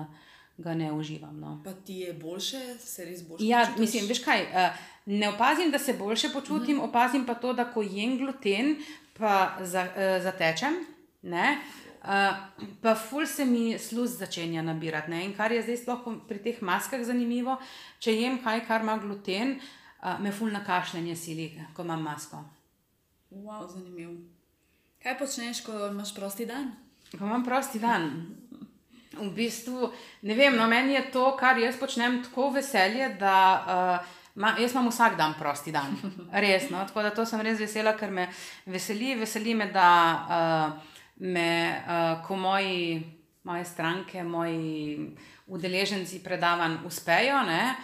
ga 0.58 0.74
ne 0.74 0.92
uživam. 0.92 1.34
No. 1.40 1.56
Pa 1.64 1.72
ti 1.86 2.04
je 2.04 2.12
boljše, 2.12 2.60
se 2.78 3.04
res 3.04 3.24
boljše. 3.26 3.46
Ja, 3.46 3.64
počutiš? 3.64 3.80
mislim, 3.80 4.08
veš 4.08 4.20
kaj. 4.22 4.42
Uh, 4.42 4.82
ne 5.06 5.28
opazim, 5.32 5.70
da 5.70 5.78
se 5.78 5.96
boljše 5.98 6.30
počutim, 6.32 6.76
mm. 6.76 6.80
opazim 6.80 7.26
pa 7.26 7.34
to, 7.34 7.52
da 7.52 7.64
ko 7.72 7.82
jem 7.82 8.18
gluten, 8.18 8.76
pa 9.18 9.56
za, 9.60 9.82
uh, 9.82 10.22
zatečem. 10.22 10.78
Ne? 11.22 11.58
Pa 12.82 12.94
ful 12.94 13.26
se 13.26 13.44
mi 13.44 13.78
sluz 13.78 14.18
začenja 14.18 14.62
nabirati. 14.62 15.10
Ne? 15.10 15.24
In 15.24 15.32
kar 15.36 15.52
je 15.52 15.62
zdaj 15.62 15.78
sploh 15.80 16.02
pri 16.28 16.42
teh 16.44 16.60
maskah 16.60 17.00
zanimivo, 17.00 17.56
če 17.98 18.12
jem 18.12 18.36
kaj, 18.44 18.60
kar 18.68 18.84
ima 18.84 18.98
gluten, 19.00 19.56
uh, 19.56 20.18
me 20.20 20.32
ful 20.32 20.52
na 20.52 20.60
kašljanje 20.64 21.16
sili, 21.16 21.48
ko 21.72 21.82
imam 21.82 22.04
masko. 22.04 22.42
Wow, 23.32 23.64
zanimivo. 23.72 24.18
Kaj 25.02 25.18
počneš, 25.18 25.64
ko 25.64 25.86
imaš 25.88 26.14
prosti 26.14 26.44
dan? 26.46 26.74
Ko 27.14 27.24
imam 27.24 27.44
prosti 27.44 27.80
dan. 27.80 28.10
V 29.14 29.30
bistvu, 29.32 29.88
ne 30.28 30.36
vem, 30.36 30.56
no, 30.58 30.68
meni 30.68 30.98
je 30.98 31.06
to, 31.14 31.30
kar 31.40 31.58
jaz 31.58 31.78
počnem, 31.80 32.20
tako 32.26 32.50
veselje, 32.58 33.14
da 33.16 33.36
uh, 33.64 34.16
ma, 34.34 34.56
jaz 34.60 34.76
imam 34.76 34.90
vsak 34.92 35.16
dan 35.16 35.38
prosti 35.38 35.72
dan. 35.72 35.96
Resno. 36.32 36.84
Tako 36.84 37.08
da 37.08 37.16
to 37.16 37.24
sem 37.24 37.40
res 37.40 37.56
vesela, 37.64 37.96
ker 37.96 38.12
me 38.12 38.28
veseli. 38.66 39.14
Veseli 39.16 39.54
me, 39.56 39.72
da 39.72 39.88
uh, 40.28 40.92
me, 41.16 41.82
uh, 41.86 42.26
ko 42.26 42.36
moji, 42.36 43.02
moje 43.42 43.64
stranke, 43.64 44.22
moji 44.22 45.16
udeleženci 45.46 46.22
predavanj 46.24 46.82
uspejo. 46.86 47.42
Ne, 47.42 47.74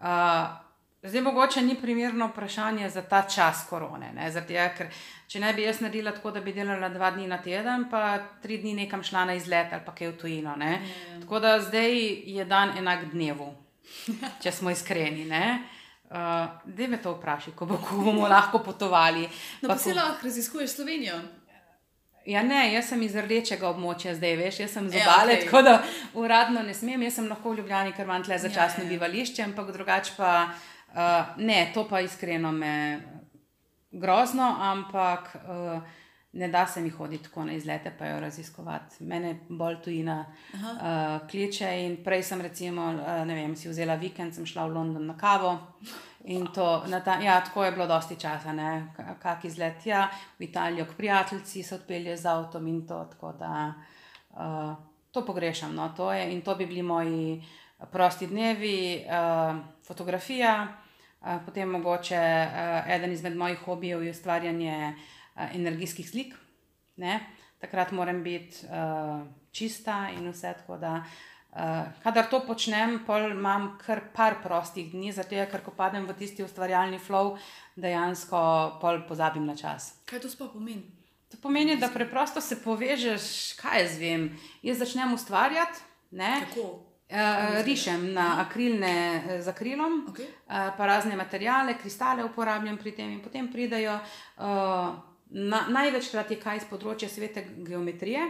uh, 0.00 0.70
Zdaj, 1.02 1.20
mogoče 1.20 1.62
ni 1.62 1.80
primerno 1.80 2.26
vprašanje 2.26 2.90
za 2.90 3.02
ta 3.02 3.22
čas 3.22 3.64
korone. 3.68 4.30
Zato, 4.30 4.52
ker 4.76 4.90
če 5.28 5.40
ne 5.40 5.52
bi 5.56 5.64
jaz 5.64 5.80
naredila 5.80 6.12
tako, 6.12 6.30
da 6.30 6.42
bi 6.44 6.52
delala 6.52 6.90
dva 6.92 7.08
dni 7.14 7.24
na 7.26 7.38
teden, 7.40 7.86
pa 7.90 8.18
tri 8.42 8.58
dni 8.60 8.74
nekam 8.82 9.02
šla 9.02 9.24
na 9.24 9.34
izlet 9.34 9.72
ali 9.72 9.86
pa 9.86 9.94
kaj 9.96 10.10
v 10.10 10.16
tujino. 10.20 10.56
Ne? 10.60 10.74
Mm. 10.76 11.22
Tako 11.22 11.40
da 11.40 11.54
zdaj 11.60 11.96
je 12.36 12.44
dan 12.44 12.76
enak 12.78 13.08
dnevu, 13.14 13.48
če 14.42 14.52
smo 14.52 14.70
iskreni. 14.70 15.24
Uh, 16.10 16.52
Dej 16.66 16.90
me 16.92 17.00
to 17.00 17.14
vprašaj, 17.16 17.56
ko, 17.56 17.70
bo, 17.70 17.80
ko 17.80 18.02
bomo 18.04 18.28
lahko 18.28 18.58
potovali. 18.58 19.24
No, 19.62 19.70
pa, 19.70 19.74
pa 19.74 19.78
si 19.78 19.94
ko... 19.94 19.96
lahko 19.96 20.28
raziskuješ 20.28 20.76
Slovenijo. 20.76 21.16
Ja, 22.26 22.42
ne, 22.42 22.72
jaz 22.72 22.90
sem 22.92 23.00
iz 23.02 23.14
rdečega 23.16 23.68
območja, 23.70 24.12
zdaj 24.18 24.34
veš, 24.36 24.58
jaz 24.60 24.74
sem 24.76 24.90
z 24.92 25.00
obale, 25.00 25.32
ja, 25.32 25.38
okay. 25.38 25.46
tako 25.46 25.62
da 25.64 25.76
uradno 26.20 26.62
ne 26.62 26.74
smem. 26.76 27.02
Jaz 27.06 27.16
sem 27.16 27.30
lahko 27.30 27.54
v 27.54 27.62
Ljubljani, 27.62 27.94
ker 27.96 28.04
imam 28.04 28.24
tle 28.26 28.36
začasno 28.38 28.84
ja, 28.84 28.88
ja. 28.88 28.92
bivališče, 28.92 29.46
ampak 29.48 29.72
drugače 29.76 30.18
pa. 30.18 30.34
Uh, 30.90 31.36
ne, 31.38 31.70
to 31.74 31.84
pa 31.86 32.00
iskreno 32.02 32.50
me 32.52 32.74
grozno, 33.94 34.56
ampak 34.58 35.36
uh, 35.38 35.82
ne 36.32 36.48
da 36.48 36.66
se 36.66 36.80
mi 36.80 36.90
hoditi 36.90 37.24
tako 37.24 37.44
na 37.44 37.52
izlete, 37.52 37.92
pa 37.98 38.06
jo 38.06 38.20
raziskovati. 38.20 39.04
Mene 39.04 39.38
bolj 39.48 39.80
tujina 39.84 40.24
uh, 40.52 41.28
kliče. 41.30 41.70
In 41.86 41.96
prej 42.04 42.22
sem, 42.22 42.40
recimo, 42.40 42.90
uh, 42.90 43.24
ne 43.26 43.34
vem, 43.34 43.56
si 43.56 43.70
vzela 43.70 43.94
vikend, 43.94 44.34
sem 44.34 44.46
šla 44.46 44.66
v 44.66 44.74
London 44.74 45.06
na 45.06 45.16
kavo. 45.18 45.56
In 46.24 46.46
to, 46.52 46.84
ta, 47.04 47.14
ja, 47.14 47.40
tako 47.40 47.64
je 47.64 47.72
bilo 47.72 47.86
dosti 47.86 48.16
časa, 48.16 48.52
kak 49.22 49.44
izlet. 49.44 49.86
Ja, 49.86 50.10
v 50.38 50.44
Italijo, 50.44 50.84
k 50.84 50.96
prijateljici 50.96 51.62
se 51.62 51.74
odpelje 51.74 52.16
z 52.16 52.26
avtom 52.26 52.66
in 52.68 52.86
to. 52.86 53.08
Da, 53.38 53.72
uh, 54.30 54.74
to 55.10 55.24
pogrešam. 55.26 55.74
No, 55.74 55.88
to 55.96 56.12
je, 56.12 56.32
in 56.32 56.42
to 56.42 56.54
bi 56.54 56.66
bili 56.66 56.82
moji 56.82 57.44
prosti 57.92 58.26
dnevi, 58.26 59.04
uh, 59.06 59.56
fotografija, 59.86 60.68
uh, 61.20 61.40
potem 61.46 61.70
mogoče 61.70 62.20
uh, 62.20 62.92
eden 62.92 63.12
izmed 63.12 63.36
mojih 63.36 63.58
hobijev 63.58 64.02
je 64.02 64.10
ustvarjanje 64.10 64.94
uh, 64.94 65.54
energijskih 65.54 66.10
slik. 66.10 66.34
Ne? 66.96 67.20
Takrat 67.58 67.92
moram 67.92 68.22
biti 68.22 68.66
uh, 68.66 69.24
čista 69.52 70.08
in 70.12 70.28
vse 70.28 70.52
tako. 70.52 70.76
Da, 70.76 70.92
uh, 70.92 71.29
kadar 72.02 72.30
to 72.30 72.40
počnem, 72.46 73.00
imam 73.30 73.78
kar 73.86 74.00
par 74.14 74.38
prostih 74.42 74.92
dni, 74.92 75.12
zato 75.12 75.34
je, 75.34 75.46
ker 75.50 75.64
ko 75.64 75.70
padem 75.74 76.06
v 76.06 76.14
tisti 76.14 76.44
ustvarjalni 76.44 76.98
flow, 76.98 77.36
dejansko 77.76 78.78
pozabim 79.08 79.46
na 79.46 79.56
čas. 79.56 79.94
Kaj 80.06 80.22
to 80.22 80.28
sploh 80.28 80.52
pomeni? 80.52 80.86
To 81.30 81.38
pomeni, 81.42 81.76
da 81.76 81.88
preprosto 81.88 82.40
se 82.40 82.58
povežeš, 82.62 83.54
kaj 83.58 83.82
jaz 83.82 83.98
vem. 83.98 84.30
Jaz 84.62 84.78
začnem 84.78 85.14
ustvarjati. 85.14 85.86
Kako? 86.10 86.86
Uh, 87.10 87.62
rišem 87.66 88.12
na 88.14 88.40
akrilne 88.46 88.94
eh, 89.18 89.42
z 89.42 89.50
akrilom, 89.50 90.06
okay. 90.12 90.28
uh, 90.46 90.70
pa 90.78 90.86
razne 90.86 91.16
materijale, 91.18 91.74
kristale 91.78 92.22
uporabljam 92.24 92.76
pri 92.78 92.92
tem 92.94 93.10
in 93.10 93.22
potem 93.22 93.48
pridajo. 93.50 93.96
Uh, 94.38 94.94
na, 95.30 95.64
največkrat 95.70 96.30
je 96.30 96.38
kaj 96.38 96.62
iz 96.62 96.68
področja 96.70 97.10
svete 97.10 97.42
geometrije 97.66 98.28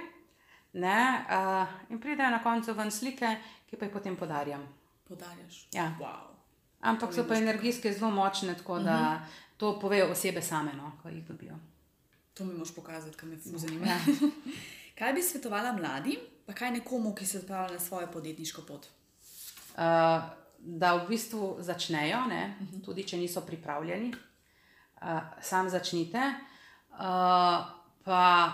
ne, 0.72 1.24
uh, 1.30 1.90
in 1.90 2.00
pridajo 2.00 2.30
na 2.30 2.42
koncu 2.42 2.72
ven 2.74 2.90
slike, 2.90 3.36
ki 3.70 3.76
pa 3.76 3.84
jih 3.84 3.92
potem 3.92 4.16
podarjam. 4.16 4.62
Podarjaš. 5.08 5.66
Ja. 5.72 5.92
Wow. 6.00 6.30
Ampak 6.80 7.14
so 7.14 7.26
pa 7.28 7.36
energijske 7.36 7.92
zelo 7.92 8.10
močne, 8.10 8.54
tako 8.54 8.78
da 8.78 8.94
uh 8.94 9.00
mhm. 9.00 9.24
-huh. 9.24 9.56
to 9.56 9.80
povejo 9.80 10.10
osebe 10.12 10.42
same, 10.42 10.72
no, 10.72 10.92
ko 11.02 11.08
jih 11.08 11.26
dobijo. 11.28 11.56
To 12.34 12.44
mi 12.44 12.54
moš 12.54 12.74
pokazati, 12.74 13.16
kaj 13.16 13.28
me 13.28 13.36
zanima. 13.36 13.86
Ja. 13.86 13.98
kaj 14.98 15.12
bi 15.12 15.22
svetovala 15.22 15.72
mladim? 15.72 16.16
Pa 16.46 16.52
kaj 16.52 16.70
nekomu, 16.70 17.14
ki 17.14 17.26
se 17.26 17.38
odpravlja 17.38 17.72
na 17.72 17.80
svojo 17.80 18.06
podjetniško 18.06 18.62
pot? 18.62 18.86
Uh, 18.86 19.80
da 20.58 20.94
v 20.94 21.08
bistvu 21.08 21.56
začnejo, 21.58 22.26
ne, 22.26 22.56
uh 22.60 22.66
mhm. 22.66 22.76
-huh. 22.76 22.84
tudi 22.84 23.08
če 23.08 23.16
niso 23.16 23.40
pripravljeni, 23.40 24.14
uh, 25.02 25.20
sam 25.42 25.70
začnite, 25.70 26.34
uh, 26.90 26.98
pa 28.04 28.52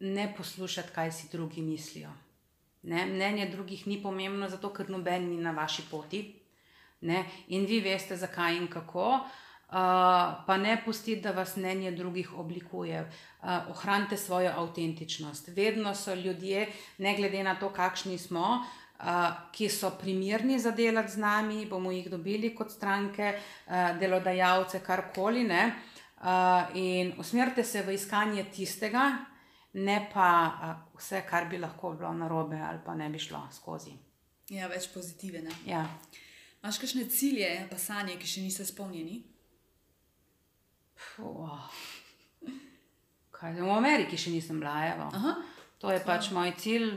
ne 0.00 0.34
poslušati, 0.36 0.92
kaj 0.94 1.12
si 1.12 1.28
drugi 1.32 1.62
mislijo. 1.62 2.10
Ne, 2.82 3.06
mnenje 3.06 3.46
drugih 3.50 3.86
ni 3.86 4.02
pomembno, 4.02 4.48
zato 4.48 4.72
ker 4.72 4.90
noben 4.90 5.28
ni 5.28 5.36
na 5.36 5.50
vaši 5.52 5.82
poti 5.90 6.40
ne, 7.00 7.24
in 7.48 7.64
vi 7.66 7.80
veste, 7.80 8.16
zakaj 8.16 8.56
in 8.56 8.68
kako. 8.68 9.20
Uh, 9.70 9.76
pa 10.46 10.56
ne 10.58 10.80
pustiti, 10.84 11.20
da 11.22 11.30
vas 11.30 11.54
mnenje 11.56 11.92
drugih 11.94 12.32
oblikuje. 12.38 13.00
Uh, 13.42 13.70
ohranite 13.70 14.16
svojo 14.16 14.50
avtentičnost. 14.56 15.48
Vedno 15.48 15.94
so 15.94 16.14
ljudje, 16.14 16.66
ne 16.98 17.16
glede 17.16 17.42
na 17.42 17.54
to, 17.54 17.68
kakšni 17.70 18.18
smo, 18.18 18.64
uh, 18.98 19.06
ki 19.52 19.68
so 19.68 19.92
primerni 20.00 20.58
za 20.58 20.70
delati 20.70 21.12
z 21.12 21.22
nami, 21.22 21.66
bomo 21.66 21.92
jih 21.92 22.10
dobili 22.10 22.54
kot 22.54 22.72
stranke, 22.72 23.32
uh, 23.38 23.98
delodajalce, 24.00 24.80
karkoli. 24.80 25.46
Uh, 25.46 26.74
in 26.74 27.14
usmerite 27.18 27.64
se 27.64 27.82
v 27.82 27.94
iskanje 27.94 28.44
tistega, 28.50 29.12
ne 29.72 30.08
pa 30.12 30.30
vse, 30.96 31.22
kar 31.28 31.46
bi 31.50 31.58
lahko 31.58 31.92
bilo 31.94 32.12
narobe 32.14 32.58
ali 32.60 32.78
pa 32.84 32.94
ne 32.94 33.08
bi 33.10 33.18
šlo 33.18 33.42
skozi. 33.52 33.92
Ja, 34.50 34.66
več 34.66 34.88
pozitivne. 34.90 35.52
Ja. 35.66 35.84
Imáš 36.62 36.80
kakšne 36.82 37.06
cilje, 37.08 37.48
pa 37.70 37.78
sanje, 37.78 38.16
ki 38.20 38.26
še 38.28 38.42
niso 38.44 38.64
izpolnjeni? 38.66 39.20
Kaj, 43.30 43.54
v 43.56 43.70
Ameriki 43.72 44.18
še 44.20 44.34
nisem 44.34 44.58
bila, 44.60 44.74
evo. 44.90 45.06
To 45.80 45.92
je 45.94 46.02
pač 46.04 46.28
moj 46.36 46.52
cilj. 46.60 46.90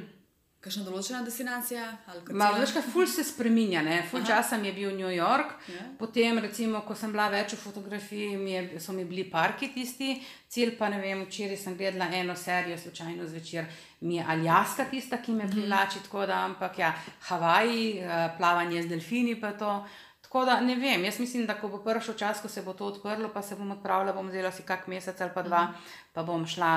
Kakšna 0.64 0.86
določena 0.86 1.20
destinacija? 1.22 1.86
Ma, 2.32 2.45
veš, 2.55 2.72
kaj, 2.72 2.84
ful 2.88 3.03
se 3.05 3.24
spreminja. 3.24 3.82
Ne? 3.82 3.97
Ful 4.07 4.24
časa 4.24 4.55
mi 4.57 4.70
je 4.70 4.74
bil 4.74 4.93
New 4.93 5.09
York, 5.09 5.57
Ja. 5.68 5.82
potem, 5.99 6.39
recimo, 6.39 6.80
ko 6.82 6.95
sem 6.95 7.11
bila 7.11 7.26
več 7.28 7.51
v 7.51 7.57
fotografiji, 7.57 8.38
mi 8.38 8.51
je, 8.51 8.80
so 8.80 8.93
mi 8.93 9.03
bili 9.03 9.26
parki 9.26 9.68
tisti, 9.70 10.14
cilj 10.47 10.78
pa 10.78 10.88
ne 10.88 11.01
vem, 11.01 11.26
včeraj 11.26 11.57
sem 11.57 11.76
gledala 11.76 12.07
eno 12.14 12.36
serijo, 12.36 12.78
slučajno 12.78 13.28
zvečer, 13.28 13.66
mi 14.01 14.16
je 14.16 14.26
Aljaska 14.26 14.86
tista, 14.86 15.18
ki 15.18 15.32
me 15.34 15.49
privlači, 15.49 15.99
tako 15.99 16.24
da, 16.26 16.45
ampak 16.45 16.80
ja, 16.80 16.93
Havaji, 17.22 17.99
eh, 17.99 18.32
plavanje 18.38 18.84
z 18.84 18.88
delfini 18.88 19.36
pa 19.36 19.51
to. 19.53 19.74
Tako 20.22 20.45
da 20.45 20.61
ne 20.61 20.76
vem, 20.76 21.03
jaz 21.03 21.20
mislim, 21.20 21.43
da 21.45 21.53
ko 21.53 21.68
bo 21.68 21.78
prišel 21.80 22.16
čas, 22.16 22.39
ko 22.41 22.47
se 22.47 22.61
bo 22.61 22.74
to 22.74 22.86
odprlo, 22.86 23.30
pa 23.30 23.41
se 23.41 23.55
bom 23.55 23.72
odpravila, 23.72 24.14
bom 24.14 24.28
vzela 24.28 24.51
si 24.51 24.64
kak 24.64 24.88
mesec 24.88 25.20
ali 25.22 25.32
pa 25.34 25.43
dva, 25.43 25.68
pa 26.14 26.24
bom 26.24 26.47
šla 26.47 26.72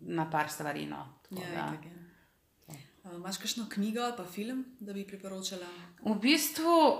na 0.00 0.24
par 0.24 0.48
stvari. 0.48 0.86
No. 0.86 1.04
Tako 1.22 1.42
Ja, 1.42 1.48
da- 1.50 1.68
itak, 1.68 1.84
ja. 1.84 2.05
Uh, 3.06 3.14
Imaš 3.14 3.36
kakšno 3.38 3.66
knjigo 3.70 4.00
ali 4.02 4.14
pa 4.16 4.24
film, 4.24 4.64
da 4.80 4.92
bi 4.92 5.06
priporočala? 5.06 5.66
V 6.02 6.14
bistvu 6.18 6.66
uh, 6.66 6.98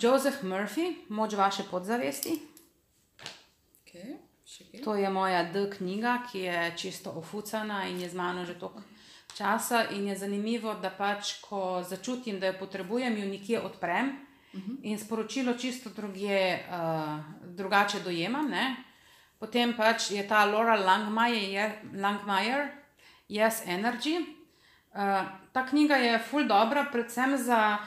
Joseph 0.00 0.42
Murphy, 0.42 0.94
Moč 1.08 1.32
vaše 1.34 1.62
podzavesti. 1.70 2.38
Okay. 3.84 4.16
To 4.84 4.94
je 4.94 5.10
moja 5.10 5.44
D 5.44 5.70
knjiga, 5.70 6.22
ki 6.32 6.38
je 6.40 6.72
čisto 6.76 7.10
ofucana 7.10 7.84
in 7.86 8.00
je 8.00 8.08
z 8.08 8.14
mano 8.14 8.44
že 8.44 8.54
toliko 8.54 8.82
časa. 9.36 9.84
In 9.90 10.08
je 10.08 10.16
zanimivo, 10.16 10.74
da 10.74 10.90
pač, 10.90 11.40
ko 11.40 11.84
začutim, 11.88 12.40
da 12.40 12.46
jo 12.46 12.56
potrebujem, 12.58 13.16
jo 13.16 13.28
nekje 13.28 13.60
odprem 13.60 14.12
in 14.82 14.98
sporočilo 14.98 15.54
čisto 15.54 15.90
druge, 15.90 16.58
uh, 16.68 17.20
drugače 17.56 18.00
dojemam. 18.00 18.48
Ne? 18.50 18.76
Potem 19.38 19.72
pač 19.76 20.10
je 20.10 20.28
ta 20.28 20.44
Laura 20.44 20.76
Langmajer, 20.76 21.42
je- 21.42 22.00
Langmajer 22.00 22.68
Yes 23.28 23.64
Energy. 23.66 24.41
Uh, 24.92 25.24
ta 25.52 25.66
knjiga 25.66 25.96
je 25.96 26.18
ful 26.18 26.44
dobra, 26.44 26.84
predvsem 26.92 27.36
za 27.38 27.78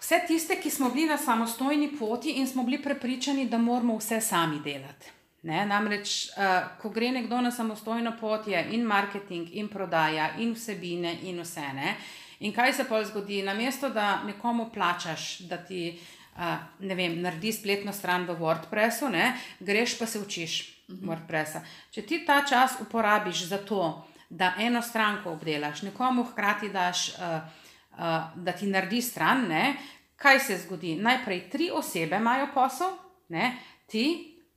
vse 0.00 0.20
tiste, 0.26 0.56
ki 0.56 0.70
smo 0.70 0.88
bili 0.90 1.06
na 1.06 1.18
samostojni 1.18 1.90
poti 1.98 2.30
in 2.30 2.48
smo 2.48 2.62
bili 2.64 2.82
prepričani, 2.82 3.44
da 3.48 3.58
moramo 3.58 3.96
vse 3.96 4.20
sami 4.20 4.60
delati. 4.64 5.12
Ne, 5.42 5.66
namreč, 5.66 6.30
uh, 6.32 6.80
ko 6.80 6.88
gre 6.88 7.10
nekdo 7.12 7.40
na 7.40 7.50
samostojno 7.50 8.14
pot, 8.20 8.48
je 8.48 8.64
in 8.72 8.88
marketing, 8.88 9.52
in 9.52 9.68
prodaja, 9.68 10.30
in 10.38 10.54
vsebine, 10.56 11.18
in 11.22 11.40
vse. 11.44 11.68
Ne? 11.76 11.94
In 12.40 12.56
kaj 12.56 12.72
se 12.72 12.88
pa 12.88 13.04
zgodi? 13.04 13.42
Namesto 13.42 13.88
da 13.88 14.22
nekomu 14.24 14.70
plačaš, 14.72 15.38
da 15.38 15.56
ti 15.56 16.00
uh, 16.36 16.56
ne 16.80 16.94
vem, 16.94 17.20
naredi 17.20 17.52
spletno 17.52 17.92
stran 17.92 18.24
v 18.24 18.40
WordPressu, 18.40 19.12
ne? 19.12 19.34
greš 19.60 19.98
pa 19.98 20.06
se 20.06 20.24
učiš 20.24 20.60
WordPressa. 20.88 21.60
Če 21.90 22.02
ti 22.02 22.24
ta 22.26 22.40
čas 22.48 22.80
uporabiš 22.80 23.44
za 23.52 23.58
to, 23.58 24.06
da 24.30 24.54
eno 24.58 24.82
stranko 24.82 25.32
obdelaš, 25.32 25.82
nekomu 25.82 26.24
hkrati 26.24 26.68
daš. 26.68 27.08
Uh, 27.08 27.64
uh, 27.98 28.06
da 28.34 28.52
ti 28.52 28.66
naredi 28.66 29.02
stran, 29.02 29.46
ne, 29.48 29.74
kaj 30.16 30.40
se 30.40 30.58
zgodi? 30.58 30.94
Najprej 30.96 31.50
tri 31.50 31.70
osebe 31.74 32.16
imajo 32.16 32.48
posel, 32.54 32.92
ne, 33.28 33.56
ti, 33.86 34.06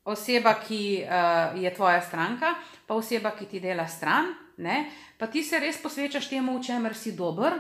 oseba, 0.06 0.54
ki 0.68 1.04
uh, 1.04 1.62
je 1.62 1.74
tvoja 1.74 2.02
stranka, 2.02 2.54
pa 2.88 2.94
oseba, 2.94 3.32
ki 3.32 3.46
ti 3.46 3.60
dela 3.60 3.88
stran, 3.88 4.34
ne, 4.58 4.86
pa 5.18 5.28
ti 5.28 5.44
se 5.44 5.60
res 5.60 5.82
posvečaš 5.82 6.30
temu, 6.30 6.58
v 6.58 6.64
čemer 6.64 6.96
si 6.96 7.16
dober. 7.16 7.60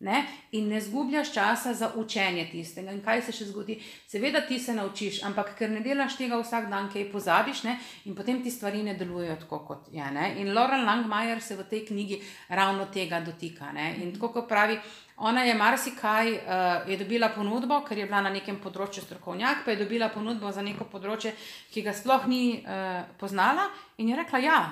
Ne? 0.00 0.20
In 0.54 0.68
ne 0.70 0.78
zgubljaš 0.80 1.32
časa 1.34 1.72
za 1.74 1.90
učenje 1.96 2.44
tistega. 2.52 2.92
In 2.94 3.00
kaj 3.02 3.22
se 3.26 3.32
še 3.34 3.48
zgodi? 3.48 3.74
Seveda 4.06 4.44
ti 4.46 4.58
se 4.62 4.74
naučiš, 4.76 5.24
ampak 5.26 5.56
ker 5.58 5.72
ne 5.72 5.80
delaš 5.82 6.14
tega 6.20 6.38
vsak 6.38 6.68
dan, 6.70 6.86
kaj 6.92 7.08
pozabiš, 7.10 7.64
ne? 7.66 7.74
in 8.06 8.14
potem 8.14 8.38
ti 8.44 8.50
stvari 8.50 8.84
ne 8.86 8.94
delujejo 8.94 9.40
tako, 9.40 9.58
kot 9.66 9.90
je. 9.92 10.06
Ne? 10.14 10.36
In 10.38 10.52
Laura 10.54 10.78
Langmajer 10.84 11.42
se 11.42 11.58
v 11.58 11.66
tej 11.66 11.84
knjigi 11.90 12.20
ravno 12.48 12.86
tega 12.94 13.18
dotika. 13.26 13.72
Ne? 13.74 13.96
In 14.04 14.14
tako 14.14 14.30
kot 14.38 14.48
pravi, 14.48 14.78
ona 15.18 15.42
je 15.42 15.58
marsikaj 15.58 16.32
uh, 16.32 16.86
je 16.86 16.96
dobila 17.02 17.32
ponudbo, 17.34 17.82
ker 17.82 17.98
je 17.98 18.06
bila 18.06 18.22
na 18.22 18.30
nekem 18.30 18.62
področju 18.62 19.02
strokovnjak, 19.02 19.66
pa 19.66 19.74
je 19.74 19.82
dobila 19.82 20.12
ponudbo 20.14 20.54
za 20.54 20.62
neko 20.62 20.86
področje, 20.86 21.34
ki 21.74 21.82
ga 21.82 21.90
sploh 21.90 22.30
ni 22.30 22.42
uh, 22.62 23.02
poznala, 23.18 23.66
in 23.98 24.14
je 24.14 24.22
rekla 24.22 24.46
ja. 24.46 24.64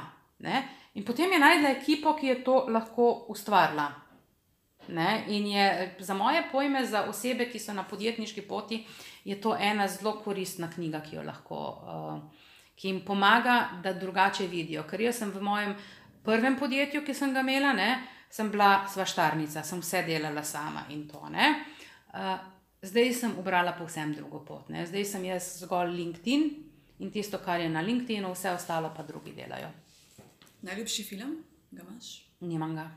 Ne? 0.47 0.63
In 0.95 1.03
potem 1.05 1.35
je 1.35 1.43
najdla 1.43 1.75
ekipo, 1.81 2.15
ki 2.15 2.31
je 2.31 2.43
to 2.47 2.61
lahko 2.71 3.27
ustvarila. 3.35 4.06
Ne? 4.89 5.25
In 5.29 5.47
je 5.47 5.95
za 5.99 6.15
moje 6.15 6.43
pojme, 6.53 6.87
za 6.87 7.05
osebe, 7.11 7.49
ki 7.51 7.59
so 7.59 7.75
na 7.75 7.85
podjetniški 7.85 8.43
poti, 8.43 8.85
je 9.25 9.41
to 9.41 9.57
ena 9.61 9.89
zelo 9.89 10.17
koristna 10.25 10.71
knjiga, 10.71 11.01
ki 11.01 11.17
jo 11.17 11.23
lahko, 11.27 11.61
uh, 11.83 12.45
ki 12.77 12.89
jim 12.89 13.01
pomaga, 13.05 13.81
da 13.83 13.93
drugače 13.93 14.47
vidijo. 14.47 14.85
Ker 14.87 15.01
jaz 15.01 15.19
sem 15.23 15.33
v 15.35 15.43
mojem 15.43 15.75
prvem 16.25 16.59
podjetju, 16.59 17.05
ki 17.07 17.15
sem 17.15 17.35
ga 17.35 17.43
imela, 17.43 17.73
ne, 17.73 18.03
sem 18.31 18.51
bila 18.51 18.87
svaštarnica, 18.93 19.63
sem 19.65 19.81
vse 19.81 20.03
delala 20.07 20.45
sama 20.45 20.87
in 20.91 21.07
to. 21.09 21.23
Ne? 21.33 21.49
Uh, 22.13 22.37
zdaj 22.83 23.13
sem 23.15 23.35
ubrala 23.39 23.75
povsem 23.79 24.15
drugo 24.15 24.45
pot. 24.45 24.69
Ne? 24.69 24.87
Zdaj 24.87 25.05
sem 25.15 25.25
jaz 25.31 25.57
zgolj 25.63 25.95
LinkedIn 25.97 26.47
in 27.03 27.11
tisto, 27.13 27.39
kar 27.43 27.61
je 27.61 27.69
na 27.71 27.83
LinkedInu, 27.85 28.31
vse 28.35 28.55
ostalo 28.55 28.93
pa 28.97 29.03
drugi 29.03 29.35
delajo. 29.37 29.73
Najljubši 30.67 31.05
film, 31.05 31.37
ga 31.71 31.83
imaš? 31.83 32.15
Nimam 32.41 32.75
ga. 32.77 32.91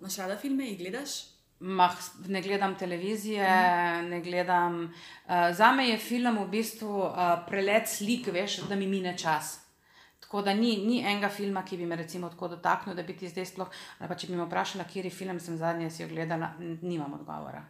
Imaš 0.00 0.16
rada 0.18 0.36
filme, 0.38 0.66
jih 0.66 0.78
gledaš? 0.78 1.31
Mah, 1.62 1.94
ne 2.26 2.40
gledam 2.42 2.74
televizije, 2.74 3.46
mm. 3.46 4.08
ne 4.10 4.20
gledam. 4.20 4.84
Uh, 4.84 5.32
za 5.54 5.72
me 5.72 5.88
je 5.88 5.98
film 5.98 6.38
v 6.42 6.48
bistvu 6.50 6.90
uh, 7.04 7.20
prelet 7.46 7.86
slik, 7.88 8.26
veš, 8.34 8.64
da 8.66 8.76
mi 8.76 8.86
mine 8.90 9.12
čas. 9.18 9.60
Tako 10.20 10.42
da 10.42 10.54
ni, 10.54 10.76
ni 10.86 10.98
enega 11.04 11.28
filma, 11.28 11.62
ki 11.64 11.76
bi 11.76 11.86
me 11.86 11.96
recimo 11.96 12.28
tako 12.28 12.48
dotaknil, 12.48 12.96
da 12.96 13.02
bi 13.02 13.14
ti 13.16 13.28
zdaj 13.28 13.46
sploh. 13.46 13.70
Pa 14.00 14.16
če 14.18 14.26
bi 14.32 14.34
me 14.34 14.48
vprašala, 14.48 14.88
kje 14.90 15.10
film 15.10 15.38
sem 15.40 15.58
zadnji 15.60 15.90
si 15.90 16.02
jo 16.02 16.08
gledala, 16.08 16.54
n- 16.58 16.78
nimam 16.82 17.14
odgovora. 17.20 17.62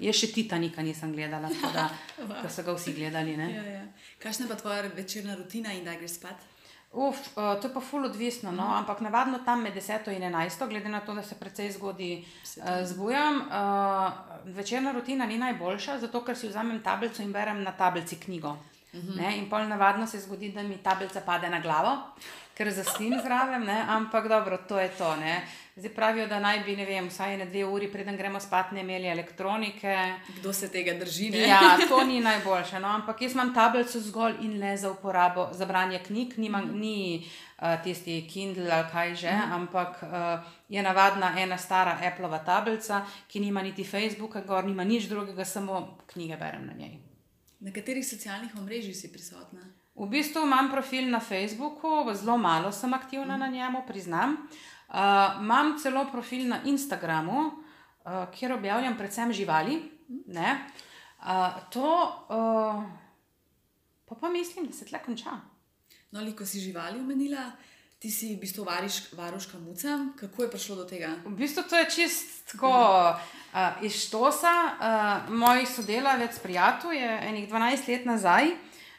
Jaz 0.00 0.16
še 0.16 0.30
Titanika 0.34 0.82
nisem 0.82 1.12
gledala, 1.12 1.48
tako 1.48 1.72
da 1.74 1.86
wow. 2.28 2.48
so 2.48 2.64
ga 2.66 2.74
vsi 2.76 2.96
gledali. 2.96 3.36
Ne? 3.36 3.50
Ja, 3.54 3.64
ja. 3.78 3.82
Kakšna 4.18 4.48
pa 4.48 4.56
tvoja 4.56 4.88
večerna 4.96 5.36
rutina 5.38 5.72
in 5.76 5.84
da 5.84 5.94
greš 6.00 6.18
spat? 6.18 6.49
Uf, 6.92 7.18
uh, 7.36 7.60
to 7.60 7.68
je 7.68 7.74
pa 7.74 7.80
ful 7.80 8.04
odvisno, 8.04 8.50
no? 8.52 8.66
ampak 8.74 9.00
navadno 9.00 9.38
tam 9.44 9.62
med 9.62 9.74
10 9.74 10.10
in 10.10 10.22
11, 10.22 10.68
glede 10.68 10.88
na 10.88 11.00
to, 11.00 11.14
da 11.14 11.22
se 11.22 11.34
precej 11.38 11.70
zgodi 11.72 12.24
uh, 12.56 12.64
zbujam. 12.84 13.36
Uh, 13.46 14.12
večerna 14.44 14.92
rutina 14.92 15.26
ni 15.26 15.38
najboljša, 15.38 15.98
zato 15.98 16.24
ker 16.24 16.36
si 16.36 16.48
vzamem 16.48 16.82
tablico 16.82 17.22
in 17.22 17.32
berem 17.32 17.62
na 17.62 17.72
tablici 17.72 18.16
knjigo. 18.16 18.56
Uh 18.92 19.00
-huh. 19.00 19.38
In 19.38 19.48
pol 19.50 19.68
navadno 19.68 20.06
se 20.06 20.20
zgodi, 20.20 20.52
da 20.52 20.62
mi 20.62 20.76
tablica 20.76 21.20
pade 21.20 21.50
na 21.50 21.60
glavo, 21.60 21.96
ker 22.54 22.70
zaspim 22.70 23.20
zraven, 23.22 23.64
ne? 23.64 23.84
ampak 23.88 24.28
dobro, 24.28 24.58
to 24.68 24.78
je 24.78 24.88
to. 24.88 25.16
Ne? 25.16 25.46
Zdaj 25.80 25.94
pravijo, 25.94 26.26
da 26.26 26.40
naj 26.40 26.58
bi, 26.60 26.74
ne 26.76 26.84
vem, 26.84 27.06
vsaj 27.08 27.38
na 27.40 27.44
dve 27.44 27.62
uri, 27.64 27.86
preden 27.88 28.16
gremo 28.16 28.40
spat, 28.40 28.72
ne 28.76 28.82
imeli 28.84 29.06
elektronike. 29.08 29.94
Kdo 30.36 30.52
se 30.52 30.68
tega 30.68 30.92
drži? 30.98 31.30
Ne? 31.30 31.46
Ja, 31.48 31.78
to 31.88 32.02
ni 32.04 32.18
najboljše. 32.20 32.80
No? 32.80 32.88
Ampak 32.88 33.22
jaz 33.22 33.32
imam 33.32 33.54
tablico 33.54 34.00
zgolj 34.00 34.34
in 34.44 34.58
le 34.60 34.76
za 34.76 34.90
uporabo, 34.90 35.48
za 35.52 35.64
branje 35.66 36.02
knjig, 36.06 36.36
Nimam, 36.36 36.64
mm. 36.68 36.80
ni 36.80 37.24
uh, 37.24 37.82
tisti 37.84 38.28
Kindle 38.28 38.68
ali 38.72 38.88
kaj 38.92 39.14
že, 39.14 39.32
mm. 39.32 39.52
ampak 39.52 40.02
uh, 40.02 40.52
je 40.68 40.82
navadna 40.82 41.32
ena 41.40 41.58
stara 41.58 41.96
Appleova 42.12 42.38
tablica, 42.44 43.06
ki 43.28 43.40
nima 43.40 43.62
niti 43.62 43.84
Facebooka, 43.84 44.40
gor 44.40 44.64
nima 44.64 44.84
nič 44.84 45.08
drugega, 45.08 45.44
samo 45.44 45.98
knjige 46.12 46.36
berem 46.36 46.66
na 46.66 46.72
njej. 46.72 46.98
Na 47.60 47.72
katerih 47.72 48.08
socialnih 48.08 48.50
omrežjih 48.58 48.96
si 48.96 49.12
prisotna? 49.12 49.64
V 49.94 50.06
bistvu 50.08 50.44
imam 50.44 50.68
profil 50.70 51.08
na 51.08 51.20
Facebooku, 51.20 52.04
zelo 52.14 52.36
malo 52.36 52.72
sem 52.72 52.94
aktivna 52.94 53.36
mm. 53.36 53.40
na 53.40 53.48
njemu, 53.48 53.82
priznam. 53.88 54.30
Uh, 54.30 54.70
imam 54.90 55.76
celo 55.78 56.06
profil 56.12 56.48
na 56.48 56.60
Instagramu, 56.64 57.40
uh, 57.46 58.30
kjer 58.34 58.52
objavljam 58.52 58.96
predvsem 58.98 59.32
živali. 59.32 59.82
Ne? 60.26 60.66
Uh, 61.20 61.70
to 61.70 61.86
uh, 62.28 62.82
pa, 64.08 64.14
pa 64.14 64.28
mislim, 64.28 64.66
da 64.66 64.72
se 64.72 64.84
tle 64.84 64.98
konča. 65.04 65.30
No, 66.10 66.20
ali 66.20 66.36
ko 66.36 66.46
si 66.46 66.60
živali 66.60 66.98
omenila, 66.98 67.52
ti 68.00 68.10
si 68.10 68.32
v 68.34 68.40
bistvu 68.40 68.64
variš, 68.64 69.12
varuška 69.12 69.58
muca. 69.58 69.98
Kako 70.16 70.42
je 70.42 70.50
prišlo 70.50 70.76
do 70.76 70.84
tega? 70.84 71.12
V 71.24 71.36
bistvu 71.36 71.62
to 71.68 71.76
je 71.76 71.90
čist 71.90 72.52
tako 72.52 72.72
uh, 72.72 73.82
iz 73.82 73.92
štosa. 74.06 74.54
Uh, 74.80 75.34
moj 75.34 75.66
sodelavec, 75.66 76.38
prijatelj, 76.38 76.96
je 76.96 77.18
enih 77.28 77.50
12 77.52 77.88
let 77.88 78.08
nazaj. 78.08 78.50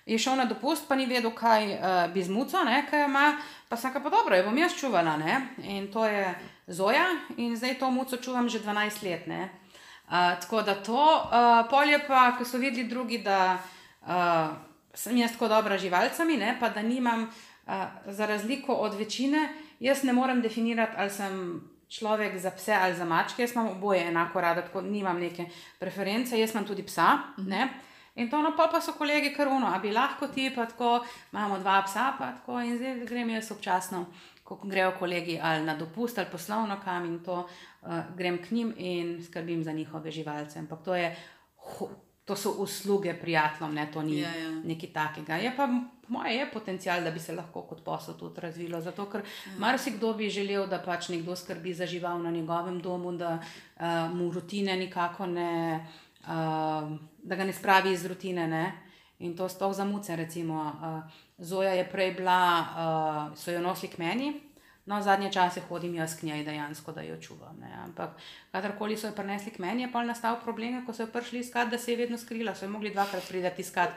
Je 0.06 0.18
šel 0.18 0.38
na 0.38 0.46
dopust, 0.46 0.88
pa 0.88 0.96
ni 0.96 1.06
vedel, 1.06 1.34
kaj 1.36 1.74
uh, 1.74 2.14
bi 2.14 2.24
z 2.24 2.30
muco, 2.30 2.64
ne, 2.64 2.86
kaj 2.89 3.06
ima. 3.10 3.26
Pa 3.72 3.78
sem 3.80 3.94
rekel, 3.94 4.12
dobro, 4.12 4.36
jo 4.36 4.44
bom 4.44 4.58
jaz 4.60 4.74
čuvala. 4.76 5.16
Ne? 5.16 5.56
In 5.64 5.86
to 5.88 6.04
je 6.04 6.28
Zoja, 6.68 7.06
in 7.40 7.56
zdaj 7.56 7.78
to 7.80 7.88
muco 7.88 8.18
čuvam 8.20 8.50
že 8.52 8.60
12 8.60 9.04
let. 9.08 9.24
Uh, 9.32 10.36
tako 10.44 10.60
da 10.62 10.76
to, 10.76 11.00
uh, 11.00 11.64
polje 11.72 12.02
pa, 12.08 12.36
ko 12.36 12.44
so 12.44 12.60
videli 12.60 12.84
drugi, 12.84 13.22
da 13.24 13.64
uh, 14.04 14.52
sem 14.94 15.16
jaz 15.18 15.32
tako 15.32 15.48
dobra 15.48 15.78
živalcami, 15.78 16.36
ne, 16.38 16.58
pa 16.60 16.70
da 16.70 16.82
nimam, 16.82 17.24
uh, 17.24 17.74
za 18.12 18.26
razliko 18.26 18.74
od 18.74 19.00
večine, 19.00 19.48
jaz 19.80 20.04
ne 20.04 20.14
morem 20.14 20.42
definirati, 20.42 20.94
ali 20.98 21.10
sem 21.10 21.62
človek 21.88 22.38
za 22.38 22.52
pse 22.52 22.74
ali 22.74 22.96
za 22.96 23.06
mačke, 23.06 23.42
jaz 23.42 23.56
imam 23.56 23.72
oboje 23.72 24.04
enako 24.08 24.42
rada, 24.42 24.62
tako 24.62 24.82
nimam 24.82 25.20
neke 25.20 25.46
preference, 25.80 26.40
jaz 26.40 26.52
imam 26.52 26.68
tudi 26.68 26.84
psa. 26.84 27.20
Uh 27.38 27.46
-huh. 27.46 27.68
In 28.16 28.30
to 28.30 28.41
no, 28.41 28.51
pa, 28.57 28.68
pa 28.68 28.82
so 28.82 28.93
kolegi 28.97 29.32
karuno, 29.34 29.70
a 29.72 29.80
bi 29.80 29.91
lahko 29.91 30.28
ti, 30.28 30.49
pa 30.55 30.66
tako, 30.66 30.99
imamo 31.32 31.59
dva 31.59 31.82
psa, 31.88 32.12
pa 32.18 32.34
tako, 32.36 32.59
in 32.59 32.76
zdaj 32.78 33.05
grem 33.07 33.30
jaz 33.30 33.51
občasno, 33.55 34.05
ko 34.43 34.59
grejo 34.68 34.91
kolegi 34.99 35.39
ali 35.41 35.64
na 35.64 35.78
dopust 35.80 36.20
ali 36.20 36.28
poslovno 36.32 36.76
kam 36.84 37.05
in 37.05 37.20
to, 37.24 37.47
uh, 37.82 37.99
grem 38.18 38.41
k 38.43 38.51
njim 38.51 38.74
in 38.78 39.24
skrbim 39.24 39.64
za 39.64 39.72
njihove 39.72 40.12
živalce. 40.12 40.59
Ampak 40.59 40.84
to 40.84 40.95
je. 40.95 41.16
To 42.26 42.36
so 42.36 42.51
usluge 42.62 43.14
prijateljem, 43.14 43.74
ne, 43.74 43.88
to 43.91 44.01
ni 44.01 44.20
ja, 44.20 44.30
ja. 44.36 44.49
nekaj 44.64 44.91
takega. 44.93 45.36
Je 45.36 45.51
pa 45.57 45.68
moje 46.07 46.36
je 46.36 46.51
potencial, 46.51 47.01
da 47.03 47.12
bi 47.12 47.20
se 47.20 47.34
lahko 47.36 47.62
kot 47.62 47.84
posel 47.84 48.14
tudi 48.20 48.41
razvilo. 48.41 48.82
Zato, 48.82 49.05
ker 49.09 49.24
ja. 49.24 49.57
marsikdo 49.59 50.14
bi 50.14 50.30
želel, 50.30 50.68
da 50.68 50.80
pač 50.80 51.09
nekdo 51.09 51.36
skrbi 51.36 51.74
za 51.74 51.86
žival 51.86 52.22
na 52.22 52.32
njegovem 52.32 52.80
domu, 52.82 53.12
da 53.12 53.39
uh, 53.39 54.16
mu 54.16 54.32
rutine 54.32 54.78
nikako 54.78 55.26
ne, 55.26 55.88
uh, 56.24 56.91
da 57.24 57.36
ga 57.36 57.44
ne 57.44 57.54
spravi 57.54 57.92
iz 57.92 58.06
rutine. 58.06 58.48
Ne. 58.48 58.66
In 59.20 59.36
to 59.38 59.50
sploh 59.50 59.74
za 59.74 59.86
muce, 59.86 60.16
recimo. 60.16 60.72
Zoja 61.38 61.74
je 61.74 61.90
prej 61.90 62.16
bila, 62.18 63.34
so 63.36 63.52
jo 63.52 63.62
nosili 63.62 63.92
k 63.94 63.98
meni, 63.98 64.34
No, 64.86 65.02
zadnje 65.02 65.32
čase 65.32 65.62
hodim 65.62 65.96
jaz 65.96 66.16
k 66.20 66.24
njej 66.24 66.44
dejansko, 66.44 66.92
da 66.92 67.02
jo 67.02 67.18
čuvam. 67.22 67.58
Ne. 67.62 67.70
Ampak, 67.84 68.18
kadarkoli 68.52 68.98
so 68.98 69.08
jo 69.08 69.14
prinesli 69.16 69.52
k 69.52 69.60
meni, 69.60 69.84
je 69.86 69.92
pa 69.92 70.02
nastal 70.04 70.40
problem, 70.42 70.80
ko 70.86 70.94
so 70.94 71.04
jo 71.04 71.12
prišli 71.14 71.40
iskat, 71.40 71.70
da 71.70 71.78
se 71.78 71.92
je 71.92 71.98
vedno 71.98 72.18
skrila. 72.18 72.56
So 72.56 72.66
jo 72.66 72.72
mogli 72.72 72.90
dvakrat 72.90 73.28
priti 73.30 73.62
iskat, 73.62 73.94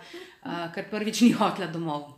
ker 0.75 0.91
prvič 0.91 1.21
ni 1.25 1.33
hotla 1.33 1.67
domov. 1.67 2.13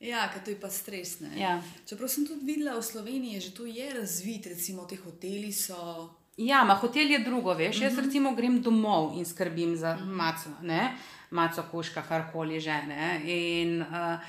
Ja, 0.00 0.28
ker 0.32 0.42
to 0.44 0.54
je 0.54 0.60
pa 0.60 0.70
stres. 0.70 1.18
Ja. 1.36 1.58
Čeprav 1.86 2.08
sem 2.08 2.26
tudi 2.26 2.46
videla 2.46 2.78
v 2.78 2.86
Sloveniji, 2.86 3.40
že 3.40 3.54
to 3.54 3.66
je 3.66 3.90
razvit, 3.94 4.46
recimo 4.54 4.86
te 4.86 4.96
hoteli 4.96 5.52
so. 5.52 6.10
Ja, 6.36 6.64
ma 6.64 6.74
hotel 6.74 7.10
je 7.10 7.18
drugo, 7.18 7.54
veš. 7.54 7.76
Uh 7.76 7.82
-huh. 7.82 7.84
Jaz 7.84 7.92
mhm. 7.92 8.04
recimo 8.04 8.34
grem 8.34 8.62
domov 8.62 9.18
in 9.18 9.24
skrbim 9.24 9.76
za 9.76 9.90
uh. 9.90 10.00
-huh. 10.00 10.14
maco, 10.14 10.48
ne? 10.62 10.96
maco, 11.30 11.62
kuška, 11.70 12.02
karkoli 12.02 12.60
že. 12.60 12.80
In, 13.24 13.82
uh, 13.82 14.20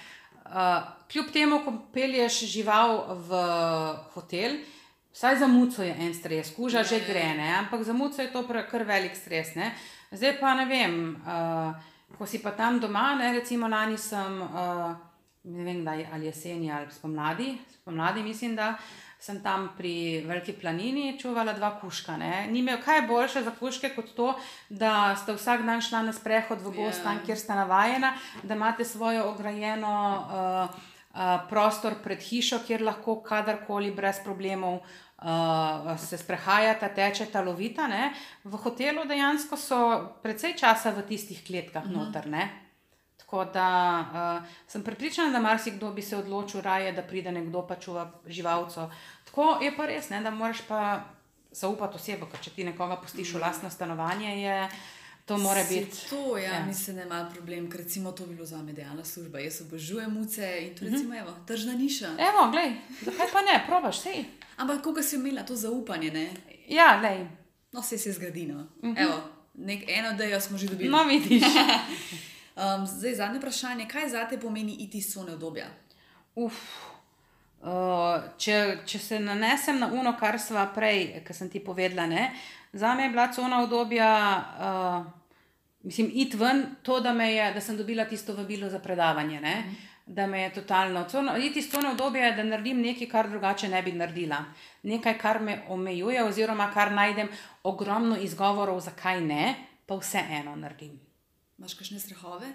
Uh, 0.43 0.83
kljub 1.11 1.31
temu, 1.31 1.61
ko 1.65 1.71
pelješ 1.93 2.43
žival 2.51 3.15
v 3.15 3.37
hotel, 4.13 4.57
vsaj 5.13 5.37
za 5.39 5.47
muco 5.47 5.83
je 5.83 5.95
en 5.99 6.13
stres, 6.13 6.51
kuža 6.55 6.83
že 6.83 6.95
ja, 6.95 7.01
ja. 7.01 7.07
gre, 7.07 7.23
ne? 7.37 7.47
ampak 7.57 7.83
za 7.83 7.93
muco 7.93 8.21
je 8.21 8.31
to 8.31 8.43
kar 8.47 8.83
velik 8.83 9.15
stres. 9.15 9.55
Ne? 9.55 9.71
Zdaj 10.11 10.39
pa 10.39 10.53
ne 10.53 10.65
vem, 10.65 11.15
uh, 11.25 11.73
ko 12.17 12.25
si 12.25 12.43
pa 12.43 12.51
tam 12.51 12.79
doma, 12.79 13.15
ne? 13.15 13.31
recimo 13.33 13.67
lani 13.67 13.97
sem, 13.97 14.41
uh, 14.41 14.91
ne 15.43 15.63
vem, 15.63 15.81
kdaj, 15.81 16.07
ali 16.13 16.25
jeseni 16.25 16.71
ali 16.71 16.91
spomladi, 16.91 17.57
spomladi 17.79 18.23
mislim, 18.23 18.55
da 18.55 18.75
sem 19.23 19.39
tam 19.39 19.69
pri 19.77 20.19
Veliki 20.27 20.51
planini 20.53 21.13
čuvala 21.19 21.53
dva 21.55 21.69
kuška. 21.79 22.17
Ne? 22.19 22.47
Ni 22.51 22.59
imel 22.59 22.81
kaj 22.83 23.05
boljše 23.07 23.43
za 23.43 23.53
kuške 23.55 23.93
kot 23.95 24.09
to, 24.17 24.33
da 24.69 25.15
ste 25.15 25.35
vsak 25.37 25.63
dan 25.63 25.79
šla 25.81 26.01
na 26.03 26.13
sprehod 26.13 26.59
v 26.59 26.73
gost, 26.75 26.99
yeah. 26.99 27.05
tam, 27.07 27.21
kjer 27.23 27.39
ste 27.39 27.55
navajena, 27.55 28.11
da 28.43 28.57
imate 28.57 28.85
svojo 28.85 29.29
ograjeno 29.29 29.93
uh, 29.93 30.75
uh, 31.15 31.21
prostor 31.49 31.95
pred 32.03 32.19
hišo, 32.19 32.59
kjer 32.67 32.83
lahko 32.83 33.21
kadarkoli 33.23 33.93
brez 33.95 34.19
problemov. 34.25 34.81
Uh, 35.23 35.93
se 35.95 36.17
sprehajata, 36.19 36.89
tečeta, 36.91 37.39
lovita. 37.39 37.87
Ne? 37.87 38.09
V 38.43 38.59
hotelu 38.59 39.05
dejansko 39.07 39.55
so 39.55 39.79
precej 40.19 40.57
časa 40.59 40.91
v 40.91 41.05
tistih 41.07 41.39
kletkah, 41.47 41.85
uh 41.85 41.89
mhm. 41.89 41.95
-huh. 41.95 42.05
noter. 42.11 42.27
Ne? 42.27 42.49
Tako 43.33 43.45
da 43.45 43.99
uh, 44.41 44.47
sem 44.67 44.83
pripričana, 44.83 45.31
da 45.31 45.39
marsikdo 45.39 45.91
bi 45.91 46.01
se 46.01 46.17
odločil 46.17 46.61
raje, 46.61 46.91
da 46.91 47.01
pride 47.01 47.31
nekdo 47.31 47.63
pa 47.67 47.75
čuva 47.75 48.11
živalco. 48.27 48.89
Tako 49.33 49.63
je 49.63 49.71
pa 49.77 49.85
res, 49.85 50.09
ne, 50.09 50.21
da 50.21 50.29
moraš 50.29 50.59
pa 50.67 51.03
zaupati 51.51 51.95
osebo, 51.97 52.27
ker 52.29 52.37
če 52.39 52.51
ti 52.53 52.63
nekoga 52.63 52.99
pustiš 53.01 53.31
v 53.33 53.39
lastno 53.41 53.69
stanovanje, 53.69 54.29
je. 54.43 54.57
To 55.25 55.37
mora 55.37 55.63
biti. 55.69 56.03
To 56.09 56.37
ja, 56.37 56.51
ja. 56.53 56.65
mislim, 56.65 56.99
da 56.99 57.03
ima 57.07 57.31
problem, 57.33 57.65
ker 57.71 57.81
recimo 57.81 58.11
to 58.11 58.27
bi 58.27 58.35
bilo 58.35 58.45
za 58.45 58.61
me 58.61 58.73
dejavna 58.73 59.05
služba. 59.05 59.39
Jaz 59.39 59.61
obožujem 59.61 60.13
muce 60.13 60.49
in 60.61 60.75
to 60.75 60.85
recimo, 60.85 61.09
mm 61.09 61.11
-hmm. 61.11 61.21
evo, 61.21 61.33
tržna 61.47 61.73
niša. 61.73 62.07
Evo, 62.07 62.51
glej, 62.51 62.75
zakaj 63.01 63.27
pa 63.33 63.41
ne, 63.41 63.63
probaš, 63.67 63.99
sej. 63.99 64.25
Ampak 64.57 64.83
koga 64.83 65.03
si 65.03 65.15
imela 65.15 65.43
to 65.43 65.55
zaupanje, 65.55 66.11
ne? 66.11 66.29
Ja, 66.67 66.97
glej. 66.99 67.25
No, 67.71 67.81
vse 67.81 67.97
se 67.97 68.11
zgodi, 68.11 68.45
no. 68.45 68.63
Mm 68.83 68.93
-hmm. 68.93 69.03
Evo, 69.03 69.21
nek, 69.53 69.83
eno, 69.87 70.13
da 70.13 70.23
jo 70.23 70.41
smo 70.41 70.57
že 70.57 70.67
dobili. 70.67 70.89
No, 70.89 71.03
vidiš. 71.03 71.43
Um, 72.55 72.87
zdaj, 72.87 73.15
zadnje 73.15 73.39
vprašanje, 73.39 73.87
kaj 73.87 74.09
za 74.09 74.27
te 74.29 74.39
pomeni 74.39 74.75
iti 74.79 74.97
iz 74.97 75.13
cone 75.13 75.33
obdobja? 75.33 75.65
Uf. 76.35 76.53
Če, 78.37 78.55
če 78.85 78.99
se 78.99 79.19
nanesem 79.23 79.79
na 79.79 79.87
uno, 79.87 80.17
kar 80.19 80.35
smo 80.39 80.65
prej, 80.75 81.21
ki 81.23 81.33
sem 81.33 81.49
ti 81.49 81.63
povedala, 81.63 82.07
ne? 82.11 82.25
za 82.73 82.93
me 82.93 83.03
je 83.03 83.09
bila 83.09 83.31
cona 83.31 83.63
obdobja, 83.63 84.43
uh, 84.59 85.05
mislim, 85.83 86.09
iti 86.13 86.37
ven, 86.37 86.65
to, 86.81 86.99
da, 86.99 87.09
je, 87.09 87.53
da 87.53 87.61
sem 87.61 87.77
dobila 87.77 88.05
tisto 88.05 88.33
vabilo 88.33 88.69
za 88.69 88.79
predavanje. 88.79 89.41
Ne? 89.41 89.63
Da 90.05 90.27
me 90.27 90.41
je 90.41 90.53
totalno. 90.53 91.05
Cono, 91.09 91.37
iti 91.37 91.59
iz 91.59 91.71
cone 91.71 91.89
obdobja 91.89 92.31
da 92.31 92.43
naredim 92.43 92.81
nekaj, 92.81 93.07
kar 93.07 93.29
drugače 93.29 93.69
ne 93.69 93.81
bi 93.83 93.91
naredila. 93.91 94.43
Nekaj, 94.83 95.17
kar 95.17 95.39
me 95.39 95.61
omejuje, 95.69 96.23
oziroma 96.23 96.71
kar 96.73 96.91
najdem 96.91 97.29
ogromno 97.63 98.17
izgovorov, 98.17 98.79
zakaj 98.79 99.21
ne, 99.21 99.55
pa 99.85 99.95
vseeno 99.95 100.55
naredim. 100.55 100.99
Imáš 101.57 101.77
kakšne 101.79 101.99
strahove? 101.99 102.49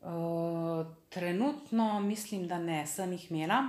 Uh, 0.00 0.86
trenutno 1.08 2.00
mislim, 2.00 2.48
da 2.48 2.58
ne, 2.58 2.86
sem 2.86 3.12
jih 3.12 3.30
imela, 3.30 3.62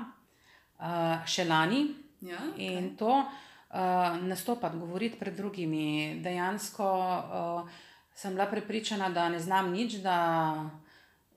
uh, 0.82 1.22
še 1.26 1.46
lani. 1.46 1.86
Ja, 2.22 2.38
in 2.58 2.92
okay. 2.92 2.98
to 3.00 3.14
uh, 3.18 4.18
nastopati, 4.22 4.78
govoriti 4.78 5.18
pred 5.18 5.34
drugimi. 5.38 6.20
Dejansko 6.22 6.86
uh, 6.86 7.80
sem 8.14 8.36
bila 8.36 8.46
prepričana, 8.52 9.10
da 9.10 9.30
ne 9.30 9.40
znam 9.42 9.72
nič. 9.74 10.02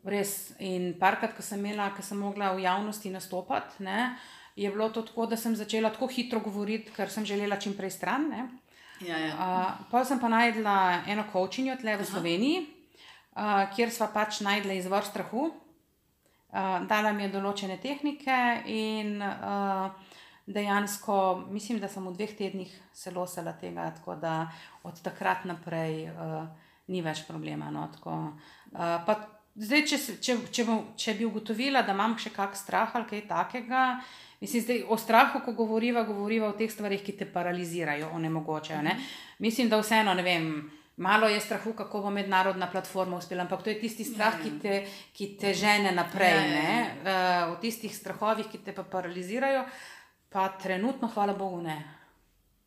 Res. 0.04 0.52
In 0.60 0.92
parkrat, 1.00 1.32
ko 1.32 1.40
sem 1.40 1.62
imela, 1.64 1.88
ko 1.96 2.04
sem 2.04 2.18
mogla 2.20 2.52
v 2.52 2.66
javnosti 2.66 3.08
nastopati, 3.08 3.80
ne, 3.86 4.12
je 4.52 4.68
bilo 4.68 4.90
to 4.92 5.00
tako, 5.00 5.24
da 5.32 5.38
sem 5.40 5.56
začela 5.56 5.88
tako 5.88 6.10
hitro 6.12 6.42
govoriti, 6.44 6.92
ker 6.92 7.08
sem 7.08 7.24
želela 7.24 7.56
čim 7.56 7.72
prej 7.72 7.94
stran. 7.96 8.28
Ja, 9.00 9.16
ja. 9.16 9.32
Uh, 9.32 9.88
Potem 9.88 10.12
sem 10.12 10.20
pa 10.20 10.28
najdla 10.28 10.76
eno 11.08 11.24
kočinjo 11.32 11.78
tle 11.80 11.96
v 11.96 12.04
Aha. 12.04 12.10
Sloveniji 12.12 12.66
uh, 13.34 13.66
kjer 13.74 13.90
smo 13.90 14.08
pač 14.14 14.40
najdli 14.44 14.78
izvor 14.78 15.06
strahu. 15.06 15.50
Uh, 16.54 16.84
dala 16.86 17.10
mi 17.12 17.24
je 17.24 17.32
določene 17.32 17.80
tehnike, 17.82 18.34
in 18.70 19.16
uh, 19.18 19.88
dejansko 20.46 21.16
mislim, 21.50 21.80
da 21.82 21.88
sem 21.90 22.04
v 22.06 22.12
dveh 22.14 22.34
tednih 22.38 22.74
se 22.94 23.10
losala 23.10 23.56
tega, 23.58 23.88
tako 23.96 24.14
da 24.22 24.36
od 24.86 25.00
takrat 25.02 25.48
naprej 25.50 26.04
uh, 26.12 26.44
ni 26.94 27.02
več 27.02 27.24
problema. 27.26 27.72
No, 27.74 27.88
tako, 27.96 28.18
uh, 28.76 29.16
zdaj, 29.58 29.82
če, 29.90 29.98
če, 30.22 30.38
če, 30.54 30.66
če 30.94 31.16
bi 31.18 31.26
ugotovila, 31.26 31.82
da 31.82 31.96
imam 31.96 32.14
še 32.22 32.30
kak 32.34 32.54
strah 32.54 32.94
ali 32.94 33.10
kaj 33.10 33.26
takega. 33.34 33.82
Mislim, 34.44 34.62
zdaj, 34.62 34.80
o 34.92 34.98
strahu, 35.00 35.40
ko 35.42 35.56
govoriva, 35.56 36.02
govoriva 36.06 36.52
o 36.52 36.56
teh 36.58 36.70
stvarih, 36.70 37.02
ki 37.02 37.16
te 37.18 37.26
paralizirajo, 37.34 38.12
onemogočajo. 38.14 38.82
Ne? 38.84 38.98
Mislim, 39.42 39.70
da 39.72 39.82
vseeno 39.82 40.14
ne 40.14 40.22
vem. 40.22 40.48
Malo 40.96 41.28
je 41.28 41.40
strahu, 41.40 41.72
kako 41.72 42.00
bo 42.00 42.10
mednarodna 42.10 42.70
platforma 42.70 43.16
uspela, 43.16 43.42
ampak 43.42 43.62
to 43.62 43.70
je 43.70 43.80
tisti 43.80 44.04
strah, 44.04 44.36
ki 44.42 44.50
te, 44.62 44.74
ki 45.12 45.26
te 45.40 45.50
žene 45.54 45.90
naprej. 45.92 46.30
Ja, 46.30 46.60
ja. 46.62 46.84
Uh, 47.48 47.54
v 47.54 47.60
tistih 47.64 47.96
strahovih, 47.96 48.46
ki 48.46 48.60
te 48.62 48.74
pa 48.74 48.84
paralizirajo, 48.86 49.64
pa 50.30 50.46
trenutno, 50.62 51.10
hvala 51.10 51.34
Bogu, 51.34 51.64
ne. 51.66 51.80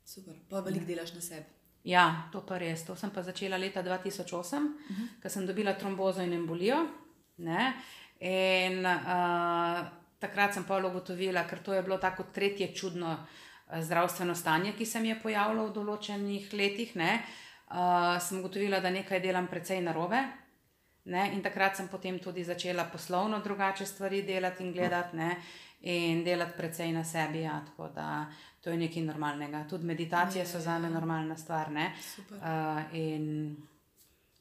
Super, 0.03 0.35
pa 0.49 0.59
veliko 0.65 0.85
delaš 0.89 1.15
na 1.15 1.23
sebi. 1.23 1.47
Ja, 1.87 2.27
to 2.33 2.43
pa 2.43 2.59
res. 2.59 2.83
To 2.83 2.97
sem 2.99 3.15
pa 3.15 3.23
začela 3.23 3.57
leta 3.57 3.83
2008, 3.83 4.27
uh 4.27 4.51
-huh. 4.51 5.07
ko 5.23 5.29
sem 5.29 5.47
dobila 5.47 5.73
trombozo 5.73 6.21
in 6.21 6.33
embolijo. 6.33 6.83
Ne? 7.37 7.73
In 8.19 8.85
uh, 8.85 9.87
takrat 10.19 10.53
sem 10.53 10.63
pa 10.63 10.77
ugotovila, 10.77 11.47
ker 11.47 11.59
to 11.59 11.73
je 11.73 11.83
bilo 11.83 11.97
tako 11.97 12.23
tretje 12.23 12.75
čudno 12.75 13.25
zdravstveno 13.81 14.35
stanje, 14.35 14.73
ki 14.73 14.85
se 14.85 14.99
mi 14.99 15.07
je 15.07 15.21
pojavilo 15.21 15.67
v 15.67 15.73
določenih 15.73 16.53
letih. 16.53 16.95
Uh, 16.95 17.03
uh, 17.69 18.21
sem 18.21 18.39
ugotovila, 18.39 18.79
da 18.79 18.89
nekaj 18.89 19.19
delam 19.19 19.47
precej 19.47 19.81
narobe. 19.81 20.23
Ne? 21.07 21.29
In 21.33 21.41
takrat 21.41 21.77
sem 21.77 21.87
potem 21.87 22.19
tudi 22.19 22.43
začela 22.43 22.83
poslovno 22.91 23.39
drugače 23.39 23.85
stvari 23.85 24.21
delati 24.21 24.63
in 24.63 24.73
gledati, 24.73 25.17
ne? 25.17 25.35
in 25.81 26.23
delati 26.23 26.57
precej 26.57 26.91
na 26.91 27.03
sebi. 27.03 27.41
Ja, 27.41 27.61
tako 27.65 27.87
da 27.95 28.25
to 28.61 28.69
je 28.69 28.77
nekaj 28.77 29.03
normalnega. 29.03 29.63
Tudi 29.69 29.85
meditacije 29.85 30.45
so 30.45 30.59
za 30.59 30.79
me 30.79 30.89
normalna 30.89 31.37
stvar. 31.37 31.67
Uh, 31.71 32.93
in 32.93 33.55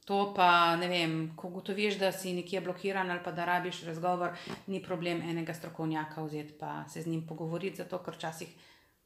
to 0.05 0.35
pa, 0.35 0.77
ne 0.77 0.89
vem, 0.89 1.33
ko 1.37 1.49
ugotoviš, 1.49 1.99
da 1.99 2.13
si 2.13 2.33
nekje 2.35 2.61
blokiran 2.61 3.11
ali 3.11 3.21
pa 3.25 3.33
da 3.33 3.45
rabiš 3.45 3.83
razgovor, 3.83 4.31
ni 4.67 4.83
problem 4.83 5.23
enega 5.23 5.55
strokovnjaka 5.55 6.23
vzeti 6.23 6.53
pa 6.61 6.85
se 6.89 7.03
z 7.03 7.07
njim 7.07 7.27
pogovoriti, 7.27 7.77
zato 7.77 7.99
ker 7.99 8.15
včasih 8.15 8.49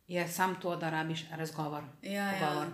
je 0.08 0.28
samo 0.28 0.54
to, 0.62 0.76
da 0.76 0.90
rabiš 0.90 1.24
razgovor. 1.30 1.82
Ja, 2.02 2.32
ja. 2.32 2.66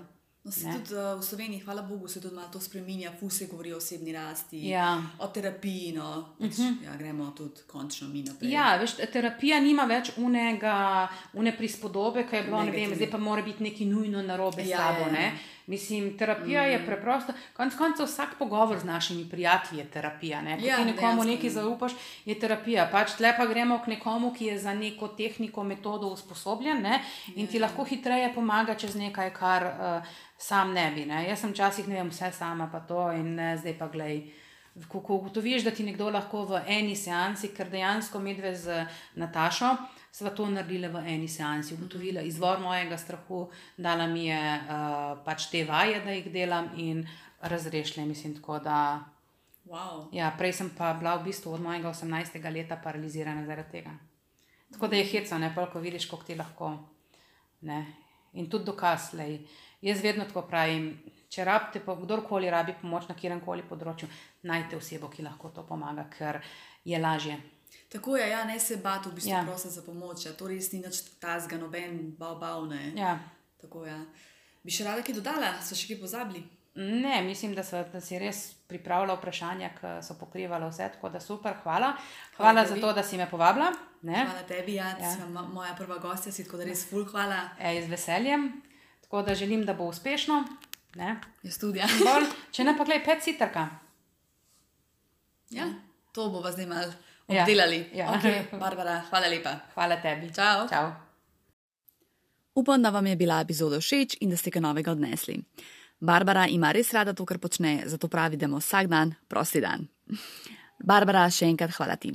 No, 0.46 0.72
tudi, 0.72 0.94
uh, 0.94 1.20
v 1.20 1.24
Sloveniji, 1.24 1.60
hvala 1.60 1.82
Bogu, 1.82 2.08
se 2.08 2.20
tudi 2.20 2.34
malo 2.34 2.48
to 2.48 2.60
spremenja, 2.60 3.12
fuse 3.20 3.46
govori 3.46 3.72
o 3.72 3.76
osebni 3.76 4.12
rasti, 4.12 4.68
Ja. 4.68 5.02
o 5.18 5.26
terapiji. 5.26 5.92
No, 5.92 6.28
pač, 6.38 6.50
uh 6.50 6.58
-huh. 6.58 6.84
ja, 6.84 6.96
gremo 6.96 7.30
tudi 7.30 7.60
končno 7.66 8.08
mi 8.08 8.22
naprej. 8.22 8.50
Ja, 8.50 8.76
veš, 8.76 8.90
terapija 9.12 9.60
nima 9.60 9.82
več 9.84 10.10
unega, 10.16 11.08
une 11.32 11.56
prispodobe, 11.56 12.26
ki 12.30 12.36
je 12.36 12.42
bilo, 12.42 12.62
ne 12.62 12.70
vem, 12.70 12.94
zdaj 12.94 13.10
pa 13.10 13.18
mora 13.18 13.42
biti 13.42 13.62
nekaj 13.62 13.86
nujno 13.86 14.22
narobe 14.22 14.64
s 14.64 14.68
Ja, 14.68 14.78
tabo. 14.78 15.14
ja, 15.14 15.20
ja. 15.20 15.32
Ne. 15.66 15.72
Mislim, 15.76 16.18
terapija 16.18 16.62
mm. 16.62 16.70
je 16.70 16.86
preprosto, 16.86 17.32
konec 17.56 17.74
koncev 17.74 18.06
vsak 18.06 18.38
pogovor 18.38 18.78
z 18.78 18.84
našimi 18.84 19.28
prijatelji 19.30 19.78
je 19.78 19.84
terapija. 19.84 20.42
Ne? 20.42 20.58
Ko 20.58 20.66
Ja, 20.66 20.76
ti 20.76 20.84
nekomu 20.84 21.24
dejansko, 21.24 21.24
nekaj 21.24 21.46
ja. 21.46 21.52
zaupaš, 21.52 21.92
je 22.24 22.38
terapija. 22.40 22.88
Pač 22.92 23.16
tle 23.16 23.34
pa 23.36 23.46
gremo 23.46 23.80
k 23.84 23.86
nekomu, 23.86 24.32
ki 24.34 24.46
je 24.46 24.58
za 24.58 24.74
neko 24.74 25.08
tehniko, 25.08 25.64
metodo 25.64 26.06
usposobljen 26.06 26.82
ne? 26.82 27.02
in 27.34 27.46
Ja. 27.46 27.50
ti 27.50 27.58
lahko 27.58 27.84
hitreje 27.84 28.34
pomaga 28.34 28.74
čez 28.74 28.94
nekaj, 28.94 29.30
kar 29.34 29.66
uh, 29.66 30.16
sam 30.38 30.72
ne 30.72 30.90
bi. 30.94 31.04
Ne? 31.06 31.28
Jaz 31.28 31.40
sem 31.40 31.50
včasih, 31.50 31.88
ne 31.88 31.94
vem, 31.94 32.10
vse 32.10 32.32
sama 32.32 32.68
pa 32.72 32.80
to 32.80 33.10
in 33.12 33.34
ne, 33.34 33.56
zdaj 33.56 33.78
pa 33.78 33.88
glej. 33.88 34.32
Ko, 34.88 35.00
ko 35.00 35.14
ugotoviš, 35.14 35.64
da 35.64 35.70
ti 35.70 35.82
nekdo 35.82 36.10
lahko 36.10 36.44
v 36.44 36.60
eni 36.68 36.96
seansi, 36.96 37.48
ker 37.56 37.70
dejansko 37.72 38.18
medve 38.20 38.54
z 38.54 38.84
Natašo 39.14 39.76
sva 40.16 40.30
to 40.32 40.46
naredila 40.48 40.88
v 40.88 41.02
eni 41.12 41.28
seansi, 41.28 41.74
ugotovila 41.74 42.22
izvor 42.24 42.60
mojega 42.60 42.96
strahu, 42.96 43.50
dala 43.76 44.06
mi 44.08 44.26
je 44.30 44.40
uh, 44.40 45.18
pač 45.24 45.50
te 45.52 45.60
vaje, 45.68 46.00
da 46.04 46.14
jih 46.16 46.30
delam 46.32 46.70
in 46.80 47.02
razrešila, 47.40 48.06
mislim, 48.08 48.38
tako 48.38 48.58
da. 48.64 48.78
Wow. 49.66 50.06
Ja, 50.14 50.30
prej 50.38 50.54
sem 50.56 50.70
pa 50.78 50.94
bila 50.94 51.16
v 51.18 51.26
bistvu 51.26 51.52
od 51.58 51.60
mojega 51.60 51.90
18. 51.90 52.38
leta 52.54 52.78
paralizirana 52.80 53.44
zaradi 53.44 53.70
tega. 53.70 53.92
Tako 54.72 54.88
da 54.88 54.96
je 54.96 55.08
heca, 55.10 55.38
ne 55.38 55.50
pa, 55.54 55.66
ko 55.70 55.82
vidiš, 55.84 56.06
kako 56.08 56.24
ti 56.24 56.36
lahko. 56.38 56.70
Ne. 57.68 57.80
In 58.32 58.48
tudi 58.50 58.70
dokaz, 58.70 59.10
lej. 59.18 59.40
Jaz 59.84 60.00
vedno 60.00 60.24
tako 60.24 60.46
pravim, 60.48 60.94
če 61.28 61.44
rabite, 61.44 61.82
pa 61.84 61.96
kdorkoli 61.98 62.50
rabi 62.50 62.76
pomoč 62.80 63.10
na 63.10 63.18
kjerem 63.18 63.42
koli 63.44 63.66
področju, 63.68 64.08
najte 64.48 64.78
osebo, 64.78 65.10
ki 65.12 65.26
lahko 65.26 65.52
to 65.52 65.66
pomaga, 65.68 66.06
ker 66.14 66.40
je 66.86 67.02
lažje. 67.02 67.36
Tako 67.88 68.16
je, 68.16 68.28
ja, 68.28 68.44
ne 68.44 68.60
se 68.60 68.76
bati, 68.76 69.08
v 69.08 69.14
bistvu 69.14 69.30
Ja. 69.30 69.44
prositi 69.44 69.70
za 69.70 69.82
pomoč. 69.82 70.26
Ja. 70.26 70.32
To 70.32 70.48
res 70.48 70.72
ni 70.72 70.80
nič 70.80 71.02
tazga, 71.20 71.56
noben 71.56 72.14
bav, 72.18 72.36
bav 72.36 72.66
ne. 72.66 72.92
Ja. 72.96 73.18
Tako 73.60 73.86
ja. 73.86 74.00
Bi 74.62 74.70
še 74.70 74.84
rada 74.84 75.02
kaj 75.02 75.14
dodala, 75.14 75.52
so 75.62 75.74
še 75.74 75.86
kaj 75.86 76.00
pozabili? 76.00 76.42
Ne, 76.76 77.22
mislim, 77.22 77.54
da, 77.54 77.62
so, 77.64 77.78
da 77.88 78.00
si 78.00 78.18
res 78.18 78.40
pripravila 78.68 79.14
vprašanja, 79.14 79.70
ki 79.70 79.92
so 80.02 80.14
pokrivala 80.14 80.66
vse, 80.68 80.90
tako 80.92 81.08
da 81.08 81.20
super, 81.20 81.54
hvala. 81.62 81.94
Hvala, 81.94 82.36
hvala 82.36 82.64
za 82.64 82.74
tebi. 82.74 82.80
to, 82.80 82.92
da 82.92 83.02
si 83.02 83.16
me 83.16 83.26
povabila. 83.26 83.70
Ne? 84.02 84.26
Hvala 84.26 84.42
tebi, 84.42 84.74
ja, 84.74 84.90
Ja. 85.00 85.14
ja. 85.14 85.26
moja 85.46 85.72
prva 85.74 85.96
gostja 85.98 86.32
si, 86.32 86.44
tako 86.44 86.56
da 86.56 86.64
res 86.64 86.82
ful 86.84 87.06
hvala. 87.06 87.38
E, 87.58 87.80
z 87.80 87.88
veseljem. 87.88 88.50
Tako 89.02 89.22
da 89.22 89.34
želim, 89.34 89.64
da 89.64 89.72
bo 89.72 89.86
uspešno. 89.86 90.42
Ne? 90.96 91.14
Jaz 91.42 91.56
tudi. 91.58 91.78
Ja. 91.78 91.86
Bolj, 92.02 92.26
če 92.52 92.64
ne 92.64 92.76
pa 92.76 92.84
gledaj, 92.84 93.04
pet 93.06 93.22
sitrka. 93.22 93.68
ja, 95.50 95.64
to 96.12 96.28
bomo 96.28 96.50
zdaj 96.50 96.66
malo 96.66 96.92
Ja. 97.28 97.42
obdelali. 97.42 97.90
Ja. 97.94 98.12
Okay, 98.14 98.58
Barbara, 98.58 99.00
hvala 99.10 99.28
lepa. 99.28 99.56
Hvala 99.74 99.96
tebi. 100.02 100.30
Čau. 100.34 100.68
Čau. 100.70 100.92
Upam, 102.54 102.82
da 102.82 102.90
vam 102.90 103.06
je 103.06 103.16
bila 103.16 103.40
epizoda 103.40 103.80
všeč 103.80 104.16
in 104.20 104.30
da 104.30 104.36
ste 104.36 104.50
kaj 104.50 104.62
novega 104.62 104.92
odnesli. 104.94 105.36
Barbara 106.00 106.46
ima 106.48 106.72
res 106.72 106.92
rada 106.92 107.12
to, 107.12 107.24
kar 107.24 107.38
počne, 107.38 107.82
zato 107.86 108.08
pravi, 108.08 108.36
da 108.36 108.46
ima 108.46 108.60
vsak 108.60 108.86
dan 108.86 109.14
prosti 109.28 109.60
dan. 109.60 109.88
Barbara, 110.78 111.26
še 111.30 111.48
enkrat 111.50 111.74
hvala 111.76 111.96
ti. 111.96 112.12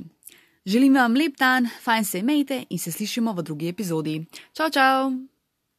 Želim 0.66 0.94
vam 0.94 1.18
lep 1.18 1.36
dan, 1.38 1.66
fajn 1.82 2.04
se 2.04 2.22
imejte 2.22 2.64
in 2.70 2.78
se 2.78 2.92
slišimo 2.92 3.34
v 3.34 3.42
drugi 3.42 3.68
epizodi. 3.68 4.20
Čau, 4.54 4.70
čau! 4.70 5.31